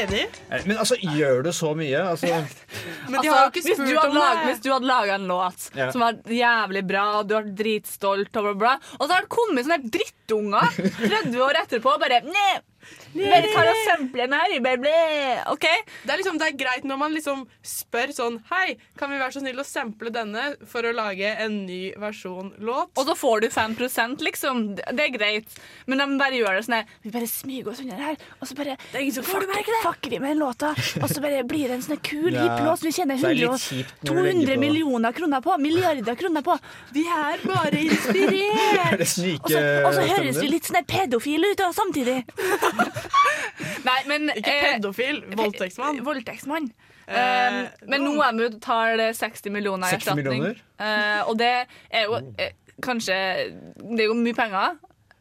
Enig? 0.03 0.25
Men 0.67 0.77
altså, 0.77 0.97
gjør 1.01 1.43
du 1.47 1.51
så 1.55 1.71
mye? 1.77 2.01
Altså, 2.13 2.27
Men 3.11 3.21
de 3.21 3.31
har 3.31 3.45
jo 3.45 3.51
ikke 3.51 3.63
hvis, 3.67 3.77
spurt 3.77 3.87
du 3.89 3.95
hadde 3.97 4.09
om 4.11 4.17
lag, 4.19 4.35
det. 4.41 4.45
hvis 4.51 4.61
du 4.65 4.69
hadde 4.73 4.89
laga 4.89 5.15
en 5.19 5.27
låt 5.31 5.69
Ja. 5.77 5.89
som 5.95 6.01
var 6.05 6.19
jævlig 6.29 6.83
bra, 6.89 7.05
og 7.19 7.27
du 7.29 7.35
var 7.37 7.49
dritstolt, 7.63 8.35
og, 8.41 8.43
bla, 8.49 8.53
bla, 8.63 8.75
og 8.99 9.07
så 9.07 9.11
har 9.17 9.25
det 9.27 9.33
kommet 9.33 9.65
sånne 9.67 9.79
her 9.81 9.89
drittunger 9.97 10.77
30 11.07 11.41
år 11.47 11.61
etterpå 11.63 11.95
og 11.97 12.03
bare 12.03 12.21
Nei, 12.27 12.51
bare 13.13 13.53
tar 13.53 13.69
og 13.69 13.81
sampler 13.85 14.27
den 14.27 14.37
her. 14.39 14.55
i 14.57 14.61
ble. 14.63 14.95
OK? 15.53 15.67
Det 16.03 16.13
er, 16.13 16.17
liksom, 16.17 16.39
det 16.41 16.49
er 16.49 16.57
greit 16.57 16.87
når 16.89 17.01
man 17.01 17.13
liksom 17.13 17.45
spør 17.63 18.11
sånn 18.15 18.39
Hei, 18.49 18.75
kan 18.99 19.11
vi 19.11 19.19
være 19.21 19.35
så 19.35 19.43
snill 19.43 19.61
å 19.61 19.65
sample 19.67 20.11
denne 20.13 20.53
for 20.69 20.85
å 20.85 20.93
lage 20.95 21.29
en 21.43 21.63
ny 21.67 21.93
versjon 22.01 22.51
låt? 22.63 22.91
Og 22.97 23.07
så 23.07 23.15
får 23.17 23.45
du 23.45 23.49
5 23.53 23.77
liksom. 24.23 24.63
Det 24.75 25.03
det 25.03 25.09
er 25.09 25.17
greit. 25.17 25.57
Men 25.89 26.01
de 26.01 26.17
bare 26.19 26.37
gjør 26.37 26.57
det 26.57 26.63
sånn 26.67 26.77
her 26.77 26.91
Vi 27.03 27.11
bare 27.13 27.27
smyger 27.29 27.71
oss 27.73 27.81
under 27.83 27.99
her, 27.99 28.19
og 28.39 28.47
så 28.47 28.57
bare 28.57 28.75
fucker, 28.79 29.79
fucker 29.83 30.13
vi 30.13 30.19
med 30.23 30.33
den 30.33 30.41
låta. 30.43 30.73
Og 31.01 31.07
så 31.11 31.23
bare 31.23 31.43
blir 31.47 31.71
det 31.71 31.79
en 31.79 31.85
sånn 31.87 32.01
kul, 32.05 32.31
Ja, 32.33 32.45
hipp 32.45 32.65
låt 32.67 32.81
som 32.81 32.89
vi 32.89 32.93
tjener 32.95 33.19
det 33.19 33.29
er 33.29 33.37
litt 33.39 33.49
100 33.49 33.53
og 33.53 33.63
kjipt 33.63 34.07
når 34.07 34.13
du 34.13 34.21
legger 34.21 34.39
200 34.39 34.59
millioner 34.63 35.17
kroner 35.17 35.43
på. 35.43 35.57
Milliarder 35.63 36.19
kroner 36.19 36.45
på. 36.45 36.57
Vi 36.95 37.05
er 37.07 37.43
bare 37.43 37.73
er 37.73 37.79
inspirert! 37.83 39.03
Og 39.03 39.51
så, 39.51 39.63
og 39.83 39.91
så 39.97 40.07
høres 40.13 40.39
vi 40.39 40.51
litt 40.51 40.69
sånn 40.69 40.87
pedofile 40.87 41.53
ut 41.53 41.59
da, 41.59 41.71
samtidig. 41.75 42.19
Nei, 43.89 43.99
men 44.07 44.29
Ikke 44.35 44.53
eh, 44.53 44.65
pedofil, 44.77 45.21
voldtektsmann. 45.37 46.01
Voldtektsmann. 46.07 46.71
Eh, 46.71 46.89
Um, 47.03 47.89
men 47.91 47.99
Noemud 48.05 48.61
tar 48.63 48.93
det 48.95 49.09
60 49.17 49.51
millioner 49.51 49.89
i 49.91 49.97
60 49.97 49.97
erstatning. 50.07 50.39
millioner? 50.39 50.61
Eh, 50.79 51.27
og 51.27 51.35
det 51.37 51.49
er 51.91 52.05
jo 52.07 52.15
eh, 52.39 52.53
kanskje 52.81 53.17
Det 53.75 54.05
er 54.05 54.07
jo 54.07 54.15
mye 54.15 54.37
penger. 54.37 54.77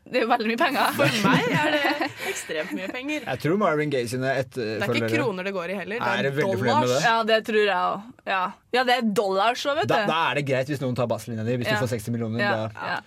Det 0.06 0.20
er 0.20 0.22
jo 0.22 0.28
veldig 0.30 0.46
mye 0.52 0.60
penger. 0.60 0.94
For 0.94 1.16
meg 1.26 1.48
er 1.58 1.74
det 1.74 2.08
ekstremt 2.30 2.70
mye 2.78 2.86
penger. 2.94 3.26
Jeg 3.26 3.42
tror 3.42 3.58
Marvin 3.58 3.90
Gaye 3.90 4.06
sine 4.10 4.30
Det 4.54 4.78
er 4.78 4.94
ikke 4.94 5.10
kroner 5.16 5.42
det 5.50 5.54
går 5.58 5.74
i 5.74 5.80
heller. 5.80 5.98
Er 5.98 6.22
Det 6.22 6.22
det 6.22 6.30
er 6.30 6.38
veldig 6.38 6.58
fornøyd 6.62 6.70
med 6.70 6.86
dollars. 6.86 7.02
det? 7.02 7.10
Ja, 7.10 7.18
det 7.32 7.40
tror 7.50 7.60
jeg 7.64 7.76
òg. 7.90 8.08
Ja. 8.30 8.42
ja, 8.78 8.84
det 8.86 8.96
er 9.00 9.10
dollars 9.22 9.66
òg, 9.66 9.76
vet 9.82 9.90
du. 9.90 9.94
da, 9.96 10.00
da 10.06 10.20
er 10.30 10.38
det 10.38 10.46
greit 10.52 10.70
hvis 10.70 10.82
noen 10.86 10.94
tar 11.02 11.10
basslinja 11.10 11.42
di. 11.50 11.58
Hvis 11.58 11.66
Ja. 11.72 11.80
du 11.80 11.82
får 11.88 11.96
60 11.98 12.14
millioner. 12.14 12.38
ja, 12.46 12.54
Da. 12.54 12.92
ja, 12.94 13.00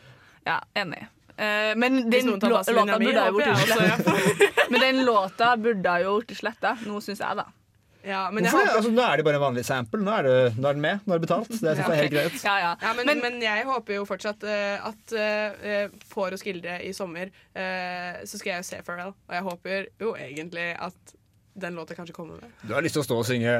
ja, 0.52 0.60
enig. 0.84 1.06
Eh, 1.38 1.74
men 1.82 2.10
den 2.10 2.32
låta 2.32 2.74
burde 2.74 3.20
ha 3.20 3.30
gjort 3.30 3.46
jeg. 3.46 4.50
Men 4.70 4.82
den 4.82 5.06
låta 5.06 5.54
burde 5.58 5.90
ha 5.90 6.02
jo 6.04 6.18
blitt 6.24 6.40
sletta, 6.40 6.78
nå 6.88 7.02
syns 7.04 7.24
jeg, 7.24 7.44
da. 7.44 7.48
Ja, 8.06 8.28
men 8.30 8.46
jeg 8.46 8.54
håper 8.54 8.76
Altså, 8.78 8.92
nå 8.94 9.02
er 9.02 9.18
det 9.18 9.26
bare 9.26 9.40
en 9.40 9.44
vanlig 9.48 9.64
sample. 9.66 10.00
Nå 10.06 10.14
er, 10.14 10.28
det, 10.28 10.34
nå 10.60 10.70
er 10.70 10.78
den 10.78 10.84
med. 10.84 11.02
Nå 11.06 11.16
er 11.16 11.20
det 11.20 11.26
betalt. 11.26 11.50
Det 11.50 11.58
synes 11.58 11.80
jeg 11.82 11.96
er 11.96 12.02
helt 12.04 12.14
greit. 12.14 12.38
Ja, 12.46 12.56
ja. 12.62 12.72
Ja, 12.84 12.92
men, 13.00 13.22
men, 13.24 13.40
jeg 13.42 13.66
håper 13.66 13.98
jo 13.98 14.06
fortsatt 14.06 14.46
uh, 14.46 14.90
at 14.92 15.16
uh, 15.18 15.96
på 16.12 16.28
Roskilde 16.30 16.78
i 16.86 16.94
sommer 16.94 17.32
uh, 17.34 18.22
så 18.22 18.38
skal 18.38 18.60
jeg 18.60 18.68
se 18.70 18.82
Pharrell. 18.86 19.16
Og 19.26 19.38
jeg 19.40 19.48
håper 19.50 19.90
jo 20.02 20.14
egentlig 20.22 20.68
at 20.78 21.16
den 21.58 21.76
låta 21.76 21.96
kanskje 21.96 22.14
kommer 22.14 22.34
med. 22.42 22.50
Du 22.68 22.74
har 22.76 22.82
lyst 22.84 22.98
til 22.98 23.00
å 23.00 23.04
stå 23.08 23.16
og 23.22 23.26
synge 23.30 23.48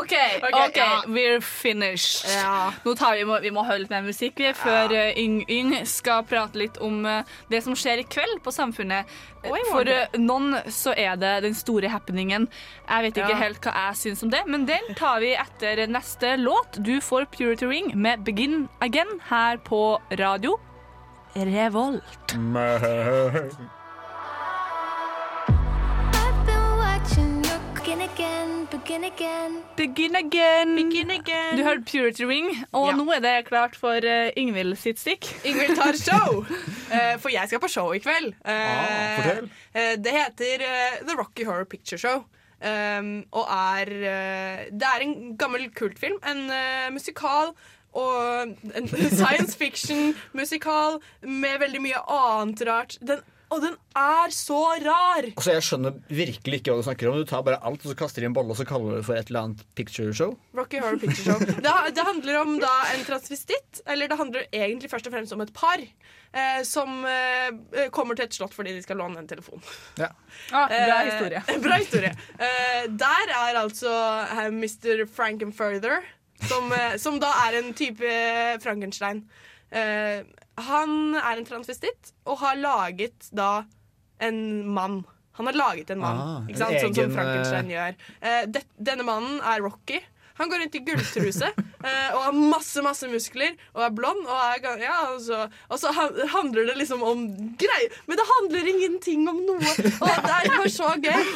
OK, 0.00 0.14
Ok, 0.42 0.78
we're 1.06 1.40
finished. 1.40 2.26
Ja. 2.34 2.72
Nå 2.84 2.94
tar 2.98 3.14
vi, 3.16 3.24
må, 3.28 3.38
vi 3.44 3.50
må 3.54 3.62
holde 3.66 3.84
litt 3.84 3.92
mer 3.94 4.02
musikk 4.06 4.38
vi, 4.42 4.50
før 4.58 4.90
eh, 4.96 5.12
Yng, 5.22 5.44
Yng 5.52 5.76
skal 5.86 6.24
prate 6.26 6.58
litt 6.58 6.78
om 6.82 7.06
eh, 7.06 7.22
det 7.52 7.60
som 7.62 7.76
skjer 7.78 7.98
i 8.02 8.06
kveld 8.10 8.42
på 8.42 8.50
Samfunnet. 8.54 9.06
Og. 9.46 9.54
For 9.70 9.86
eh, 9.90 10.10
noen 10.18 10.56
så 10.74 10.90
er 10.98 11.14
det 11.22 11.36
den 11.46 11.54
store 11.54 11.88
happeningen. 11.92 12.48
Jeg 12.88 13.02
vet 13.06 13.14
ikke 13.22 13.30
Ja. 13.36 13.42
helt 13.46 13.62
hva 13.62 13.72
jeg 13.86 13.94
syns 14.02 14.22
om 14.26 14.30
det, 14.34 14.42
men 14.50 14.66
den 14.66 14.90
tar 14.98 15.22
vi 15.22 15.30
etter 15.38 15.86
neste 15.86 16.34
låt. 16.42 16.80
Du 16.82 16.96
får 17.00 17.26
Purity 17.34 17.66
Ring 17.70 17.94
med 17.94 18.24
Begin 18.26 18.66
Again 18.82 19.20
her 19.30 19.56
på 19.62 20.00
radio 20.18 20.58
Revolt. 21.36 22.32
Begin 29.76 30.16
again. 30.16 30.76
Du 31.56 31.62
hørte 31.62 31.82
Purity 31.84 32.24
Ring, 32.24 32.48
og 32.72 32.86
Ja. 32.88 32.96
nå 32.96 33.04
er 33.12 33.20
det 33.20 33.46
klart 33.48 33.76
for 33.76 33.92
uh, 34.00 34.30
Ingvild 34.36 34.76
sitt 34.80 34.98
stikk. 34.98 35.26
Ingvild 35.44 35.76
tar 35.76 35.92
show! 36.08 36.40
uh, 36.46 37.18
for 37.20 37.28
jeg 37.28 37.48
skal 37.48 37.60
på 37.60 37.68
show 37.68 37.92
i 37.92 37.98
kveld. 38.00 38.32
Uh, 38.40 38.50
Ah, 38.50 39.20
fortell. 39.20 39.50
eh, 39.74 39.96
det 40.00 40.12
heter 40.16 40.64
eh, 40.64 40.98
The 41.06 41.16
Rocky 41.18 41.44
Horror 41.44 41.64
Picture 41.64 41.98
Show. 41.98 42.24
Um, 42.56 43.24
og 43.36 43.44
er 43.52 43.90
eh, 43.92 44.64
Det 44.72 44.88
er 44.88 45.02
en 45.04 45.36
gammel 45.36 45.68
kultfilm. 45.76 46.16
En 46.24 46.46
eh, 46.50 46.88
musikal 46.90 47.52
og 47.92 48.56
en 48.74 48.88
science 49.20 49.56
fiction-musikal 49.60 50.96
med 51.22 51.58
veldig 51.60 51.82
mye 51.84 52.00
annet 52.08 52.62
rart. 52.68 52.96
Den, 53.00 53.20
og 53.50 53.60
den 53.62 53.74
er 53.96 54.32
så 54.34 54.58
rar! 54.82 55.26
Altså, 55.36 55.52
Jeg 55.54 55.62
skjønner 55.68 55.94
virkelig 56.08 56.58
ikke 56.60 56.72
hva 56.74 56.80
du 56.82 56.86
snakker 56.88 57.10
om. 57.10 57.18
Du 57.22 57.28
tar 57.30 57.44
bare 57.46 57.60
alt 57.62 57.84
og 57.86 57.92
så 57.92 57.96
kaster 57.98 58.24
i 58.24 58.28
en 58.28 58.34
bolle 58.36 58.50
og 58.52 58.58
så 58.58 58.66
kaller 58.68 58.90
du 58.90 58.96
det 58.98 59.06
for 59.06 59.14
et 59.20 59.30
eller 59.30 59.46
annet 59.46 59.62
picture 59.78 60.12
show. 60.16 60.34
Rocky 60.58 60.80
Horror 60.82 60.98
Picture 61.02 61.24
Show. 61.30 61.38
Det, 61.62 61.74
det 61.96 62.06
handler 62.08 62.40
om 62.42 62.56
da 62.62 62.72
en 62.96 63.04
transvestitt, 63.06 63.82
eller 63.86 64.10
det 64.10 64.18
handler 64.18 64.48
egentlig 64.50 64.90
først 64.90 65.06
og 65.06 65.14
fremst 65.14 65.32
om 65.36 65.44
et 65.46 65.52
par. 65.56 65.84
Eh, 66.36 66.58
som 66.68 67.04
eh, 67.08 67.86
kommer 67.94 68.18
til 68.18 68.26
et 68.26 68.34
slott 68.36 68.52
fordi 68.52 68.74
de 68.76 68.82
skal 68.84 68.98
låne 69.00 69.22
en 69.22 69.28
telefon. 69.30 69.62
Ja. 69.96 70.10
Ah, 70.50 70.66
bra 70.68 70.98
Eh, 71.00 71.06
historie. 71.12 71.42
bra 71.68 71.78
historie. 71.80 72.10
Eh, 72.36 72.82
der 72.90 73.32
er 73.38 73.60
altså 73.62 73.92
eh, 74.34 74.50
Mr. 74.52 75.06
Frankenfurther, 75.08 76.02
som, 76.50 76.66
eh, 76.76 76.96
som 77.00 77.16
da 77.22 77.30
er 77.46 77.60
en 77.62 77.70
type 77.78 78.10
Frankenstein. 78.66 79.22
Eh, 79.70 80.26
han 80.56 81.14
er 81.14 81.36
en 81.36 81.44
transvestitt 81.48 82.12
og 82.26 82.38
har 82.40 82.56
laget 82.56 83.28
da 83.36 83.64
en 84.24 84.38
mann. 84.72 85.02
Han 85.36 85.46
har 85.50 85.52
laget 85.58 85.90
en 85.92 86.00
mann, 86.00 86.20
Ah, 86.20 86.46
ikke 86.48 86.58
sant? 86.62 86.72
en 86.78 86.86
sånn 86.86 86.94
som 86.96 87.10
Frankenstein 87.12 87.66
eh, 87.70 87.74
gjør. 87.76 87.96
Eh, 88.22 88.46
det, 88.48 88.62
denne 88.80 89.04
mannen 89.04 89.40
er 89.44 89.60
Rocky. 89.60 90.00
Han 90.38 90.50
går 90.52 90.62
rundt 90.64 90.74
i 90.78 90.82
gulltruse 90.86 91.48
eh, 91.86 92.08
og 92.14 92.20
har 92.26 92.36
masse 92.36 92.82
masse 92.84 93.08
muskler 93.10 93.54
og 93.74 93.82
er 93.86 93.94
blond. 93.96 94.22
Og, 94.26 94.36
er, 94.56 94.82
ja, 94.84 94.96
og, 95.14 95.20
så, 95.24 95.46
og 95.70 95.80
så 95.80 95.92
handler 95.96 96.68
det 96.70 96.76
liksom 96.80 97.02
om 97.06 97.26
greier. 97.60 97.96
Men 98.06 98.20
det 98.20 98.26
handler 98.32 98.70
ingenting 98.74 99.26
om 99.32 99.40
noe. 99.48 99.60
Og 99.60 100.10
det 100.10 100.34
er 100.36 100.50
bare 100.56 100.72
så 100.72 100.92
gøy. 101.00 101.22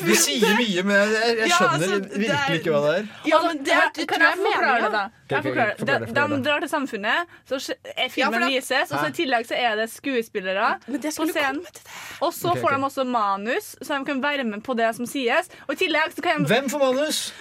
Du 0.00 0.12
sier 0.16 0.54
mye, 0.58 0.82
men 0.86 0.96
jeg, 0.96 1.36
jeg 1.40 1.48
Ja, 1.50 1.56
skjønner 1.56 1.74
altså, 1.74 1.98
virkelig 2.00 2.34
er- 2.36 2.58
ikke 2.58 2.72
hva 2.74 2.80
det 2.84 2.92
er. 2.98 3.08
Ja, 3.28 3.40
men 3.44 3.60
det, 3.64 3.74
er- 3.76 3.90
det 3.96 4.06
kan 4.10 4.24
jeg 4.24 4.38
forklare 4.40 4.80
det, 4.84 4.92
da? 4.94 5.02
Jeg 5.30 5.44
forklarer. 5.44 5.74
forklar 5.78 5.98
det, 6.00 6.14
De, 6.16 6.22
de 6.36 6.38
drar 6.46 6.64
til 6.64 6.70
Samfunnet, 6.72 7.34
så 7.46 7.58
er 7.94 8.08
filmen 8.10 8.42
ja, 8.42 8.48
vises, 8.50 8.90
og 8.90 8.96
så 8.98 9.10
i 9.12 9.14
tillegg 9.20 9.46
så 9.46 9.54
er 9.58 9.76
det 9.78 9.86
skuespillere 9.92 10.70
Men 10.88 11.00
det 11.04 11.12
på 11.16 11.26
scenen. 11.30 11.60
Og 12.20 12.32
så 12.34 12.50
okay, 12.50 12.62
får 12.64 12.74
de 12.74 12.88
også 12.90 13.04
manus, 13.06 13.68
så 13.80 13.98
de 14.00 14.04
kan 14.08 14.22
være 14.24 14.44
med 14.48 14.64
på 14.66 14.74
det 14.78 14.90
som 14.96 15.06
sies. 15.08 15.50
Og 15.68 15.76
i 15.76 15.80
tillegg 15.84 16.16
så 16.16 16.24
kan 16.24 16.42
de 16.42 16.50
Hvem 16.50 16.70
får 16.72 16.82
manus? 16.86 16.99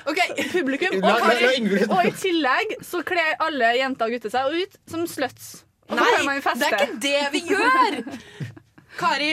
OK, 0.09 0.19
publikum. 0.53 0.99
La- 1.01 1.15
Og, 1.15 1.27
la- 1.27 1.39
la 1.41 1.51
Ingrid- 1.57 1.89
og 1.91 2.05
i 2.05 2.11
tillegg 2.21 2.75
så 2.85 3.01
kler 3.07 3.35
alle 3.43 3.73
jenter 3.79 4.05
og 4.09 4.15
gutter 4.17 4.33
seg 4.33 4.55
ut 4.61 4.79
som 4.89 5.05
sluts. 5.09 5.51
Og 5.89 5.97
så 5.97 6.05
kan 6.05 6.25
man 6.27 6.35
Nei, 6.37 6.41
feste. 6.45 6.59
det 6.59 6.69
er 6.69 6.81
ikke 6.85 6.99
det 7.01 7.21
vi 7.33 7.41
gjør! 7.49 8.19
Kari, 8.99 9.29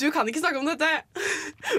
du 0.00 0.06
kan 0.14 0.28
ikke 0.28 0.40
snakke 0.42 0.60
om 0.60 0.68
dette. 0.68 0.88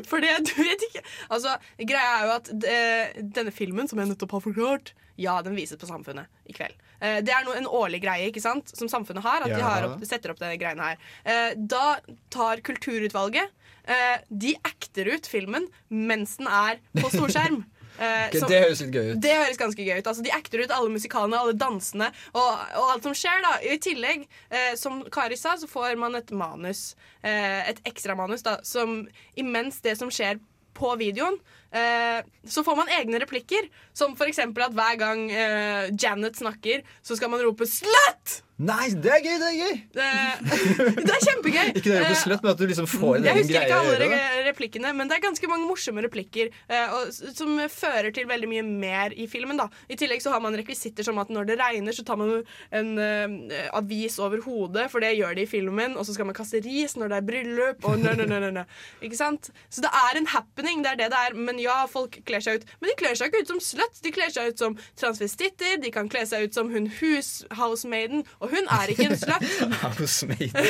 For 0.09 0.21
det, 0.21 0.33
du 0.45 0.51
vet 0.61 0.83
ikke 0.89 1.01
Altså, 1.31 1.53
Greia 1.79 2.11
er 2.19 2.25
jo 2.27 2.33
at 2.35 2.49
eh, 2.69 3.21
denne 3.37 3.53
filmen, 3.55 3.87
som 3.89 4.01
jeg 4.01 4.09
nettopp 4.11 4.35
har 4.37 4.43
forklart, 4.45 4.91
ja, 5.21 5.35
den 5.45 5.55
vises 5.57 5.77
på 5.81 5.89
Samfunnet 5.89 6.29
i 6.49 6.53
kveld. 6.57 6.73
Eh, 7.01 7.19
det 7.25 7.33
er 7.33 7.45
no, 7.45 7.53
en 7.57 7.67
årlig 7.69 8.01
greie 8.03 8.29
ikke 8.31 8.41
sant, 8.43 8.69
som 8.77 8.89
Samfunnet 8.91 9.25
har. 9.25 9.41
At 9.45 9.53
de 9.53 9.59
Ja. 9.61 9.67
har 9.69 9.87
opp, 9.89 10.05
setter 10.07 10.33
opp 10.33 10.39
denne 10.41 10.57
greiene 10.61 10.91
her. 10.91 11.01
Eh, 11.25 11.53
da 11.57 11.97
tar 12.33 12.61
Kulturutvalget 12.65 13.49
eh, 13.89 14.17
De 14.29 14.55
acter 14.65 15.09
ut 15.15 15.25
filmen 15.29 15.65
mens 15.89 16.37
den 16.41 16.47
er 16.49 16.77
på 16.97 17.09
storskjerm. 17.13 17.63
Eh, 18.01 18.27
Ok, 18.31 18.37
som- 18.41 18.49
det 18.49 18.61
høres 18.63 18.79
litt 18.81 18.91
gøy 18.95 19.11
ut. 19.11 19.19
det 19.21 19.31
høres 19.37 19.57
ganske 19.61 19.85
gøy 19.85 19.99
ut. 19.99 20.07
Altså, 20.09 20.23
de 20.25 20.31
acter 20.33 20.63
ut 20.63 20.71
alle 20.73 20.89
musikalene, 20.89 21.37
alle 21.37 21.53
dansene 21.53 22.07
og, 22.33 22.59
og 22.81 22.87
alt 22.95 23.03
som 23.03 23.13
skjer. 23.13 23.41
da 23.45 23.51
I 23.61 23.77
tillegg, 23.77 24.27
eh, 24.49 24.73
som 24.75 25.03
Kari 25.13 25.37
sa, 25.37 25.53
så 25.55 25.69
får 25.69 25.97
man 26.01 26.15
et 26.15 26.31
manus. 26.31 26.95
Eh, 27.23 27.69
et 27.69 27.81
ekstramanus 27.85 28.41
som 28.65 29.07
imens 29.37 29.81
det 29.81 29.97
som 29.99 30.09
skjer 30.09 30.39
på 30.73 30.97
videoen, 30.97 31.37
så 31.71 32.63
får 32.67 32.75
man 32.75 32.91
egne 32.99 33.21
replikker. 33.23 33.69
Som 33.93 34.15
eksempel 34.27 34.65
at 34.67 34.75
hver 34.75 34.99
gang 34.99 35.25
eh, 35.31 35.91
Janet 35.95 36.39
snakker, 36.39 36.85
så 37.03 37.15
skal 37.15 37.31
man 37.31 37.43
rope 37.45 37.67
'slut'! 37.67 38.41
Nei, 38.61 38.91
det 38.93 39.09
er 39.09 39.23
gøy! 39.25 39.37
Det 39.41 39.47
er 39.47 39.55
gøy! 39.57 39.77
Eh, 40.03 40.41
det 41.07 41.13
er 41.15 41.23
kjempegøy. 41.25 41.69
Ikke 41.79 41.87
det 41.87 41.95
å 41.97 42.09
Eh, 42.11 42.17
slutt, 42.19 42.43
men 42.43 42.51
at 42.51 42.59
du 42.59 42.67
liksom 42.69 42.87
får 42.89 43.15
en 43.17 43.23
egen 43.23 43.23
greie. 43.25 43.31
jeg 43.31 43.45
husker 43.47 43.63
ikke 43.65 43.79
alle 43.79 44.41
replikkene, 44.45 44.91
men 44.97 45.09
det 45.09 45.15
er 45.17 45.23
ganske 45.23 45.49
mange 45.49 45.65
morsomme 45.65 46.03
replikker 46.05 46.51
eh, 46.69 46.93
som 47.33 47.57
fører 47.73 48.13
til 48.13 48.27
veldig 48.29 48.49
mye 48.51 48.65
mer 48.67 49.15
i 49.17 49.25
filmen. 49.31 49.57
da 49.57 49.65
I 49.89 49.97
tillegg 49.97 50.21
så 50.21 50.33
har 50.35 50.43
man 50.45 50.57
rekvisitter 50.59 51.07
som 51.07 51.17
at 51.23 51.31
når 51.33 51.49
det 51.49 51.57
regner, 51.61 51.95
så 51.95 52.05
tar 52.05 52.19
man 52.21 52.43
en 52.69 52.91
eh, 53.01 53.65
avis 53.77 54.19
over 54.21 54.43
hodet, 54.45 54.85
for 54.93 55.01
det 55.01 55.15
gjør 55.17 55.39
de 55.39 55.47
i 55.47 55.49
filmen, 55.49 55.97
og 55.97 56.05
så 56.05 56.13
skal 56.13 56.29
man 56.29 56.37
kaste 56.37 56.61
ris 56.61 56.93
når 56.99 57.15
det 57.15 57.17
er 57.21 57.27
bryllup, 57.31 57.89
og 57.89 57.97
nø, 58.03 58.13
nø, 58.19 58.29
nø, 58.29 58.41
nø, 58.45 58.51
nø. 58.59 58.65
Ikke 59.01 59.17
sant? 59.17 59.49
Så 59.73 59.81
det 59.81 59.89
er 60.03 60.21
en 60.21 60.29
happening, 60.35 60.85
det 60.85 60.93
er 60.93 61.01
det 61.01 61.09
det 61.15 61.23
er. 61.31 61.39
Men 61.49 61.57
ja, 61.63 61.77
folk 61.91 62.19
kler 62.27 62.43
seg 62.43 62.59
ut. 62.61 62.67
Men 62.81 62.91
de 62.91 62.95
kler 62.99 63.15
seg 63.17 63.31
ikke 63.31 63.43
ut 63.45 63.51
som 63.53 63.61
sluts, 63.63 64.01
de 64.03 64.11
kler 64.15 64.33
seg 64.33 64.51
ut 64.53 64.61
som 64.61 64.77
transvestitter, 64.99 65.77
de 65.83 65.91
kan 65.93 66.09
kle 66.11 66.23
seg 66.29 66.47
ut 66.49 66.57
som 66.57 66.69
hun 66.73 66.89
hushousemaiden, 66.99 68.23
og 68.39 68.51
hun 68.53 68.67
er 68.71 68.91
ikke 68.93 69.07
en 69.11 69.17
slut. 69.19 69.47
Housemaiden. 69.99 70.57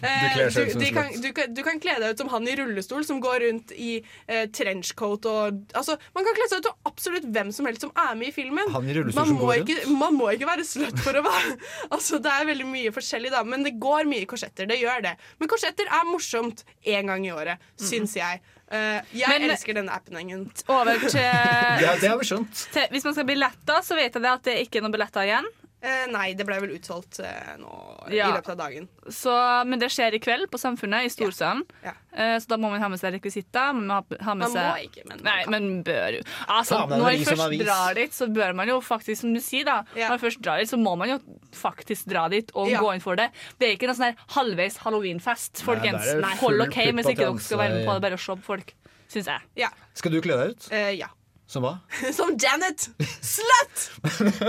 Du 0.00 0.26
kler 0.34 0.50
seg 0.52 0.68
ut 0.70 0.72
som 0.74 0.82
de 0.82 0.90
kan, 0.94 1.10
slut. 1.14 1.24
du, 1.36 1.42
du 1.56 1.62
kan 1.66 1.80
kle 1.82 1.94
deg 2.02 2.14
ut 2.14 2.20
som 2.22 2.30
han 2.32 2.48
i 2.48 2.54
rullestol 2.58 3.04
som 3.06 3.20
går 3.22 3.40
rundt 3.44 3.72
i 3.76 3.90
eh, 4.26 4.46
trenchcoat 4.54 5.26
og 5.30 5.60
Altså, 5.76 5.96
Man 6.16 6.26
kan 6.26 6.36
kle 6.36 6.46
seg 6.50 6.62
ut 6.62 6.68
som 6.70 6.88
absolutt 6.88 7.26
hvem 7.34 7.50
som 7.54 7.66
helst 7.68 7.84
som 7.84 7.92
er 7.98 8.14
med 8.18 8.30
i 8.30 8.34
filmen. 8.34 8.70
Han 8.74 8.88
i 8.88 8.94
rullestol 8.96 9.20
man 9.20 9.32
som 9.32 9.40
går 9.40 9.62
ikke, 9.62 9.78
Man 10.00 10.16
må 10.18 10.30
ikke 10.34 10.48
være 10.48 10.66
slut 10.68 11.00
for 11.04 11.18
å 11.20 11.24
være 11.26 11.56
Altså, 11.94 12.20
Det 12.22 12.32
er 12.32 12.48
veldig 12.50 12.68
mye 12.70 12.94
forskjellig, 12.94 13.32
da, 13.34 13.42
men 13.46 13.66
det 13.66 13.74
går 13.82 14.08
mye 14.10 14.28
korsetter. 14.30 14.68
Det 14.70 14.78
gjør 14.80 15.04
det. 15.08 15.14
Men 15.40 15.50
korsetter 15.52 15.90
er 15.90 16.08
morsomt 16.08 16.64
én 16.86 17.10
gang 17.10 17.26
i 17.26 17.32
året, 17.34 17.62
syns 17.80 18.16
jeg. 18.18 18.40
Eh, 18.70 19.00
jeg 19.18 19.28
Men- 19.28 19.50
elsker 19.50 19.74
denne 19.74 19.90
appen-engen. 19.90 20.44
Over 20.68 20.98
til, 21.02 21.18
Ja, 21.20 21.96
det 22.00 22.08
har 22.08 22.18
vi 22.18 22.24
skjønt. 22.28 22.68
til 22.72 22.86
Hvis 22.92 23.04
man 23.04 23.14
skal 23.14 23.24
ha 23.24 23.32
billetter, 23.32 23.80
så 23.82 23.96
vet 23.98 24.14
jeg 24.14 24.22
det 24.22 24.30
at 24.30 24.42
det 24.44 24.58
ikke 24.68 24.78
er 24.78 24.82
noen 24.86 24.92
billetter 24.94 25.26
igjen. 25.26 25.48
Eh, 25.82 26.06
nei, 26.12 26.34
det 26.36 26.44
ble 26.44 26.58
vel 26.60 26.74
utsolgt 26.76 27.20
eh, 27.24 27.54
nå 27.56 27.70
Ja. 28.12 28.26
i 28.28 28.32
løpet 28.36 28.50
av 28.52 28.56
dagen. 28.60 28.88
Så, 29.08 29.32
men 29.64 29.78
det 29.80 29.88
skjer 29.94 30.12
i 30.12 30.18
kveld 30.20 30.50
på 30.52 30.58
Samfunnet, 30.60 31.06
i 31.06 31.12
Storsalen. 31.12 31.62
Ja. 31.82 31.94
Eh, 32.12 32.34
så 32.42 32.50
da 32.52 32.58
må 32.60 32.68
man 32.72 32.82
ha 32.82 32.88
med 32.92 33.00
seg 33.00 33.14
rekvisitter. 33.14 33.72
Man 33.78 33.86
må 33.88 33.94
ha, 34.20 34.34
med 34.34 34.44
Man 34.44 34.52
må 34.52 34.74
ikke, 34.84 35.06
men 35.08 35.22
man 35.22 35.24
Nei, 35.30 35.36
kan. 35.46 35.50
men 35.56 35.68
bør 35.86 36.18
jo. 36.18 36.22
Altså, 36.52 36.82
når 36.90 37.00
man 37.06 37.24
først 37.24 37.44
avis. 37.46 37.62
drar 37.64 37.94
dit, 37.96 38.12
så 38.12 38.28
bør 38.28 38.52
man 38.60 38.68
jo 38.68 38.80
faktisk, 38.84 39.20
som 39.22 39.32
du 39.32 39.40
sier, 39.40 39.64
da 39.64 39.78
Når 39.94 40.08
man 40.16 40.18
først 40.26 40.42
drar 40.44 40.58
dit, 40.60 40.68
så 40.68 40.76
må 40.80 40.96
man 41.00 41.14
jo 41.14 41.18
faktisk 41.56 42.10
dra 42.12 42.26
dit 42.28 42.50
og 42.54 42.68
Ja. 42.68 42.80
gå 42.84 42.92
inn 42.94 43.00
for 43.00 43.16
det. 43.16 43.30
Det 43.58 43.68
er 43.70 43.76
ikke 43.78 43.88
noe 43.88 43.96
sånn 43.96 44.12
der 44.12 44.20
halvveis 44.36 44.76
halloweenfest, 44.84 45.62
folkens. 45.64 46.04
Nei, 46.20 46.34
Hold 46.44 46.60
OK 46.66 46.76
hvis 46.92 47.08
ikke 47.14 47.24
dere 47.24 47.38
skal 47.40 47.58
være 47.64 47.74
med 47.78 47.86
på 47.88 47.94
det, 47.96 48.02
bare 48.02 48.20
å 48.20 48.20
se 48.20 48.36
på 48.36 48.42
folk. 48.52 48.74
Syns 49.10 49.26
jeg. 49.26 49.40
Ja. 49.56 49.70
Skal 49.94 50.12
du 50.12 50.20
kle 50.20 50.36
deg 50.36 50.50
ut? 50.54 50.68
Eh, 50.70 50.90
ja. 51.00 51.08
Som 51.50 51.64
hva? 51.66 51.72
Som 52.18 52.36
Janet! 52.38 52.84
Slut! 53.26 53.80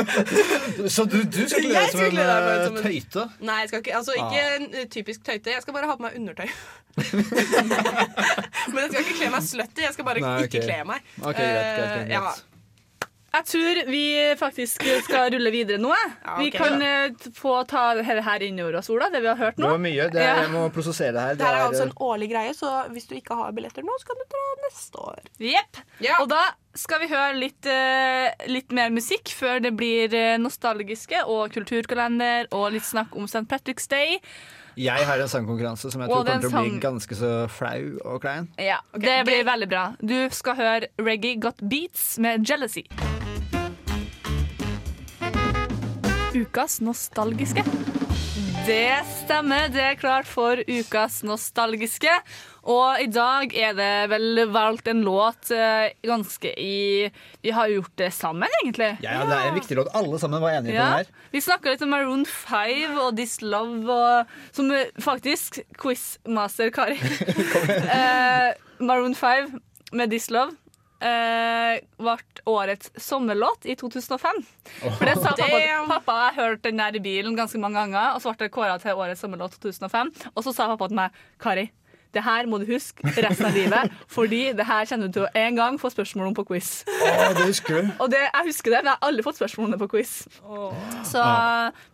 Så 0.94 1.06
du, 1.10 1.18
du 1.26 1.40
skal 1.50 1.64
kle 1.66 1.74
deg 1.74 1.90
som 1.96 2.04
en 2.06 2.20
eh, 2.22 2.78
tøyte? 2.84 3.24
Nei, 3.42 3.56
jeg 3.64 3.72
skal 3.72 3.82
ikke, 3.82 3.96
altså, 3.98 4.14
ikke 4.20 4.44
Ah. 4.46 4.68
eh, 4.84 4.86
typisk 4.94 5.24
tøyte. 5.26 5.50
Jeg 5.56 5.64
skal 5.66 5.74
bare 5.74 5.90
ha 5.90 5.96
på 5.98 6.06
meg 6.06 6.20
undertøy. 6.20 6.46
Men 7.02 8.80
jeg 8.84 8.92
skal 8.92 9.02
ikke 9.02 9.18
kle 9.18 9.30
meg 9.34 9.44
slutty. 9.48 9.82
Jeg 9.88 9.94
skal 9.98 10.08
bare 10.12 10.22
Nei, 10.24 10.38
ikke 10.46 10.62
kle 10.68 10.78
meg. 10.92 11.10
Ok, 11.24 11.40
greit, 11.40 11.50
greit, 11.50 11.76
greit, 11.80 11.94
greit. 11.96 12.14
ja. 12.14 12.51
Jeg 13.32 13.46
tror 13.48 13.78
vi 13.88 14.04
faktisk 14.40 14.84
skal 15.06 15.32
rulle 15.32 15.52
videre 15.54 15.80
nå. 15.80 15.92
Ja, 15.96 16.34
okay, 16.34 16.44
Vi 16.44 16.52
kan 16.52 16.82
ja. 16.84 17.10
få 17.36 17.62
ta 17.70 17.94
det 17.96 18.04
her, 18.04 18.44
innover 18.44 18.80
oss, 18.82 18.90
Ola, 18.92 19.08
det 19.14 19.22
vi 19.24 19.30
har 19.32 19.40
hørt 19.40 19.56
Det 19.56 19.64
nå. 19.64 19.70
var 19.72 19.84
mye. 19.86 20.08
Det, 20.12 20.22
Ja. 20.22 20.36
Jeg 20.42 20.52
må 20.52 20.66
prosessere 20.74 21.14
det 21.16 21.22
her. 21.22 21.36
Det 21.40 21.48
her 21.48 21.56
er 21.56 21.62
er, 21.62 21.68
altså 21.70 21.86
eh, 21.86 21.90
en 21.90 21.96
årlig 22.12 22.30
greie, 22.32 22.54
så 22.58 22.72
hvis 22.92 23.08
du 23.08 23.16
ikke 23.16 23.38
har 23.40 23.54
billetter 23.56 23.88
nå, 23.88 23.96
så 24.02 24.12
kan 24.12 24.20
du 24.20 24.26
dra 24.36 24.44
neste 24.68 25.00
år. 25.00 25.22
Jepp. 25.40 25.82
Og 26.20 26.28
da 26.32 26.42
skal 26.76 27.02
vi 27.04 27.08
høre 27.12 27.36
litt, 27.40 27.66
eh, 27.66 28.48
litt 28.52 28.72
mer 28.72 28.92
musikk 28.92 29.32
før 29.36 29.64
det 29.64 29.74
blir 29.80 30.14
eh, 30.14 30.38
nostalgiske 30.40 31.24
og 31.26 31.52
kulturkalender 31.56 32.52
og 32.52 32.72
litt 32.76 32.88
snakk 32.88 33.16
om 33.16 33.30
St. 33.32 33.48
Patrick's 33.48 33.88
Day. 33.92 34.20
Jeg 34.80 35.04
har 35.08 35.20
en 35.20 35.28
sangkonkurranse 35.28 35.92
som 35.92 36.02
jeg 36.02 36.12
tror 36.12 36.24
kommer 36.24 36.44
til 36.44 36.52
å 36.52 36.64
bli 36.64 36.84
ganske 36.84 37.18
så 37.20 37.32
flau 37.52 37.98
og 38.06 38.22
klein. 38.24 38.48
Ja, 38.58 38.80
Det 38.96 39.24
blir 39.28 39.44
veldig 39.48 39.68
bra. 39.72 39.96
Du 40.00 40.30
skal 40.32 40.56
høre 40.56 40.92
Reggae 41.00 41.40
Got 41.40 41.60
Beats 41.62 42.18
med 42.20 42.48
Jealousy. 42.48 42.88
Ukas 46.32 46.80
nostalgiske. 46.80 47.64
Det 48.64 49.02
stemmer. 49.04 49.68
Det 49.68 49.82
er 49.84 49.98
klart 50.00 50.30
for 50.30 50.62
ukas 50.64 51.18
nostalgiske. 51.28 52.14
Og 52.72 53.02
i 53.04 53.10
dag 53.12 53.52
er 53.58 53.74
det 53.76 53.90
vel 54.14 54.46
valgt 54.54 54.88
en 54.88 55.02
låt 55.04 55.52
eh, 55.52 55.90
ganske 56.08 56.54
i 56.56 57.10
Vi 57.44 57.52
har 57.52 57.68
gjort 57.74 57.92
det 58.00 58.14
sammen, 58.16 58.48
egentlig. 58.62 58.94
Ja, 59.04 59.18
ja, 59.18 59.26
Det 59.28 59.40
er 59.42 59.50
en 59.50 59.60
viktig 59.60 59.76
låt. 59.82 59.92
Alle 59.94 60.20
sammen 60.20 60.42
var 60.42 60.56
enige 60.56 60.78
på 60.78 60.86
den 60.86 60.98
her. 61.02 61.12
Vi 61.36 61.44
snakka 61.44 61.74
litt 61.74 61.84
om 61.84 61.92
Maroon 61.92 62.26
5 62.26 62.96
og 62.96 63.18
This 63.20 63.42
Love, 63.42 63.92
og, 63.92 64.32
som 64.56 64.72
eh, 64.72 64.88
faktisk 65.04 65.60
quizmaster 65.76 66.72
Kari 66.72 66.96
eh, 67.98 68.56
Maroon 68.80 69.16
5 69.20 69.58
med 69.92 70.16
This 70.16 70.32
Love 70.32 70.56
ble 71.02 72.16
årets 72.46 72.92
sommerlåt 73.02 73.66
i 73.66 73.76
2005. 73.80 74.42
For 75.00 75.06
det 75.10 75.18
sa 75.18 75.34
pappa, 75.34 75.62
pappa 75.90 76.18
har 76.28 76.38
hørt 76.38 76.64
den 76.68 76.78
der 76.82 76.96
i 76.98 77.04
bilen 77.04 77.36
ganske 77.38 77.60
mange 77.62 77.80
ganger, 77.82 78.16
og 78.16 78.22
så 78.24 78.34
ble 78.36 78.48
det 78.48 78.54
kåra 78.56 78.78
til 78.82 78.98
årets 78.98 79.22
sommerlåt 79.26 79.58
2005. 79.62 80.12
Og 80.36 80.44
så 80.46 80.54
sa 80.56 80.70
pappa 80.72 80.90
til 80.92 81.00
meg 81.02 81.22
Kari, 81.42 81.68
det 82.12 82.26
her 82.26 82.48
må 82.52 82.58
du 82.60 82.66
huske 82.68 83.08
resten 83.24 83.46
av 83.48 83.56
livet, 83.56 83.92
fordi 84.12 84.42
det 84.58 84.66
her 84.68 84.84
kjenner 84.90 85.08
du 85.08 85.14
til 85.16 85.24
å 85.30 85.32
en 85.46 85.56
gang 85.56 85.78
få 85.80 85.88
spørsmål 85.94 86.28
om 86.32 86.36
på 86.36 86.44
quiz. 86.50 86.72
Å, 86.92 87.30
det 87.38 87.46
husker 87.48 87.78
du. 87.78 87.94
Og 88.04 88.12
det, 88.12 88.20
jeg 88.26 88.50
husker 88.50 88.76
det, 88.76 88.82
men 88.84 88.92
jeg 88.92 88.98
har 89.00 89.08
aldri 89.08 89.24
fått 89.24 89.40
spørsmål 89.40 89.70
om 89.70 89.76
det 89.78 89.80
på 89.80 89.88
quiz. 89.94 90.12
Så, 91.08 91.24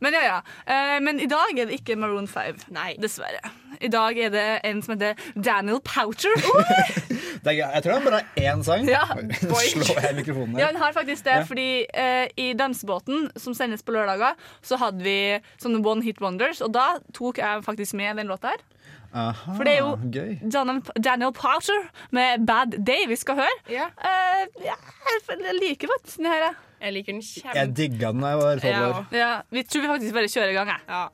men 0.01 0.17
ja, 0.17 0.23
ja. 0.25 0.39
Eh, 0.65 0.97
Men 1.05 1.21
i 1.21 1.29
dag 1.29 1.53
er 1.53 1.69
det 1.69 1.77
ikke 1.83 1.99
Maroon 2.01 2.25
5. 2.27 2.65
Nei. 2.73 2.95
Dessverre. 3.01 3.43
I 3.81 3.87
dag 3.93 4.17
er 4.17 4.29
det 4.33 4.45
en 4.65 4.81
som 4.81 4.95
heter 4.95 5.15
Daniel 5.35 5.79
Poucher. 5.85 6.33
Er, 7.47 7.53
jeg 7.55 7.83
tror 7.85 7.93
han 7.93 8.03
bare 8.03 8.17
har 8.19 8.55
én 8.57 8.63
sang. 8.65 8.87
Ja. 8.89 9.03
Slår 9.39 10.01
jeg 10.03 10.15
mikrofonen 10.17 10.57
Ja, 10.59 10.65
han 10.67 10.75
har 10.81 10.91
faktisk 10.91 11.23
det, 11.23 11.35
Ja. 11.37 11.43
fordi 11.47 11.85
eh, 11.95 12.27
i 12.35 12.47
Dansebåten, 12.59 13.29
som 13.39 13.53
sendes 13.55 13.83
på 13.87 13.93
lørdager, 13.95 14.33
så 14.65 14.75
hadde 14.81 14.99
vi 15.05 15.13
sånne 15.61 15.79
One 15.87 16.03
Hit 16.03 16.19
Wonders, 16.19 16.59
og 16.65 16.73
da 16.75 16.97
tok 17.15 17.39
jeg 17.39 17.63
faktisk 17.63 17.95
med 17.95 18.17
den 18.19 18.27
låta 18.27 18.51
her. 18.51 18.65
Aha, 19.15 19.53
For 19.55 19.63
det 19.63 19.77
er 19.77 19.79
jo 19.85 19.93
gøy. 20.11 20.33
Daniel, 20.43 20.81
Daniel 20.99 21.31
Poucher 21.37 21.87
med 22.11 22.43
Bad 22.49 22.75
Day 22.85 23.05
vi 23.07 23.15
skal 23.15 23.39
høre. 23.39 23.55
Ja. 23.71 23.87
Eh, 23.95 24.43
ja, 24.67 24.75
jeg 25.29 25.55
liker 25.61 25.93
faktisk 25.95 26.17
den 26.19 26.27
her. 26.33 26.49
jeg. 26.81 26.93
Liker 26.97 27.15
den 27.15 27.23
kjempe... 27.23 27.55
Jeg 27.61 27.71
digga 27.79 28.11
den 28.11 28.21
da 28.27 28.33
jeg 28.33 28.41
var 28.43 28.59
tolv 28.65 28.75
Ja. 28.75 28.89
år. 28.89 29.07
Ja, 29.15 29.31
vi 29.55 29.63
tror 29.63 29.81
vi 29.87 29.93
faktisk 29.93 30.13
bare 30.19 30.33
kjører 30.35 30.51
i 30.51 30.59
gang. 30.59 30.73
Jeg. 30.75 30.83
Ja. 30.91 31.05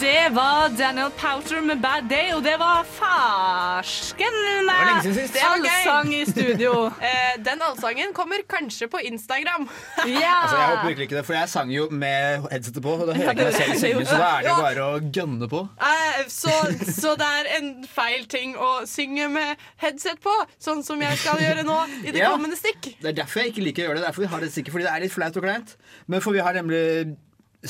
Det 0.00 0.28
var 0.32 0.68
Daniel 0.78 1.10
Powter 1.10 1.60
med 1.60 1.80
Bad 1.80 2.08
Day, 2.10 2.32
og 2.34 2.42
det 2.44 2.56
var 2.60 2.84
farsken 2.84 4.34
med 4.66 5.44
allsang 5.46 6.14
i 6.14 6.24
studio. 6.28 6.72
Eh, 7.06 7.36
den 7.44 7.60
allsangen 7.62 8.12
kommer 8.14 8.42
kanskje 8.48 8.88
på 8.88 8.98
Instagram. 9.00 9.68
Ja! 10.06 10.32
Altså, 10.42 10.56
jeg 10.56 10.68
håper 10.70 10.86
virkelig 10.88 11.06
ikke 11.08 11.16
det, 11.16 11.24
for 11.26 11.36
jeg 11.36 11.48
sang 11.48 11.70
jo 11.72 11.86
med 11.90 12.46
headsetet 12.52 12.82
på. 12.82 12.94
Og 12.96 13.06
da 13.08 13.14
hører 13.14 13.30
jeg 13.30 13.36
ikke 13.36 13.46
meg 13.48 13.56
selv 13.58 13.80
synge, 13.82 14.06
så 14.10 14.18
da 14.20 14.28
er 14.36 14.42
det 14.46 14.50
jo 14.50 14.56
bare 14.64 14.86
å 14.86 15.00
gønne 15.18 15.48
på. 15.52 15.60
Eh, 15.90 16.20
så, 16.32 16.54
så 16.98 17.14
det 17.20 17.28
er 17.40 17.50
en 17.58 17.70
feil 17.90 18.26
ting 18.32 18.56
å 18.58 18.70
synge 18.88 19.28
med 19.32 19.62
headset 19.84 20.20
på, 20.24 20.34
sånn 20.62 20.82
som 20.86 21.02
jeg 21.04 21.20
skal 21.22 21.40
gjøre 21.44 21.66
nå 21.68 21.78
i 22.02 22.10
det 22.10 22.20
Ja. 22.24 22.32
kommende 22.34 22.58
stikk. 22.58 22.92
Det 23.02 23.12
er 23.12 23.18
derfor 23.22 23.44
jeg 23.44 23.54
ikke 23.54 23.66
liker 23.68 23.84
å 23.86 23.90
gjøre 23.90 24.00
det. 24.02 24.06
Derfor 24.10 24.26
vi 24.26 24.32
har 24.34 24.44
det 24.44 24.52
sikkert, 24.56 24.76
fordi 24.76 24.88
det 24.88 24.94
er 24.96 25.06
litt 25.06 25.14
flaut 25.14 25.38
og 25.40 25.46
kleint. 25.46 25.76
Men 26.10 26.24
for 26.24 26.36
vi 26.36 26.42
har 26.44 26.56
nemlig 26.58 26.84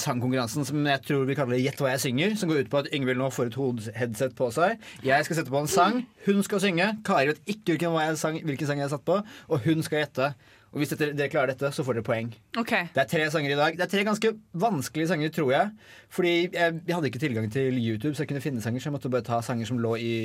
sangkonkurransen 0.01 0.67
som 0.69 0.89
jeg 0.89 1.03
tror 1.07 1.25
vi 1.29 1.37
kaller 1.39 1.61
Gjett 1.61 1.81
hva 1.83 1.95
jeg 1.95 2.05
synger. 2.07 2.37
Som 2.41 2.53
går 2.53 2.67
ut 2.67 2.73
på 2.73 2.83
at 2.83 2.91
Yngvild 2.97 3.21
nå 3.21 3.31
får 3.35 3.51
et 3.51 3.59
hodeheadset 3.61 4.37
på 4.39 4.51
seg. 4.55 4.83
Jeg 5.07 5.27
skal 5.27 5.41
sette 5.41 5.53
på 5.53 5.63
en 5.63 5.71
sang. 5.71 6.03
Hun 6.27 6.43
skal 6.47 6.63
synge. 6.63 6.91
Kari 7.07 7.33
vet 7.33 7.41
ikke 7.47 7.75
hvilken, 7.75 7.95
hva 7.95 8.07
jeg 8.09 8.21
sang, 8.21 8.39
hvilken 8.45 8.71
sang 8.71 8.83
jeg 8.83 8.89
har 8.89 8.95
satt 8.97 9.07
på. 9.09 9.19
Og 9.51 9.67
hun 9.67 9.85
skal 9.87 10.05
gjette. 10.05 10.31
Og 10.77 10.83
hvis 10.83 10.91
dere, 10.93 11.15
dere 11.17 11.33
klarer 11.33 11.55
dette, 11.55 11.71
så 11.73 11.85
får 11.87 11.97
dere 11.97 12.05
poeng. 12.05 12.33
Okay. 12.61 12.91
Det 12.93 13.01
er 13.01 13.09
tre 13.09 13.29
sanger 13.33 13.55
i 13.55 13.57
dag. 13.57 13.79
Det 13.79 13.85
er 13.87 13.93
tre 13.95 14.03
ganske 14.05 14.33
vanskelige 14.61 15.09
sanger, 15.09 15.31
tror 15.33 15.53
jeg. 15.55 15.71
Fordi 16.13 16.35
jeg, 16.43 16.81
jeg 16.83 16.97
hadde 16.97 17.09
ikke 17.09 17.23
tilgang 17.23 17.47
til 17.55 17.79
YouTube, 17.81 18.13
så 18.13 18.25
jeg 18.25 18.33
kunne 18.35 18.45
finne 18.45 18.61
sanger. 18.65 18.83
Så 18.83 18.91
jeg 18.91 18.97
måtte 18.99 19.13
bare 19.13 19.25
ta 19.25 19.39
sanger 19.47 19.69
som 19.69 19.81
lå 19.81 19.95
i 19.97 20.17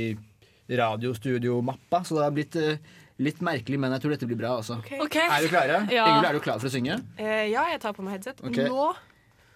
radiostudio-mappa. 0.68 2.02
Så 2.04 2.18
det 2.18 2.26
har 2.26 2.36
blitt 2.36 2.58
uh, 2.60 3.00
litt 3.24 3.40
merkelig, 3.46 3.80
men 3.80 3.96
jeg 3.96 4.04
tror 4.04 4.16
dette 4.16 4.28
blir 4.28 4.42
bra. 4.42 4.58
Okay. 4.60 5.00
Okay. 5.06 5.24
Er 5.30 5.46
du 5.46 5.54
klare? 5.54 5.80
Ja. 5.94 6.10
Ingrid, 6.10 6.28
er 6.34 6.36
du 6.36 6.44
klar 6.44 6.60
for 6.60 6.68
å 6.68 6.74
synge? 6.74 7.00
Uh, 7.16 7.46
ja, 7.48 7.70
jeg 7.72 7.80
tar 7.86 7.96
på 7.96 8.04
meg 8.04 8.18
headset. 8.18 8.44
Nå 8.44 8.92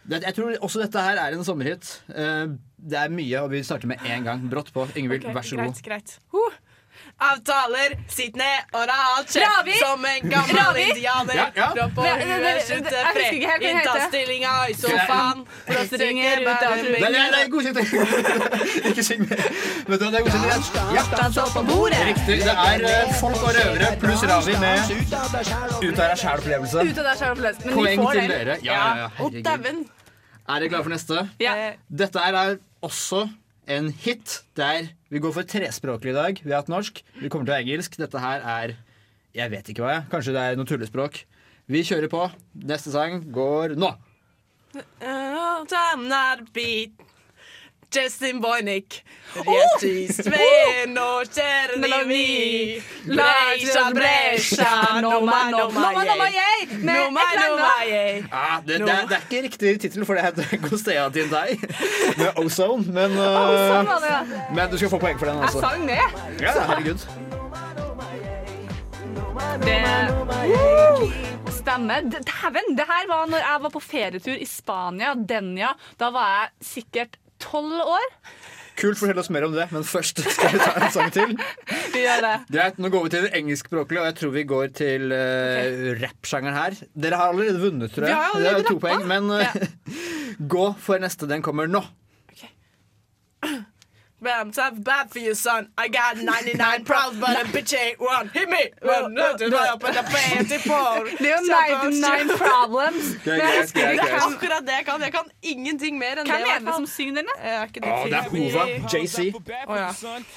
jeg 0.09 0.35
tror 0.37 0.57
også 0.61 0.83
dette 0.83 1.01
her 1.01 1.19
er 1.21 1.33
en 1.33 1.45
sommerhit. 1.47 1.89
Eh, 2.13 2.53
det 2.77 2.99
er 2.99 3.13
mye, 3.13 3.41
og 3.41 3.49
vi 3.53 3.63
starter 3.65 3.89
med 3.89 4.03
én 4.05 4.25
gang. 4.27 4.43
Brått 4.51 4.71
på. 4.75 4.85
Yngvild, 4.93 5.25
okay, 5.25 5.33
vær 5.33 5.47
så 5.47 5.57
greit, 5.57 5.79
god. 5.79 5.83
greit. 5.87 6.17
Huh. 6.35 6.59
Avtaler, 7.15 7.93
sitt 8.11 8.35
ned 8.35 8.73
og 8.75 8.83
Ravi! 8.89 9.75
som 9.79 10.05
en 10.05 10.29
gammel 10.31 10.57
Ravi! 10.59 10.81
indianer. 10.89 11.35
Ja, 11.35 11.45
ja. 11.55 11.67
Det- 11.75 11.95
det- 11.95 12.25
huet, 12.25 12.43
det- 12.43 12.63
slutte 12.67 12.95
jeg 12.95 13.05
husker 13.05 13.31
ikke 13.35 13.49
helt 13.51 13.63
hva 13.63 13.67
det 13.67 13.69
innta 13.71 13.93
heter. 13.93 14.07
stillinga 14.09 14.53
i 14.69 14.73
sofaen. 14.73 15.45
Blåseringer 15.67 16.41
ut 16.41 16.47
av 16.47 16.75
Nei, 16.75 17.11
nei, 17.15 17.29
nei, 17.31 17.43
godkjent. 17.53 17.77
ikke 18.89 19.03
syng 19.03 19.23
mer. 19.29 19.43
Vet 19.87 19.99
du 19.99 20.05
hva, 20.05 20.11
det 20.11 20.19
er 20.19 20.25
godkjent. 20.27 20.65
Ja. 20.95 21.03
På 21.55 21.63
bordet. 21.69 22.01
Riktig. 22.11 22.39
Det 22.43 22.55
er 22.65 22.85
eh, 22.89 23.13
Folk 23.19 23.39
og 23.43 23.51
røvere 23.55 23.91
pluss 24.01 24.23
Ravi 24.23 24.57
med 24.59 24.91
Ut 24.95 25.13
av 25.13 25.31
deg 25.31 26.17
sjæl-opplevelse. 26.19 26.83
Ut 26.83 26.97
av. 26.99 27.37
Men 27.37 27.53
vi 27.55 27.73
Poeng 27.73 28.03
får 28.03 28.11
til 28.19 28.29
dere. 28.29 28.57
Ja, 28.63 28.73
ja, 28.73 28.95
ja. 28.97 29.09
Herregud. 29.19 29.87
Er 30.45 30.59
dere 30.61 30.69
klare 30.69 30.83
for 30.85 30.93
neste? 30.93 31.29
Ja. 31.41 31.55
Dette 31.89 32.19
er 32.21 32.57
også 32.85 33.23
en 33.67 33.89
hit 33.89 34.41
der 34.57 34.89
vi 35.09 35.21
går 35.21 35.33
for 35.35 35.47
trespråklig 35.47 36.13
i 36.13 36.17
dag. 36.17 36.41
Vi 36.43 36.51
har 36.51 36.63
hatt 36.63 36.71
norsk, 36.71 37.01
vi 37.21 37.29
kommer 37.29 37.49
til 37.49 37.57
engelsk. 37.59 37.97
Dette 38.01 38.21
her 38.21 38.43
er 38.43 38.75
Jeg 39.35 39.51
vet 39.51 39.67
ikke 39.67 39.83
hva 39.83 39.95
jeg 39.97 40.05
Kanskje 40.11 40.33
det 40.35 40.43
er 40.43 40.55
noe 40.55 40.69
tullespråk. 40.69 41.25
Vi 41.67 41.81
kjører 41.83 42.07
på. 42.11 42.21
Neste 42.63 42.93
sang 42.93 43.25
går 43.33 43.75
nå. 43.79 43.91
Uh. 45.01 45.35
Justin 47.95 48.41
Boynick. 48.41 49.01
Rieti 49.35 50.07
Svein 50.13 50.95
og 50.97 51.25
kjæren 51.27 51.83
i 51.83 51.97
mi. 52.07 52.25
Brescia, 53.07 53.83
Brescia, 53.95 55.01
noma, 55.03 55.41
noma, 55.51 55.89
jeg. 56.31 56.69
Noma, 56.79 57.25
noma. 57.41 57.71
Ah, 58.31 58.61
det, 58.67 58.79
det, 58.79 58.89
er- 58.89 59.17
ikke 59.25 59.43
riktig 59.43 59.75
tittel, 59.81 60.05
for 60.05 60.15
det 60.15 60.23
heter 60.29 60.57
Gostea 60.69 61.09
til 61.09 61.27
deg 61.31 61.59
med 62.17 62.39
Ozone. 62.39 62.87
Men, 62.95 63.11
uh, 63.11 63.53
ja. 63.67 64.23
men 64.55 64.71
du 64.71 64.77
skal 64.79 64.89
få 64.95 65.01
poeng 65.03 65.19
for 65.19 65.25
den. 65.29 65.35
Jeg 65.43 65.43
Altså. 65.43 65.59
sang 65.59 65.87
det. 65.89 65.99
Ja, 66.41 66.55
herregud. 66.71 66.99
Det 69.65 69.81
Woo! 70.49 71.11
Stemmer. 71.51 72.01
Dæven! 72.01 72.75
Det 72.77 72.85
her 72.87 73.07
var 73.09 73.25
når 73.29 73.37
jeg 73.43 73.59
var 73.61 73.69
på 73.73 73.79
ferietur 73.83 74.37
i 74.37 74.45
Spania, 74.45 75.13
Denia. 75.29 75.73
Da 75.99 76.09
var 76.13 76.27
jeg 76.35 76.49
sikkert 76.71 77.17
tolv 77.43 77.79
år. 77.81 78.07
Kult, 78.75 78.99
fortell 78.99 79.19
oss 79.21 79.29
mer 79.31 79.45
om 79.47 79.53
det, 79.55 79.69
men 79.71 79.85
først 79.87 80.19
skal 80.19 80.51
vi 80.51 80.59
ta 80.59 80.71
en 80.75 80.91
sang 80.91 81.11
til. 81.15 81.35
Vi 81.95 82.01
gjør 82.03 82.23
det. 82.25 82.33
Greit, 82.51 82.79
Nå 82.81 82.89
går 82.91 83.05
vi 83.05 83.11
til 83.13 83.23
det 83.23 83.29
engelskspråklige, 83.37 84.01
og 84.01 84.09
jeg 84.09 84.15
tror 84.19 84.31
vi 84.35 84.41
går 84.49 84.65
til 84.75 85.13
uh, 85.15 85.93
rappsjangeren 86.01 86.57
her. 86.57 86.75
Dere 87.05 87.19
har 87.21 87.31
allerede 87.31 87.61
vunnet, 87.61 87.93
tror 87.93 88.03
jeg. 88.03 88.11
Vi 88.11 88.19
har 88.19 88.33
Det 88.35 88.41
er 88.41 88.49
allerede 88.49 88.67
to 88.67 88.81
poeng, 88.83 89.05
men 89.07 89.31
uh, 89.31 89.55
gå 90.55 90.65
for 90.83 90.99
neste. 90.99 91.29
Den 91.31 91.45
kommer 91.45 91.71
nå. 91.71 91.85
Bam, 94.21 94.51
tough 94.51 94.81
bad 94.83 95.11
for 95.11 95.19
you, 95.19 95.35
son. 95.35 95.67
I 95.77 95.87
got 95.89 96.17
99 96.23 96.85
problems, 96.85 97.19
but 97.19 97.35
a 97.41 97.43
bitch 97.49 97.73
ain't 97.77 97.99
one. 97.99 98.29
Hit 98.29 98.49
me! 98.49 98.69
One, 98.81 99.13
no, 99.13 99.35
no, 99.39 99.47
no. 99.47 99.77
Det 99.85 99.91
er 101.27 101.37
jo 101.37 101.89
99 101.91 102.37
problems. 102.37 103.05
Det 103.25 103.33
er 103.33 103.39
akkurat 104.27 104.61
det 104.67 104.71
jeg 104.77 104.85
kan. 104.85 105.01
Jeg 105.01 105.11
kan 105.11 105.25
ingenting 105.41 105.97
mer 105.97 106.15
enn 106.21 106.25
det. 106.25 106.31
Hvem 106.31 106.41
er 106.55 106.59
det 106.59 106.73
som 106.73 106.87
synger 106.87 107.15
den? 107.15 107.25
da? 107.25 107.31
Er 107.41 107.63
ikke 107.67 107.81
Å, 107.83 107.85
det 108.05 108.13
er 108.13 108.21
Hova. 108.31 108.63
JC. 108.93 109.17
Å 109.67 109.75
ja. 109.75 109.89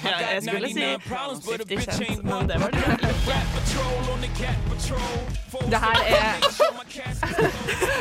Jeg 0.05 0.43
skulle 0.43 0.69
si 0.75 0.87
50 1.09 1.81
Cent, 1.99 2.25
men 2.25 2.49
det 2.51 2.57
var 2.61 2.71
det. 2.71 2.79
Det 5.71 5.79
her 5.79 5.99
er 6.07 6.35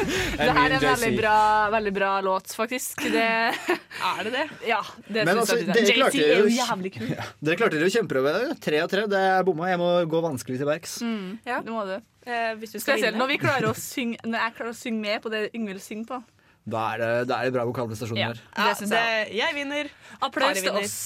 Det 0.37 0.47
her 0.57 0.71
er 0.71 0.75
en 0.77 0.83
veldig 0.83 1.11
bra, 1.19 1.35
veldig 1.73 1.93
bra 1.95 2.11
låt, 2.25 2.53
faktisk. 2.57 3.01
Det 3.13 3.23
Er 3.27 4.21
det 4.27 4.31
det? 4.35 4.45
Ja. 4.73 4.81
Det 5.07 5.25
Men 5.27 5.37
synes 5.37 5.43
altså, 5.43 5.57
jeg 5.57 5.67
det 5.67 5.75
dere 5.75 5.87
er. 5.87 5.97
klarte 6.01 6.17
JC 6.17 6.27
er 6.27 6.41
jo 6.41 6.51
jævlig 6.57 6.91
kul. 6.97 7.11
Dere 7.47 7.59
klarte 7.59 7.77
dere 7.77 7.89
jo 7.89 7.95
kjempeprøve. 7.97 8.33
Tre 8.63 8.81
av 8.83 8.91
tre. 8.93 9.05
Det 9.11 9.21
er 9.33 9.43
bomma. 9.47 9.69
Jeg 9.71 9.81
må 9.83 9.89
gå 10.11 10.23
vanskelig 10.25 10.61
til 10.63 10.69
verks. 10.69 10.97
Mm, 11.05 11.29
Ja. 11.47 11.59
Det 11.65 11.73
må 11.75 11.85
du. 11.89 11.95
Eh, 12.27 12.53
hvis 12.59 12.73
du 12.75 12.79
skal 12.79 12.97
Spesielt 12.97 13.17
når, 13.19 13.29
vi 13.31 13.37
klarer 13.39 13.69
å 13.69 13.75
synge, 13.79 14.19
når 14.27 14.41
jeg 14.45 14.55
klarer 14.57 14.73
å 14.73 14.77
synge 14.81 14.99
med 15.05 15.21
på 15.23 15.31
det 15.31 15.45
Yngvild 15.55 15.79
synger 15.83 16.09
på. 16.11 16.19
Da 16.67 16.81
er 16.93 16.99
det, 16.99 17.11
da 17.29 17.37
er 17.39 17.47
det 17.47 17.55
bra 17.55 17.63
vokalprestasjoner. 17.69 18.19
Ja. 18.19 18.33
her. 18.33 18.41
Ja, 18.57 18.65
Det 18.67 18.77
syns 18.81 18.91
jeg. 18.91 19.27
det, 19.29 19.37
jeg 19.39 19.55
vinner. 19.55 19.91
Applaus 20.27 20.59
til 20.59 20.75
oss. 20.81 20.97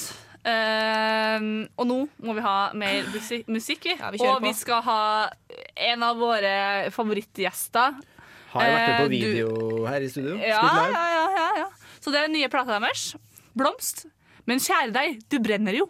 Uh, 0.41 1.67
og 1.77 1.85
nå 1.85 1.97
må 2.25 2.33
vi 2.33 2.41
ha 2.41 2.55
mer 2.73 3.05
musikk, 3.13 3.45
musikk, 3.53 3.83
vi. 3.85 3.93
Ja, 3.99 4.09
vi 4.09 4.21
og 4.23 4.39
og 4.39 4.47
vi 4.47 4.53
skal 4.57 4.81
ha 4.87 5.01
en 5.91 6.01
av 6.07 6.17
våre 6.17 6.55
favorittgjester. 6.95 7.99
Har 8.51 8.65
jeg 8.67 8.73
vært 8.75 8.87
med 8.89 8.99
på 8.99 9.09
video 9.11 9.49
du- 9.55 9.85
her 9.87 10.01
i 10.01 10.07
studio? 10.11 10.35
Ja, 10.37 10.61
ja, 10.91 11.05
ja, 11.15 11.25
ja, 11.37 11.49
ja. 11.63 11.67
Så 12.01 12.11
det 12.11 12.19
er 12.19 12.27
den 12.27 12.33
nye 12.35 12.49
plata 12.51 12.79
deres. 12.79 13.15
Blomst. 13.57 14.05
Men 14.45 14.59
kjære 14.59 14.91
deg, 14.95 15.21
du 15.29 15.39
brenner 15.39 15.77
jo. 15.77 15.87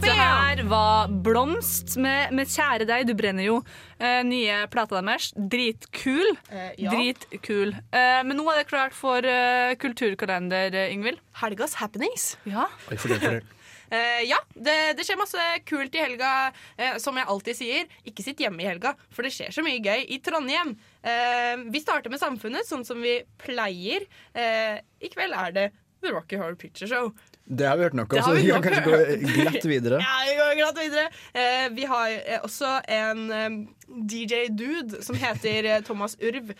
Det 0.00 0.14
her 0.16 0.62
var 0.64 1.10
Blomst 1.22 1.92
med, 2.00 2.32
med 2.32 2.48
Kjære 2.48 2.86
deg, 2.88 3.04
du 3.10 3.12
brenner 3.18 3.44
jo. 3.44 3.58
Eh, 4.00 4.22
nye 4.24 4.62
plata 4.72 5.02
deres. 5.04 5.28
Dritkul. 5.36 6.30
Eh, 6.48 6.70
ja. 6.80 6.94
Dritkul. 6.94 7.74
Eh, 7.92 8.22
men 8.24 8.38
nå 8.40 8.46
er 8.48 8.62
det 8.62 8.68
klart 8.70 8.96
for 8.96 9.20
eh, 9.28 9.74
kulturkalender, 9.80 10.72
eh, 10.72 10.94
Yngvild. 10.96 11.20
Helgas 11.42 11.76
happenings. 11.82 12.30
Ja. 12.48 12.64
Oi, 12.88 12.96
fortell, 12.96 13.20
fortell. 13.20 13.48
Eh, 13.90 14.22
ja, 14.30 14.38
det, 14.54 14.76
det 14.98 15.06
skjer 15.06 15.18
masse 15.20 15.46
kult 15.68 15.94
i 15.94 16.02
helga. 16.04 16.30
Eh, 16.78 16.96
som 17.02 17.18
jeg 17.18 17.28
alltid 17.34 17.58
sier, 17.58 17.90
ikke 18.06 18.24
sitt 18.24 18.40
hjemme 18.42 18.62
i 18.62 18.68
helga, 18.70 18.94
for 19.10 19.26
det 19.26 19.34
skjer 19.34 19.54
så 19.54 19.64
mye 19.66 19.82
gøy 19.82 20.06
i 20.06 20.20
Trondheim. 20.24 20.76
Eh, 21.02 21.66
vi 21.74 21.82
starter 21.82 22.12
med 22.12 22.22
Samfunnet, 22.22 22.68
sånn 22.68 22.86
som 22.86 23.02
vi 23.02 23.20
pleier. 23.42 24.06
I 24.36 25.10
kveld 25.10 25.34
er 25.36 25.54
det 25.56 25.66
The 26.00 26.12
Rocky 26.14 26.38
Horror 26.40 26.54
Picture 26.54 26.88
Show. 26.88 27.10
Det 27.44 27.66
har 27.66 27.76
vi 27.76 27.82
hørt 27.82 27.96
nok 27.98 28.12
om, 28.14 28.22
så 28.22 28.34
vi 28.36 28.46
kan 28.46 28.62
kanskje 28.62 28.82
gå 28.84 28.98
glatt 29.34 29.64
videre. 29.66 29.98
Ja, 30.06 30.20
vi 30.28 30.36
går 30.38 30.54
glatt 30.60 30.78
videre. 30.78 31.08
Eh, 31.34 31.66
vi 31.74 31.88
har 31.90 32.14
også 32.44 32.76
en 32.86 33.24
um, 33.32 33.58
DJ-dude 33.88 35.02
som 35.02 35.18
heter 35.18 35.72
Thomas 35.86 36.16
Urv. 36.20 36.54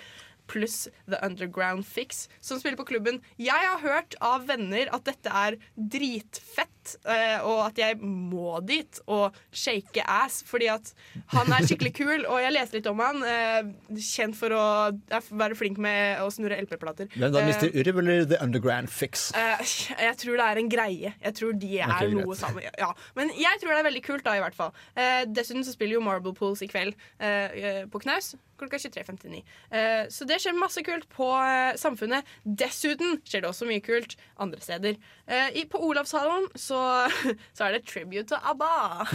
Pluss 0.51 0.89
The 1.07 1.21
Underground 1.27 1.87
Fix, 1.87 2.27
som 2.43 2.61
spiller 2.61 2.79
på 2.81 2.89
klubben. 2.89 3.21
Jeg 3.41 3.55
har 3.67 3.81
hørt 3.85 4.17
av 4.25 4.49
venner 4.49 4.91
at 4.95 5.07
dette 5.07 5.31
er 5.31 5.57
dritfett, 5.77 6.97
eh, 7.05 7.39
og 7.47 7.63
at 7.69 7.79
jeg 7.79 7.99
må 8.03 8.59
dit 8.67 9.01
og 9.07 9.37
shake 9.53 10.03
ass, 10.11 10.41
fordi 10.49 10.71
at 10.73 10.93
han 11.35 11.53
er 11.55 11.67
skikkelig 11.69 11.93
kul. 12.01 12.27
Og 12.27 12.41
jeg 12.43 12.55
leser 12.57 12.79
litt 12.81 12.91
om 12.91 13.03
han. 13.03 13.23
Eh, 13.27 13.71
kjent 14.01 14.39
for 14.39 14.55
å 14.57 14.65
eh, 14.91 15.31
være 15.31 15.59
flink 15.59 15.79
med 15.83 16.23
å 16.25 16.31
snurre 16.35 16.59
LP-plater. 16.65 17.11
Hvem 17.15 17.35
da, 17.35 17.41
Eh, 17.41 17.49
Mr. 17.49 17.71
Urv 17.81 17.99
eller 18.03 18.25
The 18.29 18.39
Underground 18.45 18.91
Fix? 18.93 19.31
Eh, 19.35 19.63
jeg 20.05 20.17
tror 20.21 20.37
det 20.41 20.47
er 20.51 20.61
en 20.61 20.71
greie. 20.73 21.15
Jeg 21.25 21.35
tror 21.39 21.57
de 21.63 21.73
er 21.79 21.95
okay, 21.95 22.13
noe 22.15 22.37
sammen. 22.39 22.67
Ja. 22.79 22.93
Men 23.17 23.33
jeg 23.39 23.63
tror 23.63 23.75
det 23.75 23.81
er 23.81 23.89
veldig 23.89 24.05
kult, 24.07 24.25
da, 24.27 24.37
i 24.37 24.45
hvert 24.45 24.57
fall. 24.59 24.75
Eh, 24.97 25.25
dessuten 25.31 25.65
så 25.67 25.75
spiller 25.75 25.99
jo 25.99 26.05
Marble 26.05 26.35
Pools 26.37 26.63
i 26.67 26.71
kveld 26.71 26.95
eh, 27.19 27.59
eh, 27.61 27.83
på 27.91 28.03
Knaus 28.05 28.35
klokka 28.61 28.77
23.59. 28.77 29.43
Eh, 29.71 30.09
så 30.13 30.27
det 30.29 30.40
skjer 30.43 30.57
masse 30.59 30.83
kult 30.87 31.07
på 31.13 31.29
eh, 31.39 31.77
Samfunnet. 31.81 32.29
Dessuten 32.45 33.19
skjer 33.25 33.45
det 33.45 33.51
også 33.51 33.69
mye 33.69 33.83
kult 33.85 34.17
andre 34.41 34.61
steder. 34.65 34.99
Eh, 35.27 35.51
i, 35.61 35.67
på 35.71 35.81
Olavshallen 35.87 36.49
så, 36.59 36.81
så 37.57 37.69
er 37.69 37.77
det 37.79 37.85
tribute 37.91 38.27
til 38.31 38.51
ABBA 38.53 38.71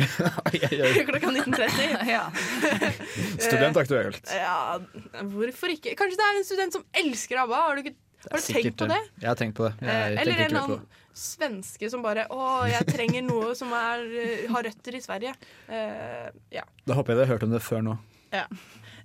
klokka 1.10 1.32
19.30. 1.34 2.06
ja. 2.10 2.26
Student 3.42 3.78
aktuelt. 3.82 4.34
ja, 4.36 4.80
hvorfor 5.36 5.74
ikke? 5.74 5.96
Kanskje 6.00 6.20
det 6.22 6.28
er 6.30 6.40
en 6.40 6.48
student 6.48 6.78
som 6.80 6.86
elsker 7.04 7.42
ABBA? 7.46 7.64
Har 7.66 7.80
du, 7.80 7.86
ikke, 7.86 7.98
har 8.30 8.40
du 8.40 8.48
tenkt 8.48 8.78
på 8.82 8.90
det? 8.92 9.02
Jeg 9.22 9.30
har 9.32 9.42
tenkt 9.42 9.58
på 9.58 9.68
det. 9.68 9.74
Jeg 9.82 9.96
Eh, 9.96 10.22
Eller 10.22 10.46
en 10.48 10.62
annen 10.62 10.86
svenske 11.16 11.88
som 11.92 12.04
bare 12.04 12.26
Å, 12.34 12.40
jeg 12.68 12.88
trenger 12.90 13.24
noe 13.24 13.54
som 13.56 13.72
er, 13.76 14.04
eh, 14.20 14.48
har 14.52 14.66
røtter 14.68 14.98
i 14.98 15.04
Sverige. 15.04 15.32
Uh, 15.70 16.28
ja. 16.54 16.66
Da 16.86 16.98
håper 16.98 17.14
jeg 17.14 17.22
dere 17.22 17.30
har 17.30 17.38
hørt 17.38 17.46
om 17.48 17.56
det 17.56 17.64
før 17.64 17.86
nå. 17.86 17.96
ja. 18.36 18.48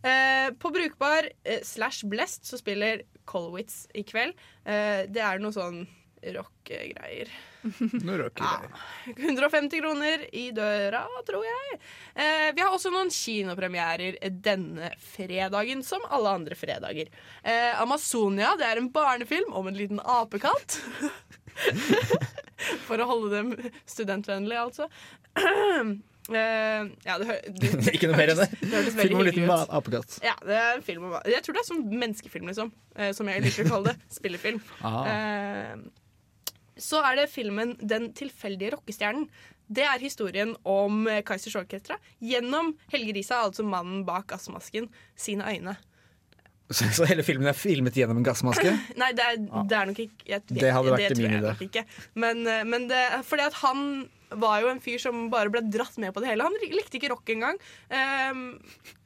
Eh, 0.03 0.49
på 0.59 0.73
Brukbar 0.73 1.29
eh, 1.45 1.63
slash 1.67 2.07
Blest 2.09 2.49
så 2.49 2.59
spiller 2.61 3.05
Colwitz 3.29 3.85
i 3.95 4.05
kveld. 4.07 4.37
Eh, 4.65 5.07
det 5.13 5.23
er 5.25 5.41
noe 5.43 5.53
sånn 5.55 5.83
rockegreier. 6.21 7.31
Noe 8.05 8.17
rockegreier. 8.21 8.73
Ja. 9.07 9.15
150 9.17 9.81
kroner 9.81 10.25
i 10.37 10.47
døra, 10.57 11.05
tror 11.29 11.45
jeg. 11.47 11.79
Eh, 12.15 12.49
vi 12.57 12.65
har 12.65 12.73
også 12.73 12.93
noen 12.93 13.13
kinopremierer 13.13 14.19
denne 14.45 14.93
fredagen, 15.01 15.85
som 15.87 16.05
alle 16.09 16.37
andre 16.41 16.59
fredager. 16.59 17.13
Eh, 17.43 17.73
Amazonia 17.81 18.55
det 18.61 18.69
er 18.69 18.81
en 18.81 18.93
barnefilm 18.93 19.53
om 19.57 19.71
en 19.71 19.81
liten 19.81 20.01
apekatt. 20.01 20.81
For 22.87 23.01
å 23.01 23.09
holde 23.09 23.35
dem 23.35 23.73
studentvennlige, 23.89 24.69
altså. 24.69 24.89
Eh, 26.31 26.91
ja, 27.07 27.17
det, 27.19 27.27
hø 27.27 27.37
det, 27.59 27.71
Ikke 27.97 28.11
noe 28.11 28.19
mer 28.19 28.33
enn 28.33 28.43
det. 28.43 28.49
det 28.63 28.83
Film 28.95 29.19
om 29.19 29.25
liten 29.27 29.45
hyggelig 29.45 29.71
apekatt. 29.79 30.19
Ja, 30.25 30.37
det 30.47 30.59
er 30.59 30.75
en 30.77 30.85
film 30.87 31.09
om 31.09 31.17
Jeg 31.27 31.43
tror 31.47 31.57
det 31.57 31.63
er 31.63 31.69
sånn 31.71 31.87
menneskefilm, 31.91 32.51
liksom. 32.53 32.71
Uh, 32.99 33.11
som 33.17 33.31
jeg 33.31 33.43
liker 33.47 33.67
å 33.67 33.73
kalle 33.75 33.95
det. 33.95 34.07
Spillefilm. 34.19 34.61
Ah. 34.87 35.01
Eh, 35.11 35.75
så 36.81 37.03
er 37.05 37.19
det 37.19 37.31
filmen 37.33 37.75
'Den 37.81 38.13
tilfeldige 38.17 38.77
rockestjernen'. 38.77 39.29
Det 39.71 39.85
er 39.87 40.01
historien 40.03 40.57
om 40.67 41.05
Kaizers 41.23 41.55
Orkestra 41.55 41.95
gjennom 42.19 42.73
Helge 42.91 43.13
Risa, 43.15 43.45
altså 43.45 43.63
mannen 43.63 44.01
bak 44.03 44.27
gassmasken, 44.33 44.89
sine 45.15 45.47
øyne. 45.47 45.77
Så, 46.71 46.89
så 46.95 47.07
hele 47.07 47.23
filmen 47.23 47.47
er 47.47 47.55
filmet 47.55 47.95
gjennom 47.95 48.19
en 48.19 48.27
gassmaske? 48.27 48.73
Nei, 49.01 49.13
det 49.15 49.27
er, 49.27 49.39
det 49.71 49.77
er 49.77 49.87
nok 49.87 50.01
ikke 50.03 50.27
jeg, 50.27 50.43
Det 50.51 50.73
hadde 50.75 50.97
vært 50.97 51.15
tror 51.15 51.23
min 51.23 51.39
idé. 51.39 51.85
Men, 52.15 52.43
men 52.67 52.89
det, 52.91 53.05
fordi 53.27 53.47
at 53.47 53.61
han 53.63 53.87
var 54.31 54.61
jo 54.63 54.71
en 54.71 54.81
fyr 54.83 55.01
som 55.03 55.29
bare 55.33 55.53
ble 55.53 55.63
dratt 55.67 55.97
med 56.03 56.15
på 56.15 56.23
det 56.23 56.33
hele. 56.33 56.47
Han 56.47 56.57
likte 56.61 56.99
ikke 56.99 57.13
rock 57.13 57.33
engang. 57.35 57.59
Um, 57.91 58.59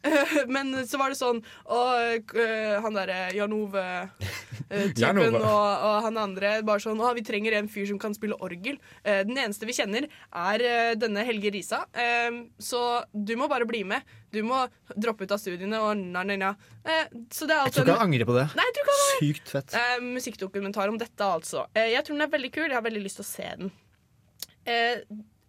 men 0.54 0.74
så 0.84 0.98
var 1.00 1.08
det 1.08 1.16
sånn 1.16 1.38
Og 1.72 2.34
uh, 2.36 2.74
han 2.84 2.92
derre 2.92 3.30
Jan 3.32 3.54
Ove-typen 3.56 5.20
uh, 5.32 5.38
og, 5.38 5.70
og 5.88 5.94
han 6.04 6.20
andre 6.20 6.58
bare 6.66 6.82
sånn 6.84 7.00
Å, 7.00 7.14
vi 7.16 7.24
trenger 7.24 7.56
en 7.56 7.70
fyr 7.72 7.88
som 7.88 8.00
kan 8.00 8.16
spille 8.16 8.36
orgel. 8.44 8.76
Eh, 9.02 9.22
den 9.26 9.38
eneste 9.40 9.68
vi 9.68 9.76
kjenner, 9.76 10.06
er 10.34 10.64
eh, 10.64 10.92
denne 10.98 11.24
Helge 11.26 11.52
Risa. 11.54 11.84
Um, 12.28 12.44
så 12.60 12.80
du 13.12 13.34
må 13.40 13.48
bare 13.50 13.66
bli 13.68 13.84
med. 13.88 14.04
Du 14.34 14.42
må 14.46 14.64
droppe 14.94 15.26
ut 15.26 15.34
av 15.34 15.40
studiene 15.40 15.78
og 15.82 15.94
na-na-na. 16.00 16.54
Eh, 16.84 17.06
så 17.32 17.48
det 17.48 17.54
er 17.54 17.62
Jeg 17.62 17.70
altså 17.70 17.80
tror 17.80 17.88
ikke 17.88 17.98
han 18.00 18.08
angrer 18.08 18.28
på 18.28 18.36
det. 18.36 18.46
Nei, 18.58 18.66
jeg 18.68 18.76
tror 18.76 18.84
ikke 18.84 18.98
han. 18.98 19.14
Sykt 19.20 19.54
fett. 19.54 19.76
Eh, 19.80 19.96
musikkdokumentar 20.18 20.92
om 20.92 21.00
dette, 21.00 21.30
altså. 21.38 21.66
Eh, 21.74 21.92
jeg 21.94 22.06
tror 22.06 22.18
den 22.18 22.26
er 22.26 22.34
veldig 22.34 22.52
kul. 22.54 22.66
Jeg 22.68 22.78
har 22.78 22.86
veldig 22.86 23.04
lyst 23.04 23.20
til 23.20 23.26
å 23.26 23.30
se 23.30 23.50
den. 23.62 23.74
Eh, 24.64 25.04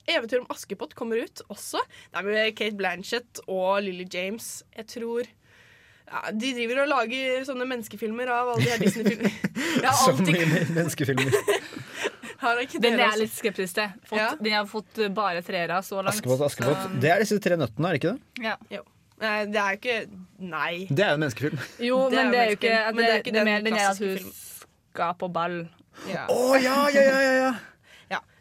Eventyr 0.05 0.43
om 0.43 0.51
Askepott 0.53 0.93
kommer 0.97 1.24
ut 1.24 1.41
også. 1.49 1.82
Det 2.11 2.22
er 2.22 2.28
med 2.28 2.57
Kate 2.57 2.78
Blanchett 2.78 3.41
og 3.47 3.82
Lily 3.86 4.05
James. 4.11 4.59
Jeg 4.78 4.88
tror 4.91 5.26
ja, 5.26 6.20
De 6.30 6.51
driver 6.53 6.84
og 6.84 6.91
lager 6.91 7.47
sånne 7.47 7.66
menneskefilmer 7.66 8.30
av 8.30 8.51
alle 8.53 8.78
de 8.78 8.86
her 8.86 9.95
Så 9.97 10.13
mye 10.28 10.45
menneskefilmer. 10.76 11.39
har 12.45 12.61
ikke 12.63 12.82
Den 12.84 12.99
er 12.99 13.07
jeg 13.07 13.22
litt 13.24 13.36
skeptisk 13.36 13.78
til. 13.80 13.95
Fått, 14.09 14.41
Den 14.43 14.55
har 14.55 14.68
fått 14.70 14.99
uh, 15.01 15.07
bare 15.13 15.41
treere 15.45 15.80
så 15.86 16.01
langt. 16.01 16.13
Askepott, 16.13 16.43
Askepott. 16.49 16.99
Det 17.01 17.11
er 17.11 17.24
disse 17.24 17.39
tre 17.43 17.57
nøttene, 17.59 17.89
er 17.89 17.97
det 17.97 18.01
ikke 18.03 18.13
det? 18.13 18.45
Ja. 18.45 18.55
Jo. 18.78 18.84
Nei, 19.24 19.36
det 19.47 19.61
er 19.61 19.76
jo 19.76 19.80
ikke 19.80 19.99
Nei. 20.43 20.72
Det 20.91 21.05
er 21.05 21.13
jo 21.13 21.16
en 21.16 21.24
menneskefilm. 21.24 21.61
Jo, 21.88 22.01
Det 22.11 22.20
er 22.20 22.26
men 22.26 22.34
det 22.34 22.39
er 22.39 22.49
jo 22.51 22.57
ikke, 22.59 22.74
det, 22.74 22.95
men 22.95 23.01
det, 23.01 23.05
er 23.05 23.13
er 23.13 23.24
ikke 23.24 23.36
den 23.36 23.47
klassiske 23.47 23.63
den 23.63 23.72
den 23.72 23.80
er 23.80 23.88
at 23.89 24.01
hun 24.03 24.34
skal 24.91 25.16
på 25.22 25.30
ball. 25.38 25.57
Ja. 26.11 26.26
Å 26.30 26.59
ja, 26.59 26.76
ja, 26.91 27.05
ja, 27.07 27.22
ja, 27.24 27.34
ja. 27.39 27.53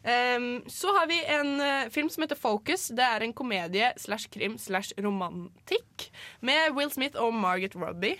Ehm, 0.04 0.62
så 0.68 0.92
har 0.92 1.06
vi 1.08 1.16
en 1.32 1.54
uh, 1.60 1.90
film 1.92 2.10
som 2.12 2.22
heter 2.26 2.36
Focus. 2.36 2.90
Det 2.92 3.04
er 3.04 3.24
en 3.24 3.32
komedie 3.36 3.92
slash 4.00 4.28
krim 4.32 4.58
slash 4.60 4.92
romantikk 5.00 6.10
med 6.44 6.74
Will 6.76 6.92
Smith 6.92 7.16
og 7.20 7.32
Margaret 7.34 7.76
Robbie. 7.76 8.18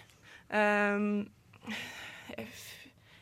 Um, 0.49 1.27
jeg, 2.33 2.47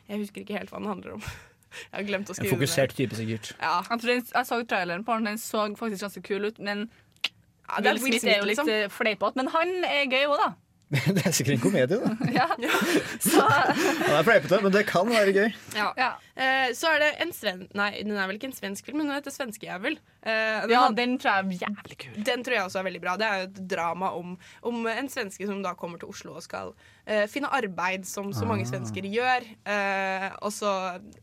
jeg 0.07 0.21
husker 0.21 0.43
ikke 0.43 0.57
helt 0.57 0.71
hva 0.71 0.79
den 0.79 0.91
handler 0.93 1.17
om. 1.17 1.25
Jeg 1.73 1.97
har 1.97 2.03
glemt 2.05 2.29
å 2.29 2.35
En 2.35 2.37
skrive 2.37 2.53
fokusert 2.53 2.91
type, 2.93 3.15
sikkert. 3.17 3.47
Ja. 3.57 3.79
Jeg, 3.87 3.97
tror 4.03 4.09
den, 4.11 4.19
jeg 4.29 4.45
så 4.45 4.57
traileren 4.69 5.05
på 5.07 5.15
den, 5.17 5.25
den 5.25 5.39
så 5.41 5.63
faktisk 5.73 6.03
ganske 6.05 6.21
kul 6.21 6.45
ut, 6.45 6.59
men 6.61 6.83
Ja, 6.85 7.79
Will 7.79 7.97
Will 7.97 8.19
Smith 8.19 8.27
er 8.29 8.35
jo 8.37 8.43
Smith, 8.43 8.45
litt 8.45 8.51
liksom. 8.51 8.69
eh, 8.69 8.91
fleipete. 8.93 9.39
Men 9.39 9.49
han 9.55 9.71
er 9.87 10.03
gøy 10.05 10.27
òg, 10.27 10.35
da. 10.37 10.51
Det 11.15 11.23
er 11.25 11.33
sikkert 11.33 11.55
en 11.57 11.63
komedie, 11.63 11.97
da. 11.99 12.11
Ja. 12.39 12.47
Så, 13.23 13.41
Han 13.43 14.17
er 14.19 14.25
fleipete, 14.27 14.59
men 14.63 14.73
det 14.75 14.85
kan 14.89 15.09
være 15.09 15.33
gøy. 15.35 15.49
Ja. 15.75 16.11
Eh, 16.33 16.71
så 16.77 16.89
er 16.93 17.01
det 17.03 17.09
en 17.23 17.31
sven... 17.35 17.63
Nei, 17.77 17.91
den 18.01 18.15
er 18.17 18.27
vel 18.29 18.37
ikke 18.39 18.49
en 18.49 18.55
svensk 18.57 18.87
film, 18.87 19.01
men 19.01 19.09
den 19.09 19.17
heter 19.17 19.33
Svenskejævel. 19.33 19.99
Uh, 20.23 20.63
ja, 20.71 20.85
den 20.95 21.17
tror 21.19 21.29
jeg 21.29 21.43
er 21.43 21.65
jævlig 21.67 21.97
kul. 22.05 22.17
Den 22.25 22.43
tror 22.45 22.55
jeg 22.55 22.67
også 22.67 22.79
er 22.81 22.87
veldig 22.87 23.01
bra. 23.03 23.15
Det 23.19 23.27
er 23.27 23.41
jo 23.41 23.47
et 23.49 23.59
drama 23.73 24.11
om, 24.17 24.35
om 24.65 24.87
en 24.89 25.09
svenske 25.11 25.47
som 25.49 25.61
da 25.65 25.73
kommer 25.77 26.01
til 26.01 26.09
Oslo 26.13 26.37
og 26.39 26.45
skal 26.45 26.71
eh, 27.05 27.25
finne 27.29 27.51
arbeid, 27.53 28.07
som 28.09 28.31
så 28.33 28.47
mange 28.49 28.63
Ah. 28.63 28.71
svensker 28.71 29.05
gjør. 29.09 29.43
Eh, 29.67 30.29
og 30.39 30.53
så 30.55 30.71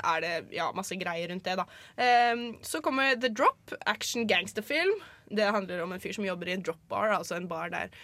er 0.05 0.21
det 0.27 0.35
ja, 0.55 0.69
masse 0.77 0.99
greier 1.01 1.33
rundt 1.33 1.47
det, 1.49 1.57
da. 1.63 1.67
Eh, 1.97 2.45
så 2.67 2.83
kommer 2.85 3.17
The 3.17 3.33
Drop, 3.33 3.73
action 3.91 4.29
gangsterfilm. 4.31 5.01
Det 5.31 5.47
handler 5.47 5.85
om 5.85 5.93
en 5.95 6.01
fyr 6.03 6.13
som 6.17 6.25
jobber 6.27 6.49
i 6.51 6.57
en 6.57 6.63
drop 6.67 6.81
bar, 6.91 7.13
altså 7.15 7.37
en 7.39 7.45
bar 7.51 7.71
der 7.71 7.87
eh, 7.87 7.99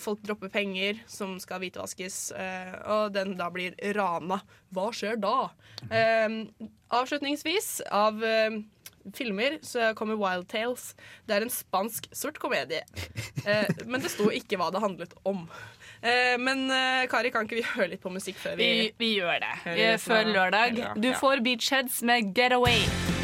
folk 0.00 0.22
dropper 0.24 0.48
penger 0.48 1.02
som 1.10 1.36
skal 1.42 1.60
hvitvaskes, 1.60 2.18
eh, 2.32 2.74
og 2.88 3.12
den 3.12 3.34
da 3.36 3.50
blir 3.52 3.74
rana. 3.96 4.40
Hva 4.72 4.88
skjer 4.96 5.20
da? 5.20 5.50
Eh, 5.90 6.40
avslutningsvis 6.94 7.82
av 7.92 8.24
eh, 8.24 8.60
filmer 9.14 9.58
så 9.62 9.92
kommer 9.94 10.16
Wild 10.20 10.48
Tales. 10.48 10.94
Det 11.26 11.36
er 11.36 11.46
en 11.46 11.52
spansk 11.52 12.08
sort 12.16 12.38
komedie. 12.42 12.84
Eh, 13.44 13.68
men 13.86 14.00
det 14.00 14.10
sto 14.12 14.30
ikke 14.34 14.58
hva 14.60 14.70
det 14.74 14.82
handlet 14.82 15.14
om. 15.28 15.44
Eh, 16.00 16.36
men 16.40 16.66
eh, 16.70 17.04
Kari, 17.10 17.32
kan 17.34 17.46
ikke 17.48 17.60
vi 17.60 17.68
høre 17.74 17.92
litt 17.94 18.04
på 18.04 18.12
musikk 18.14 18.40
før 18.40 18.58
vi 18.58 18.72
Vi, 18.72 18.90
vi 18.98 19.12
gjør 19.18 19.44
det. 19.44 19.54
Før 20.04 20.32
lørdag. 20.32 20.82
Du 20.96 21.12
får 21.20 21.44
Beachheads 21.46 22.02
med 22.06 22.34
Getaway. 22.36 23.17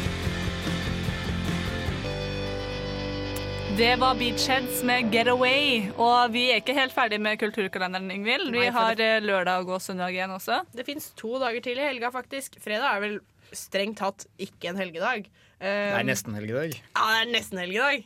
Det 3.77 3.95
var 3.99 4.15
Beachheads 4.15 4.83
med 4.87 5.11
Getaway. 5.11 5.89
Og 5.99 6.31
vi 6.31 6.45
er 6.51 6.61
ikke 6.61 6.75
helt 6.77 6.93
ferdig 6.95 7.17
med 7.21 7.35
kulturkalenderen, 7.41 8.07
Ingvild. 8.13 8.47
Vi 8.55 8.67
har 8.71 8.99
eh, 9.03 9.17
lørdag 9.23 9.67
og 9.67 9.81
søndag 9.83 10.15
igjen 10.15 10.31
også. 10.31 10.61
Det 10.71 10.85
fins 10.87 11.09
to 11.19 11.33
dager 11.41 11.59
til 11.65 11.81
i 11.81 11.83
helga, 11.83 12.07
faktisk. 12.13 12.55
Fredag 12.63 12.87
er 12.95 13.03
vel 13.03 13.17
strengt 13.55 13.99
tatt 13.99 14.27
ikke 14.41 14.71
en 14.71 14.79
helgedag. 14.79 15.27
Det 15.27 15.43
Eh, 15.65 15.93
er 15.95 16.03
nesten 16.03 16.35
helgedag. 16.35 16.73
Ja, 16.75 17.03
det 17.15 17.19
er 17.21 17.29
nesten 17.31 17.59
helgedag. 17.61 18.01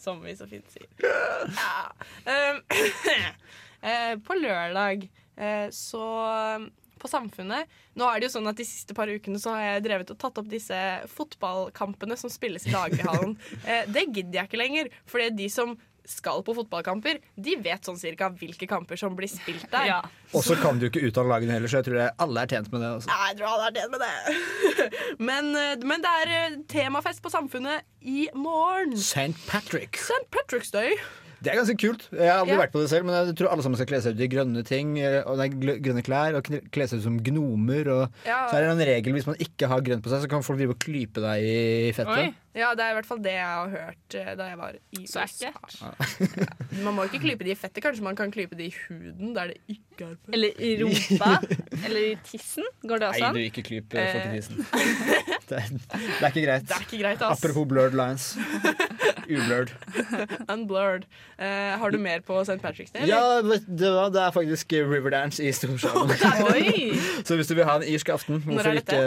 Som 0.00 0.22
vi 0.24 0.32
så 0.34 0.46
fint 0.50 0.66
sier. 0.74 0.88
Ja. 1.00 1.90
Um, 2.26 2.62
eh, 3.90 4.14
på 4.26 4.34
lørdag 4.38 5.04
eh, 5.36 5.68
så 5.70 6.06
på 7.00 7.10
Samfunnet 7.10 7.70
Nå 7.98 8.06
er 8.06 8.20
det 8.20 8.28
jo 8.28 8.34
sånn 8.36 8.50
at 8.50 8.58
De 8.60 8.66
siste 8.68 8.94
par 8.96 9.10
ukene 9.10 9.40
så 9.40 9.54
har 9.56 9.66
jeg 9.66 9.86
drevet 9.88 10.12
og 10.14 10.20
tatt 10.20 10.40
opp 10.40 10.50
disse 10.50 10.80
fotballkampene 11.10 12.18
som 12.20 12.32
spilles 12.32 12.66
i 12.68 12.74
daglighallen. 12.74 13.36
Eh, 13.70 13.84
det 13.92 14.06
gidder 14.08 14.40
jeg 14.40 14.48
ikke 14.48 14.58
lenger, 14.60 14.88
fordi 15.08 15.26
de 15.36 15.46
som 15.52 15.74
skal 16.10 16.42
på 16.46 16.54
fotballkamper, 16.56 17.20
de 17.36 17.56
vet 17.62 17.86
sånn 17.86 17.98
cirka 18.00 18.30
hvilke 18.34 18.66
kamper 18.70 18.98
som 19.00 19.14
blir 19.18 19.30
spilt 19.30 19.66
der. 19.72 20.08
Og 20.34 20.44
så 20.46 20.56
kan 20.60 20.80
du 20.80 20.88
ikke 20.88 21.02
uttale 21.06 21.30
lagene 21.32 21.56
heller, 21.56 21.70
så 21.70 21.80
jeg 21.80 21.88
tror 21.90 21.98
det 22.00 22.08
alle 22.24 22.44
er 22.44 22.54
tjent 22.54 22.70
med 22.72 22.84
det. 22.84 22.90
Også. 22.98 23.10
Nei, 23.12 23.28
Jeg 23.30 23.38
tror 23.40 23.48
alle 23.52 23.68
er 23.68 23.78
tjent 23.78 23.94
med 23.94 24.04
det. 24.04 24.12
men, 25.30 25.50
eh, 25.62 25.86
men 25.92 26.04
det 26.04 26.14
er 26.24 26.34
eh, 26.36 26.58
temafest 26.72 27.22
på 27.24 27.32
Samfunnet 27.32 27.86
i 28.00 28.28
morgen. 28.34 28.96
St. 28.98 29.34
Patrick. 29.46 30.00
St. 30.00 30.26
Patrick's 30.34 30.72
Day. 30.74 30.96
Det 31.42 31.48
er 31.52 31.56
ganske 31.56 31.76
kult. 31.80 32.02
Jeg 32.12 32.28
har 32.28 32.42
aldri 32.42 32.52
Ja. 32.52 32.60
vært 32.60 32.72
på 32.74 32.80
det 32.82 32.90
selv, 32.90 33.06
men 33.08 33.14
jeg 33.26 33.36
tror 33.36 33.48
alle 33.52 33.62
sammen 33.64 33.76
skal 33.80 33.86
kle 33.88 34.00
seg 34.04 34.12
ut 34.14 34.20
i 34.20 34.28
grønne 34.28 34.62
ting 34.68 34.98
eh, 35.00 35.22
og 35.24 35.38
grønne 35.38 36.02
klær 36.04 36.36
og 36.36 36.44
kle 36.44 36.86
seg 36.86 36.98
ut 37.00 37.06
som 37.06 37.16
gnomer. 37.18 37.88
Og 37.88 38.08
Ja. 38.26 38.46
Så 38.50 38.56
er 38.58 38.66
det 38.66 38.74
en 38.76 38.86
regel 38.92 39.12
hvis 39.16 39.26
man 39.26 39.36
ikke 39.40 39.66
har 39.68 39.80
grønt 39.80 40.02
på 40.04 40.10
seg, 40.12 40.20
så 40.20 40.28
kan 40.28 40.42
folk 40.44 40.58
drive 40.60 40.76
og 40.76 40.78
klype 40.78 41.20
deg 41.24 41.42
i 41.42 41.92
fettet. 41.96 42.34
Ja, 42.56 42.72
det 42.74 42.82
er 42.82 42.90
i 42.90 42.94
hvert 42.98 43.06
fall 43.06 43.20
det 43.22 43.32
jeg 43.36 43.46
har 43.46 43.68
hørt 43.70 44.14
eh, 44.18 44.30
da 44.34 44.46
jeg 44.50 44.58
var 44.58 44.72
i 44.74 45.04
USA. 45.04 45.22
Ja. 45.38 45.52
Man 46.82 46.96
må 46.96 47.04
ikke 47.06 47.20
klype 47.22 47.46
de 47.46 47.52
i 47.52 47.54
fettet, 47.58 47.78
kanskje 47.84 48.02
man 48.02 48.16
kan 48.18 48.32
klype 48.34 48.56
de 48.58 48.66
i 48.66 48.72
huden 48.88 49.36
der 49.36 49.52
det 49.52 49.58
ikke 49.70 50.08
er 50.08 50.16
fett. 50.16 50.32
Eller 50.34 50.58
i 50.58 50.70
rumpa. 50.82 51.30
Eller 51.86 52.00
i 52.08 52.16
tissen. 52.26 52.66
Går 52.82 52.98
det 53.04 53.08
også 53.12 53.20
Nei, 53.22 53.28
an? 53.28 53.38
du 53.38 53.44
ikke 53.44 53.62
klyp 53.68 53.94
eh, 53.94 54.00
Eh. 54.00 54.12
folk 54.16 54.26
i 54.26 54.40
tissen. 54.40 54.66
Det 55.50 55.58
er, 55.58 55.70
det 55.74 56.22
er 56.22 56.28
ikke 56.28 56.42
greit. 56.44 56.62
Det 56.68 56.74
er 56.76 56.82
ikke 56.84 56.98
greit, 57.00 57.22
ass. 57.26 57.40
Apropos 57.42 57.64
blurred 57.66 57.94
lines. 57.98 58.26
Ublurred. 59.26 59.72
Unblurred. 60.54 61.08
Eh, 61.42 61.72
har 61.80 61.90
du 61.90 61.98
mer 61.98 62.20
på 62.22 62.36
St. 62.46 62.60
Patrick's 62.62 62.92
Day? 62.94 63.02
eller? 63.02 63.16
Ja, 63.16 63.40
vet 63.48 63.66
du 63.66 63.82
hva, 63.90 64.04
det 64.14 64.22
er 64.22 64.30
faktisk 64.36 64.76
eh, 64.78 64.86
Riverdance 64.86 65.42
i 65.42 65.50
Storsalen. 65.54 66.14
Oi! 66.52 66.94
Så 67.26 67.34
hvis 67.34 67.50
du 67.50 67.56
vil 67.58 67.66
ha 67.66 67.74
en 67.80 67.86
irsk 67.90 68.12
aften, 68.14 68.38
hvorfor 68.46 68.70
er 68.70 68.78
ikke 68.78 69.02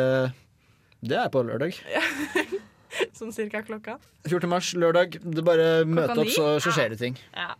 Det 1.08 1.18
er 1.24 1.32
på 1.32 1.46
lørdag. 1.48 1.80
Sånn 3.20 3.34
cirka 3.36 3.62
klokka? 3.66 3.98
14. 4.30 4.50
mars, 4.52 4.72
lørdag. 4.78 5.20
Det 5.24 5.44
bare 5.46 5.70
møte 5.90 6.18
opp, 6.22 6.32
så, 6.34 6.48
så 6.64 6.74
skjer 6.76 6.94
det 6.96 7.00
ting. 7.02 7.20
Ja. 7.36 7.54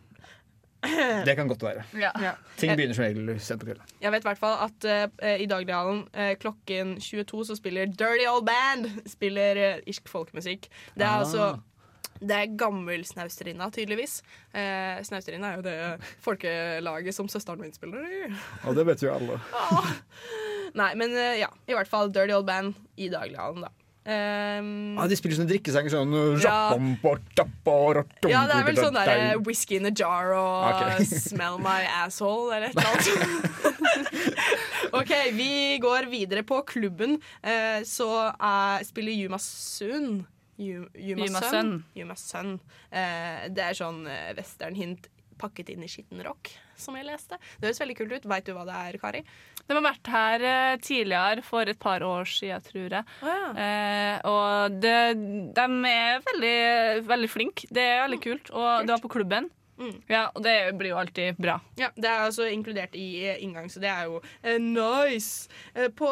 Det 1.24 1.38
kan 1.40 1.48
godt 1.48 1.62
være. 1.64 1.86
Ja. 1.96 2.34
Ting 2.60 2.74
begynner 2.76 2.98
som 2.98 3.06
regel 3.06 3.38
sent 3.40 3.62
på 3.62 3.70
kvelden. 3.70 3.88
Jeg 4.04 4.12
vet 4.12 4.26
i 4.26 4.28
hvert 4.28 4.42
fall 4.42 4.58
at 4.66 4.88
uh, 4.90 5.28
i 5.40 5.46
Daglighallen 5.48 6.02
uh, 6.12 6.34
klokken 6.42 6.98
22 7.00 7.46
så 7.48 7.56
spiller 7.56 7.88
Dirty 7.88 8.26
Old 8.28 8.44
Band 8.50 8.90
Spiller 9.08 9.60
uh, 9.78 9.86
irsk 9.88 10.12
folkemusikk. 10.12 10.68
Det 10.98 11.06
er 11.08 11.14
Ah. 11.14 11.22
altså 11.24 11.54
det 12.24 12.36
er 12.36 12.52
gammel 12.60 13.02
Snausterinna, 13.04 13.66
tydeligvis. 13.74 14.22
Eh, 14.56 15.00
snausterinna 15.04 15.50
er 15.50 15.58
jo 15.58 15.64
det 15.66 16.14
folkelaget 16.24 17.16
som 17.18 17.28
søsteren 17.28 17.60
min 17.60 17.74
spiller 17.76 18.06
i. 18.06 18.20
Og 18.70 18.78
det 18.78 18.86
vet 18.88 19.04
jo 19.04 19.12
alle. 19.12 19.40
Nei, 20.78 20.92
men 21.00 21.16
eh, 21.20 21.42
ja. 21.42 21.50
I 21.68 21.76
hvert 21.76 21.90
fall 21.92 22.14
Dirty 22.16 22.32
Old 22.36 22.48
Band 22.48 22.78
i 22.96 23.10
Daglighallen, 23.12 23.66
da. 23.66 23.72
Um, 24.04 24.98
Ah, 25.00 25.08
de 25.08 25.16
spiller 25.16 25.38
sånne 25.38 25.48
drikkesanger 25.48 25.94
sånn 25.94 26.12
Ja. 26.44 26.74
ja, 28.28 28.42
det 28.50 28.58
er 28.58 28.66
vel 28.68 28.76
sånn 28.82 28.98
der 28.98 29.12
eh, 29.14 29.38
Whisky 29.46 29.78
in 29.80 29.88
a 29.88 29.94
jar 29.96 30.34
og 30.36 30.74
okay. 30.74 31.06
Smell 31.30 31.56
my 31.64 31.86
asshole 32.04 32.52
eller 32.58 32.68
et 32.68 32.76
eller 32.76 32.92
annet. 32.92 34.04
OK, 35.00 35.14
vi 35.40 35.80
går 35.82 36.10
videre 36.12 36.44
på 36.44 36.60
klubben. 36.68 37.16
Uh, 37.40 37.80
så 37.88 38.10
uh, 38.36 38.84
spiller 38.84 39.16
Yuma 39.16 39.40
Sun 39.40 40.26
Yuma 40.60 40.88
Yuma 40.94 41.28
Sun. 41.40 41.50
Sun. 41.50 41.84
Yuma 41.96 42.16
Sun. 42.20 42.54
Uh, 42.92 43.48
det 43.50 43.70
er 43.72 43.78
sånn 43.78 44.04
eh, 44.06 44.34
western-hint 44.38 45.10
pakket 45.42 45.72
inn 45.74 45.84
i 45.84 45.90
skitten 45.90 46.22
rock, 46.24 46.52
som 46.80 46.96
jeg 46.96 47.08
leste. 47.08 47.40
Det 47.58 47.68
høres 47.68 47.82
veldig 47.82 47.98
kult 47.98 48.14
ut. 48.14 48.28
Veit 48.30 48.46
du 48.48 48.54
hva 48.56 48.68
det 48.68 48.76
er, 48.78 49.00
Kari? 49.02 49.24
De 49.68 49.78
har 49.78 49.86
vært 49.86 50.12
her 50.12 50.44
eh, 50.50 50.76
tidligere, 50.84 51.44
for 51.48 51.70
et 51.72 51.80
par 51.80 52.04
år 52.04 52.28
siden, 52.30 52.64
tror 52.68 52.98
jeg. 53.00 53.04
Eh, 53.24 54.18
og 54.28 54.80
det, 54.84 54.98
de 55.56 55.68
er 55.94 56.24
veldig, 56.30 56.56
veldig 57.08 57.30
flinke. 57.32 57.68
Det 57.72 57.84
er 57.96 58.06
veldig 58.06 58.24
kult. 58.24 58.52
Og 58.52 58.88
det 58.88 58.96
var 58.98 59.04
på 59.06 59.14
klubben. 59.18 59.52
Ja, 60.08 60.28
og 60.36 60.44
det 60.46 60.54
blir 60.78 60.94
jo 60.94 61.00
alltid 61.02 61.40
bra. 61.42 61.58
Ja, 61.80 61.90
Det 61.96 62.06
er 62.06 62.26
altså 62.28 62.46
inkludert 62.52 62.94
i 62.96 63.26
eh, 63.26 63.40
inngang, 63.44 63.70
så 63.72 63.82
det 63.82 63.90
er 63.90 64.06
jo 64.10 64.20
eh, 64.44 64.60
nice. 64.62 65.50
Eh, 65.74 65.90
på 65.90 66.10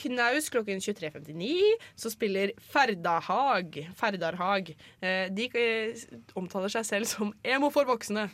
Knaus 0.00 0.48
klokken 0.52 0.80
23.59 0.82 1.84
så 1.98 2.12
spiller 2.12 2.54
Ferdahag. 2.72 3.82
Ferdarhag. 3.98 4.72
Eh, 5.00 5.28
de 5.34 5.48
eh, 5.60 6.04
omtaler 6.38 6.72
seg 6.72 6.88
selv 6.88 7.10
som 7.10 7.34
emo 7.44 7.70
for 7.74 7.88
voksne. 7.88 8.28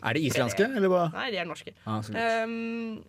Er 0.00 0.16
de 0.16 0.24
islandske, 0.26 0.70
eller 0.70 0.90
hva? 0.92 1.06
Nei, 1.14 1.30
de 1.34 1.42
er 1.42 1.48
norske. 1.48 1.76
Ah, 1.84 2.00
så. 2.04 2.16
Um, 2.16 3.02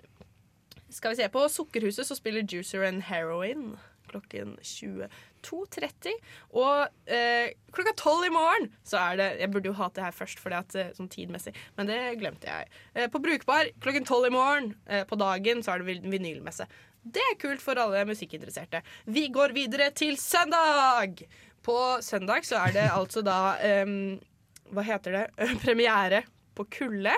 skal 0.93 1.13
vi 1.13 1.19
se 1.21 1.27
På 1.33 1.47
Sukkerhuset 1.49 2.07
så 2.07 2.15
spiller 2.17 2.45
Juicer 2.45 2.85
and 2.87 3.03
Heroin 3.09 3.73
klokken 4.13 4.57
22.30. 4.61 6.11
Og 6.59 7.09
eh, 7.09 7.53
klokka 7.73 7.93
tolv 7.97 8.27
i 8.27 8.31
morgen 8.33 8.67
så 8.85 8.99
er 8.99 9.17
det 9.17 9.27
Jeg 9.41 9.49
burde 9.53 9.71
jo 9.71 9.75
hatt 9.79 9.95
det 9.97 10.03
her 10.05 10.13
først, 10.13 10.41
for 10.43 10.53
det 10.53 10.59
at, 10.59 10.75
eh, 10.77 10.91
sånn 10.97 11.09
tidmessig, 11.09 11.53
men 11.79 11.89
det 11.89 11.97
glemte 12.21 12.49
jeg. 12.51 12.69
Eh, 12.93 13.07
på 13.09 13.21
Brukbar 13.23 13.71
klokken 13.81 14.05
tolv 14.05 14.27
i 14.29 14.33
morgen 14.35 14.73
eh, 14.85 15.05
på 15.09 15.17
dagen 15.17 15.63
så 15.65 15.73
er 15.73 15.81
det 15.81 15.89
vin- 15.89 16.09
vinylmesse. 16.13 16.67
Det 17.03 17.23
er 17.31 17.39
kult 17.41 17.63
for 17.63 17.79
alle 17.81 18.03
musikkinteresserte. 18.07 18.83
Vi 19.11 19.25
går 19.33 19.55
videre 19.57 19.89
til 19.97 20.19
søndag! 20.21 21.25
På 21.63 21.79
søndag 22.03 22.45
så 22.47 22.59
er 22.67 22.75
det 22.75 22.85
altså 22.99 23.23
da 23.25 23.55
em, 23.63 24.19
Hva 24.73 24.83
heter 24.87 25.15
det? 25.15 25.25
Premiere 25.65 26.21
på 26.53 26.67
Kulle. 26.69 27.15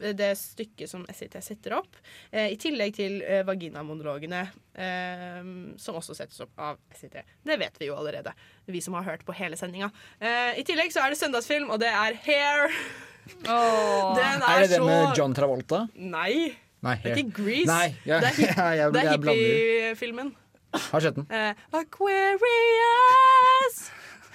Eh, 0.00 0.12
det 0.16 0.32
stykket 0.38 0.88
som 0.90 1.06
SIT 1.12 1.36
setter 1.42 1.72
opp. 1.78 1.96
Eh, 2.30 2.50
I 2.52 2.56
tillegg 2.60 2.94
til 2.96 3.22
eh, 3.22 3.42
vaginamonologene, 3.48 4.42
eh, 4.74 5.42
som 5.80 5.94
også 6.00 6.14
settes 6.18 6.40
opp 6.44 6.52
av 6.58 6.76
SIT. 6.94 7.16
Det 7.46 7.56
vet 7.60 7.78
vi 7.80 7.86
jo 7.90 7.96
allerede, 7.96 8.32
vi 8.66 8.80
som 8.84 8.94
har 8.98 9.04
hørt 9.08 9.24
på 9.26 9.32
hele 9.38 9.56
sendinga. 9.56 9.90
Eh, 10.20 10.58
I 10.60 10.64
tillegg 10.68 10.92
så 10.94 11.00
er 11.06 11.10
det 11.14 11.18
søndagsfilm, 11.20 11.70
og 11.70 11.80
det 11.82 11.88
er 11.92 12.14
Hair. 12.26 12.68
Den 13.26 14.42
Er 14.46 14.60
det 14.62 14.68
det 14.70 14.78
med 14.86 15.16
John 15.18 15.32
Travolta? 15.34 15.80
Nei. 15.98 16.52
Nei, 16.86 16.92
Det 17.02 17.10
er 17.10 17.16
ikke 17.24 17.42
Grease. 17.42 17.66
Nei, 17.66 17.88
ja, 18.06 18.20
det 18.22 18.28
er, 18.28 18.34
hip- 18.36 18.56
ja, 18.60 18.66
jeg- 18.78 18.92
det 18.94 19.00
er 19.02 19.08
hippiefilmen. 19.16 20.28
Har 20.76 21.00
sett 21.00 21.14
den. 21.16 21.26
Eh, 21.32 21.54
Aquarius! 21.74 23.76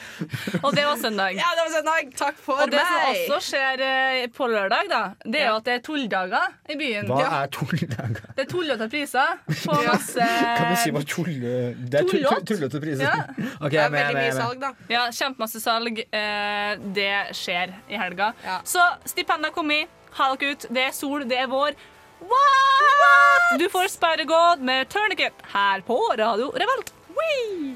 Og 0.66 0.70
det 0.76 0.84
var 0.86 0.98
søndag. 1.02 1.36
Ja, 1.38 1.48
det 1.58 1.64
var 1.66 1.72
søndag. 1.76 2.10
Takk 2.20 2.38
for 2.46 2.62
Og 2.66 2.72
det 2.72 2.80
meg. 2.82 3.20
som 3.28 3.36
også 3.36 3.40
skjer 3.52 3.84
eh, 3.88 4.26
på 4.36 4.48
lørdag, 4.52 4.90
da, 4.92 5.02
det 5.26 5.42
er 5.42 5.48
jo 5.50 5.56
at 5.62 5.68
det 5.70 5.74
er 5.78 5.84
tulldager 5.88 6.48
i 6.70 6.78
byen. 6.80 7.08
Hva 7.12 7.28
er 7.42 7.52
tulldager? 7.56 8.22
Det 8.38 8.46
er 8.46 8.50
tullete 8.52 8.88
priser 8.92 9.40
på 9.50 9.78
masse 9.86 10.28
Kan 10.60 10.72
du 10.72 10.80
si 10.84 10.94
hva 10.96 11.04
tulle... 11.16 11.56
Det 11.78 12.02
er 12.02 12.10
tu- 12.10 12.18
tu- 12.20 12.46
Tullete? 12.54 12.82
priser. 12.84 13.06
Ja. 13.08 13.16
Okay, 13.62 13.78
det 13.78 13.84
er 13.86 13.90
med, 13.94 14.00
jeg 14.02 14.14
med, 14.14 14.24
jeg 14.24 14.36
er 14.36 14.50
med. 14.50 14.62
da. 14.62 14.72
Ja, 14.90 15.02
kjempemasse 15.14 15.60
salg. 15.62 16.00
Eh, 16.12 16.76
det 16.96 17.12
skjer 17.38 17.74
i 17.92 17.98
helga. 18.02 18.32
Så 18.68 18.82
stipendene 19.10 19.52
kom 19.56 19.70
i. 19.76 19.84
Ha 20.18 20.32
dere 20.36 20.56
ut. 20.56 20.66
Det 20.74 20.86
er 20.90 20.96
sol, 20.96 21.24
det 21.30 21.38
er 21.44 21.50
vår. 21.52 21.76
What? 22.22 23.60
Du 23.60 23.68
får 23.74 23.88
Spider-God 23.96 24.62
med 24.66 24.90
Tourniquet 24.94 25.34
her 25.54 25.82
på 25.88 25.98
Radio 26.20 26.52
Revolt. 26.54 26.92
Wee! 27.18 27.74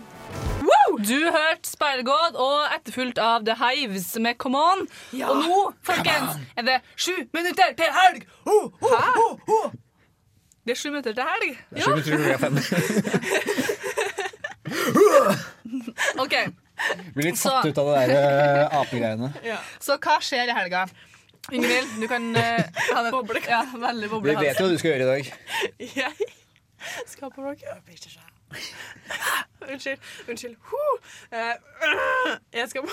Woo! 0.66 0.98
Du 1.06 1.20
hørte 1.30 1.70
Spider-God 1.70 2.34
og 2.42 2.66
etterfulgt 2.76 3.18
av 3.22 3.44
The 3.46 3.54
Hives 3.60 4.16
med 4.22 4.34
Come 4.42 4.58
On. 4.58 4.88
Og 5.28 5.36
nå, 5.44 5.60
folkens, 5.86 6.32
er 6.58 6.62
det 6.68 6.78
sju 6.96 7.14
minutter 7.36 7.74
til 7.78 7.90
helg. 8.00 8.22
Oh, 8.46 8.66
oh, 8.82 8.92
oh, 9.22 9.34
oh. 9.58 9.70
Det 10.66 10.72
er 10.74 10.78
sju 10.82 10.90
minutter 10.90 11.14
til 11.14 11.24
helg. 11.30 11.50
Det 11.70 11.78
er 11.78 11.82
Sju 11.86 11.90
minutter 11.94 12.12
til 12.12 12.20
klokka 12.26 12.40
fem. 12.46 12.56
OK. 16.26 16.36
Blir 17.16 17.26
litt 17.30 17.38
Så- 17.40 17.50
satt 17.50 17.66
ut 17.70 17.78
av 17.78 17.86
det 17.94 18.00
der 18.10 18.16
uh, 18.66 18.74
apegreiene. 18.82 19.30
Så 19.86 19.92
hva 20.02 20.16
skjer 20.24 20.46
i 20.50 20.54
helga? 20.58 20.82
Ingvild, 21.54 21.90
du 22.02 22.08
kan 22.10 22.24
uh, 22.34 22.42
ha 22.90 23.00
det 23.06 23.12
boble. 23.14 23.38
Ja, 23.48 23.62
veldig 23.70 24.10
Vi 24.26 24.34
vet 24.42 24.58
jo 24.60 24.66
hva 24.66 24.72
du 24.74 24.78
skal 24.82 24.90
gjøre 24.96 25.06
i 25.06 25.12
dag. 25.12 25.24
Jeg 26.96 27.08
skal 27.10 27.30
på 27.34 27.42
Rock 27.46 27.62
Up. 27.70 27.86
Unnskyld. 29.66 30.00
Unnskyld. 30.30 30.58
Eh, 31.32 31.54
jeg 32.54 32.70
skal 32.72 32.90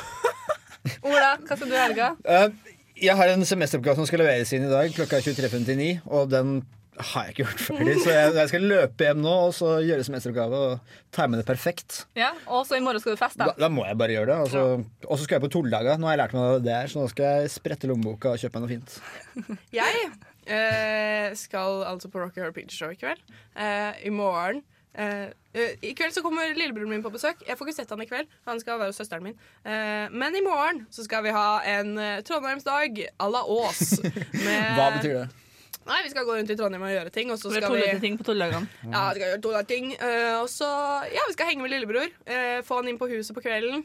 Ola, 1.07 1.35
hva 1.43 1.57
skal 1.57 1.69
du 1.69 1.75
i 1.75 1.81
helga? 1.81 2.13
Eh, 2.25 2.77
jeg 3.03 3.17
har 3.19 3.33
en 3.33 3.45
semesteroppgave 3.47 3.99
som 3.99 4.09
skal 4.09 4.23
leveres 4.23 4.53
inn 4.55 4.67
i 4.67 4.71
dag 4.71 4.93
klokka 4.95 5.21
23.59, 5.25 6.05
og 6.07 6.31
den 6.33 6.61
har 7.03 7.25
jeg 7.27 7.33
ikke 7.33 7.45
gjort 7.47 7.63
ferdig. 7.65 7.95
Så 8.05 8.11
jeg, 8.13 8.33
jeg 8.37 8.51
skal 8.51 8.67
løpe 8.69 9.07
hjem 9.07 9.23
nå 9.25 9.33
og 9.47 9.55
så 9.57 9.71
gjøre 9.83 10.05
semesteroppgave 10.07 10.59
og 10.67 10.97
time 11.17 11.39
det 11.41 11.47
perfekt. 11.49 12.03
Ja, 12.19 12.33
Og 12.53 12.67
så 12.69 12.77
i 12.77 12.83
morgen 12.85 13.01
skal 13.03 13.17
du 13.17 13.21
feste. 13.21 13.41
Da, 13.41 13.55
da 13.59 13.71
må 13.73 13.87
jeg 13.89 13.97
bare 14.01 14.15
gjøre 14.17 14.29
det. 14.29 14.37
Og 14.45 14.51
så- 14.53 15.07
ja. 15.09 15.17
skal 15.25 15.39
jeg 15.39 15.45
på 15.47 15.53
Tulldaga. 15.57 15.97
Nå 15.99 16.09
har 16.11 16.17
jeg 16.17 16.23
lært 16.23 16.37
meg 16.37 16.67
det 16.67 16.75
er, 16.77 16.93
så 16.93 17.01
nå 17.01 17.09
skal 17.11 17.41
jeg 17.41 17.55
sprette 17.57 17.89
lommeboka 17.91 18.35
og 18.35 18.43
kjøpe 18.45 18.61
meg 18.61 18.67
noe 18.67 18.75
fint. 18.75 18.99
Jeg 19.81 20.05
eh, 20.47 21.33
skal 21.39 21.83
altså 21.89 22.11
på 22.13 22.21
Rock 22.21 22.37
Horror 22.37 22.53
Picture 22.53 22.77
Show 22.77 22.93
i 22.93 23.01
kveld. 23.01 23.25
Eh, 23.57 24.05
I 24.05 24.13
morgen 24.13 24.61
I 25.83 25.93
kveld 25.97 26.13
så 26.15 26.23
kommer 26.25 26.55
lillebroren 26.57 26.89
min 26.91 27.03
på 27.05 27.11
besøk. 27.13 27.41
Jeg 27.49 27.57
får 27.59 27.69
ikke 27.69 27.77
sett 27.81 27.91
han 27.93 28.03
i 28.03 28.07
kveld. 28.09 28.27
Han 28.49 28.61
skal 28.61 28.79
være 28.81 28.93
hos 28.93 28.99
søsteren 29.01 29.23
min. 29.25 29.37
Eh, 29.65 30.09
men 30.13 30.37
i 30.37 30.43
morgen 30.45 30.87
så 30.93 31.05
skal 31.07 31.25
vi 31.27 31.33
ha 31.35 31.61
en 31.79 31.95
eh, 31.99 32.21
Trondheimsdag 32.29 33.07
à 33.19 33.29
la 33.33 33.43
Ås. 33.45 34.01
med- 34.45 34.77
Hva 34.77 34.91
betyr 34.99 35.17
det? 35.23 35.29
Nei, 35.83 35.97
Vi 36.05 36.11
skal 36.13 36.25
gå 36.29 36.37
rundt 36.39 36.51
i 36.53 36.55
Trondheim 36.57 36.83
og 36.87 36.93
gjøre 36.95 37.11
ting. 37.11 37.31
Og 37.35 37.39
så 37.41 37.51
skal 37.65 37.73
vi 37.75 37.81
ting 38.05 38.19
på. 38.21 38.25
Ja, 38.93 39.09
vi 39.11 39.21
skal 39.21 39.41
gjøre 39.41 39.65
ting. 39.67 39.93
Eh, 39.99 40.37
og 40.41 40.47
så 40.53 40.69
ja, 41.11 41.25
vi 41.27 41.33
skal 41.35 41.49
henge 41.51 41.63
med 41.65 41.73
lillebror. 41.75 42.07
eh, 42.27 42.61
få 42.63 42.79
han 42.83 42.89
inn 42.93 42.99
på 43.01 43.09
huset 43.11 43.35
på 43.35 43.43
kvelden. 43.43 43.83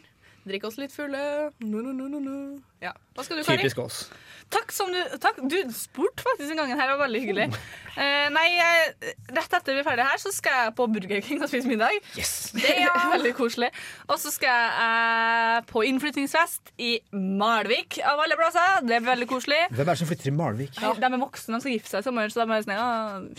Drikke 0.48 0.70
oss 0.70 0.80
litt 0.80 0.96
fulle. 0.96 1.52
No, 1.60 1.82
no, 1.82 1.92
no, 1.92 2.08
no, 2.08 2.24
no. 2.24 2.40
Ja. 2.84 2.94
Hva 3.18 3.26
skal 3.26 3.40
du, 3.40 3.44
Kari? 3.44 3.64
Typisk 3.66 3.80
oss. 3.82 4.06
Takk 4.54 4.72
som 4.72 4.92
du 4.94 5.00
takk. 5.20 5.40
Du 5.50 5.58
spurte 5.76 6.24
faktisk 6.24 6.54
en 6.54 6.60
gang 6.62 6.70
her, 6.72 6.86
det 6.86 6.94
var 6.94 7.02
veldig 7.02 7.22
hyggelig. 7.24 7.48
Uh, 7.98 8.28
nei, 8.32 8.46
rett 9.34 9.56
etter 9.58 9.76
vi 9.76 9.82
er 9.82 9.88
ferdige 9.88 10.06
her, 10.08 10.22
så 10.22 10.32
skal 10.32 10.60
jeg 10.62 10.74
på 10.78 10.86
Burger 10.94 11.24
King 11.26 11.42
og 11.42 11.50
spise 11.52 11.68
middag. 11.68 11.98
Det 12.16 12.76
er 12.78 13.10
veldig 13.12 13.34
koselig. 13.36 13.72
Og 14.08 14.22
så 14.22 14.32
skal 14.32 14.54
jeg 14.54 15.66
på 15.72 15.84
innflyttingsfest 15.90 16.72
i 16.80 16.94
Malvik, 17.12 17.98
av 18.08 18.22
alle 18.24 18.38
plasser. 18.40 18.86
Det 18.86 19.02
blir 19.02 19.10
veldig 19.10 19.28
koselig. 19.34 19.60
Hvem 19.74 19.84
er 19.84 19.92
det 19.92 19.98
som 20.04 20.12
flytter 20.14 20.32
i 20.32 20.36
Malvik? 20.38 20.80
De 20.80 21.10
er 21.10 21.20
voksne, 21.26 21.58
de 21.58 21.66
skal 21.66 21.76
gifte 21.76 21.92
seg 21.92 22.06
i 22.06 22.08
sommer, 22.08 22.32
så 22.32 22.46
de 22.46 22.56
er 22.56 22.68
sånn, 22.68 22.78
ja, 22.78 22.88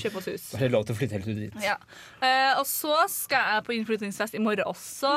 kjøp 0.03 0.21
oss 0.21 0.31
hus. 0.35 0.51
Det 0.59 0.67
er 0.67 0.75
lov 0.75 0.85
til 0.91 0.97
å 0.97 0.99
flytte 0.99 1.17
helt 1.17 1.31
ut 1.31 1.41
dit? 1.47 1.59
Ja. 1.65 1.79
Uh, 2.21 2.59
og 2.59 2.67
så 2.69 2.99
skal 3.15 3.55
jeg 3.55 3.67
på 3.71 3.79
innflyttingsfest 3.79 4.37
i 4.37 4.43
morgen 4.43 4.69
også, 4.69 5.15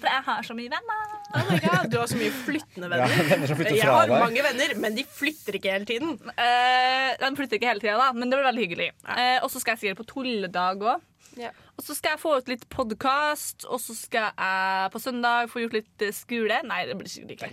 for 0.00 0.10
jeg 0.10 0.26
har 0.32 0.50
så 0.50 0.56
mye 0.58 0.72
venner. 0.72 1.14
Oh 1.28 1.44
my 1.50 1.58
God, 1.60 1.90
du 1.92 1.98
har 2.00 2.08
så 2.08 2.16
mye 2.16 2.32
flyttende 2.32 2.88
venner. 2.88 3.12
Ja, 3.12 3.26
venner 3.28 3.50
jeg 3.52 3.82
fra 3.82 3.98
har 3.98 4.08
deg. 4.08 4.22
mange 4.22 4.44
venner, 4.46 4.74
men 4.80 4.96
de 4.96 5.04
flytter 5.04 5.58
ikke 5.58 5.74
hele 5.74 5.88
tiden. 5.88 6.14
Uh, 6.32 7.10
de 7.20 7.30
flytter 7.36 7.58
ikke 7.58 7.68
hele 7.68 7.84
tida, 7.84 7.98
da, 8.00 8.08
men 8.16 8.30
det 8.30 8.38
blir 8.38 8.48
veldig 8.48 8.64
hyggelig. 8.64 8.88
Uh, 9.04 9.36
og 9.44 9.52
så 9.52 9.60
skal 9.60 9.76
jeg 9.76 9.82
sikkert 9.82 10.00
på 10.00 10.08
tulledag 10.14 10.84
òg. 10.94 11.04
Ja. 11.38 11.50
Og 11.78 11.84
så 11.86 11.94
skal 11.94 12.16
jeg 12.16 12.22
få 12.22 12.32
ut 12.40 12.48
litt 12.50 12.64
podkast, 12.72 13.66
og 13.68 13.78
så 13.82 13.94
skal 13.94 14.32
jeg 14.32 14.88
på 14.94 15.02
søndag 15.02 15.52
få 15.52 15.62
gjort 15.62 15.76
litt 15.76 16.06
skole. 16.16 16.62
Nei, 16.66 16.80
det 16.88 16.96
blir 16.98 17.12
sikkert 17.12 17.36
ikke. 17.36 17.50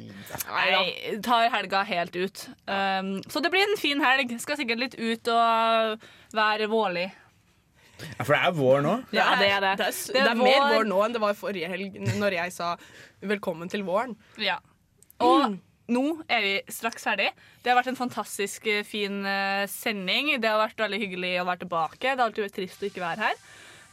Nei, 0.49 1.19
tar 1.25 1.51
helga 1.53 1.83
helt 1.85 2.15
ut. 2.15 2.47
Um, 2.65 3.19
så 3.29 3.43
det 3.43 3.51
blir 3.53 3.67
en 3.67 3.77
fin 3.77 4.01
helg. 4.01 4.33
Skal 4.41 4.57
sikkert 4.61 4.81
litt 4.81 4.97
ut 4.97 5.29
og 5.35 6.07
være 6.33 6.71
vårlig. 6.71 7.09
Ja, 8.03 8.23
for 8.23 8.35
det 8.35 8.41
er 8.41 8.55
vår 8.55 8.81
nå. 8.85 8.95
Ja, 9.15 9.27
det 9.39 9.51
er 9.51 9.63
det. 9.63 9.75
Det 9.79 9.87
er, 9.87 9.99
det 10.15 10.23
er 10.31 10.39
mer 10.39 10.65
vår 10.73 10.89
nå 10.89 11.03
enn 11.05 11.15
det 11.15 11.21
var 11.23 11.37
forrige 11.37 11.69
helg, 11.71 11.99
når 12.19 12.39
jeg 12.39 12.55
sa 12.55 12.75
'velkommen 13.23 13.71
til 13.71 13.85
våren'. 13.87 14.15
Ja. 14.41 14.59
Og 15.23 15.55
nå 15.91 16.03
er 16.27 16.41
vi 16.41 16.53
straks 16.73 17.05
ferdig. 17.05 17.29
Det 17.61 17.71
har 17.71 17.77
vært 17.77 17.91
en 17.93 17.99
fantastisk 17.99 18.65
eh, 18.67 18.83
fin 18.87 19.21
eh, 19.25 19.67
sending. 19.69 20.33
Det 20.41 20.49
har 20.49 20.59
vært 20.61 20.81
veldig 20.81 21.01
hyggelig 21.03 21.33
å 21.41 21.45
være 21.45 21.63
tilbake. 21.65 22.01
Det 22.01 22.17
har 22.17 22.25
alltid 22.25 22.47
vært 22.47 22.57
trist 22.57 22.83
å 22.83 22.89
ikke 22.89 23.05
være 23.05 23.29
her. 23.29 23.45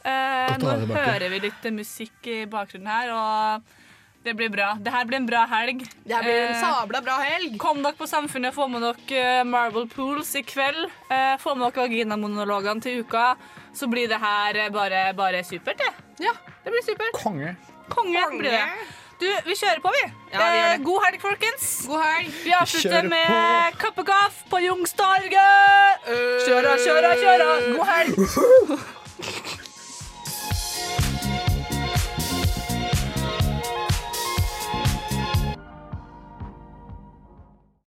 Eh, 0.03 0.55
nå 0.59 0.73
hører 0.89 1.29
vi 1.31 1.43
litt 1.45 1.69
musikk 1.71 2.27
i 2.27 2.39
bakgrunnen 2.49 2.89
her, 2.91 3.13
og 3.13 3.82
det 4.23 4.33
blir 4.33 4.49
bra. 4.49 4.77
Det 4.79 4.91
her 4.91 5.05
blir 5.05 5.17
en 5.19 5.25
bra 5.27 5.43
helg. 5.51 5.83
Det 6.07 6.15
her 6.15 6.23
blir 6.23 6.37
en 6.45 6.53
Eh, 6.55 6.61
sabla 6.61 7.01
bra 7.03 7.17
helg. 7.19 7.57
Kom 7.59 7.83
dere 7.83 7.97
på 7.99 8.07
Samfunnet, 8.07 8.55
få 8.55 8.69
med 8.71 8.81
dere 8.85 9.39
eh, 9.39 9.43
Marble 9.43 9.87
Pools 9.91 10.31
i 10.39 10.43
kveld. 10.47 10.85
Eh, 11.11 11.35
få 11.43 11.55
med 11.55 11.73
dere 11.73 11.83
vaginamonologene 11.87 12.81
til 12.81 13.03
uka. 13.03 13.35
Så 13.75 13.89
blir 13.91 14.07
det 14.07 14.19
her 14.21 14.69
bare, 14.71 15.13
bare 15.13 15.43
supert, 15.43 15.77
det. 15.77 15.91
Ja, 16.23 16.31
det 16.63 16.71
blir 16.71 16.85
supert. 16.85 17.17
Konge. 17.19 17.55
Konge, 17.89 18.23
blir 18.37 18.51
det. 18.51 18.63
Du, 19.19 19.27
vi 19.45 19.55
kjører 19.55 19.81
på, 19.83 19.91
vi. 19.91 20.05
Ja, 20.31 20.39
vi 20.39 20.57
gjør 20.57 20.69
det. 20.69 20.79
Eh, 20.79 20.85
God 20.87 21.03
helg, 21.05 21.19
folkens. 21.21 21.67
God 21.87 22.03
helg. 22.05 22.31
Vi 22.45 22.55
avslutter 22.61 23.01
Kjør 23.01 23.11
med 23.11 23.77
Kappekaff 23.83 24.39
på 24.49 24.63
Youngstorget. 24.63 26.09
Kjøra, 26.47 26.77
kjøra, 26.87 27.15
kjøra. 27.19 27.53
God 27.75 27.87
helg. 27.91 29.59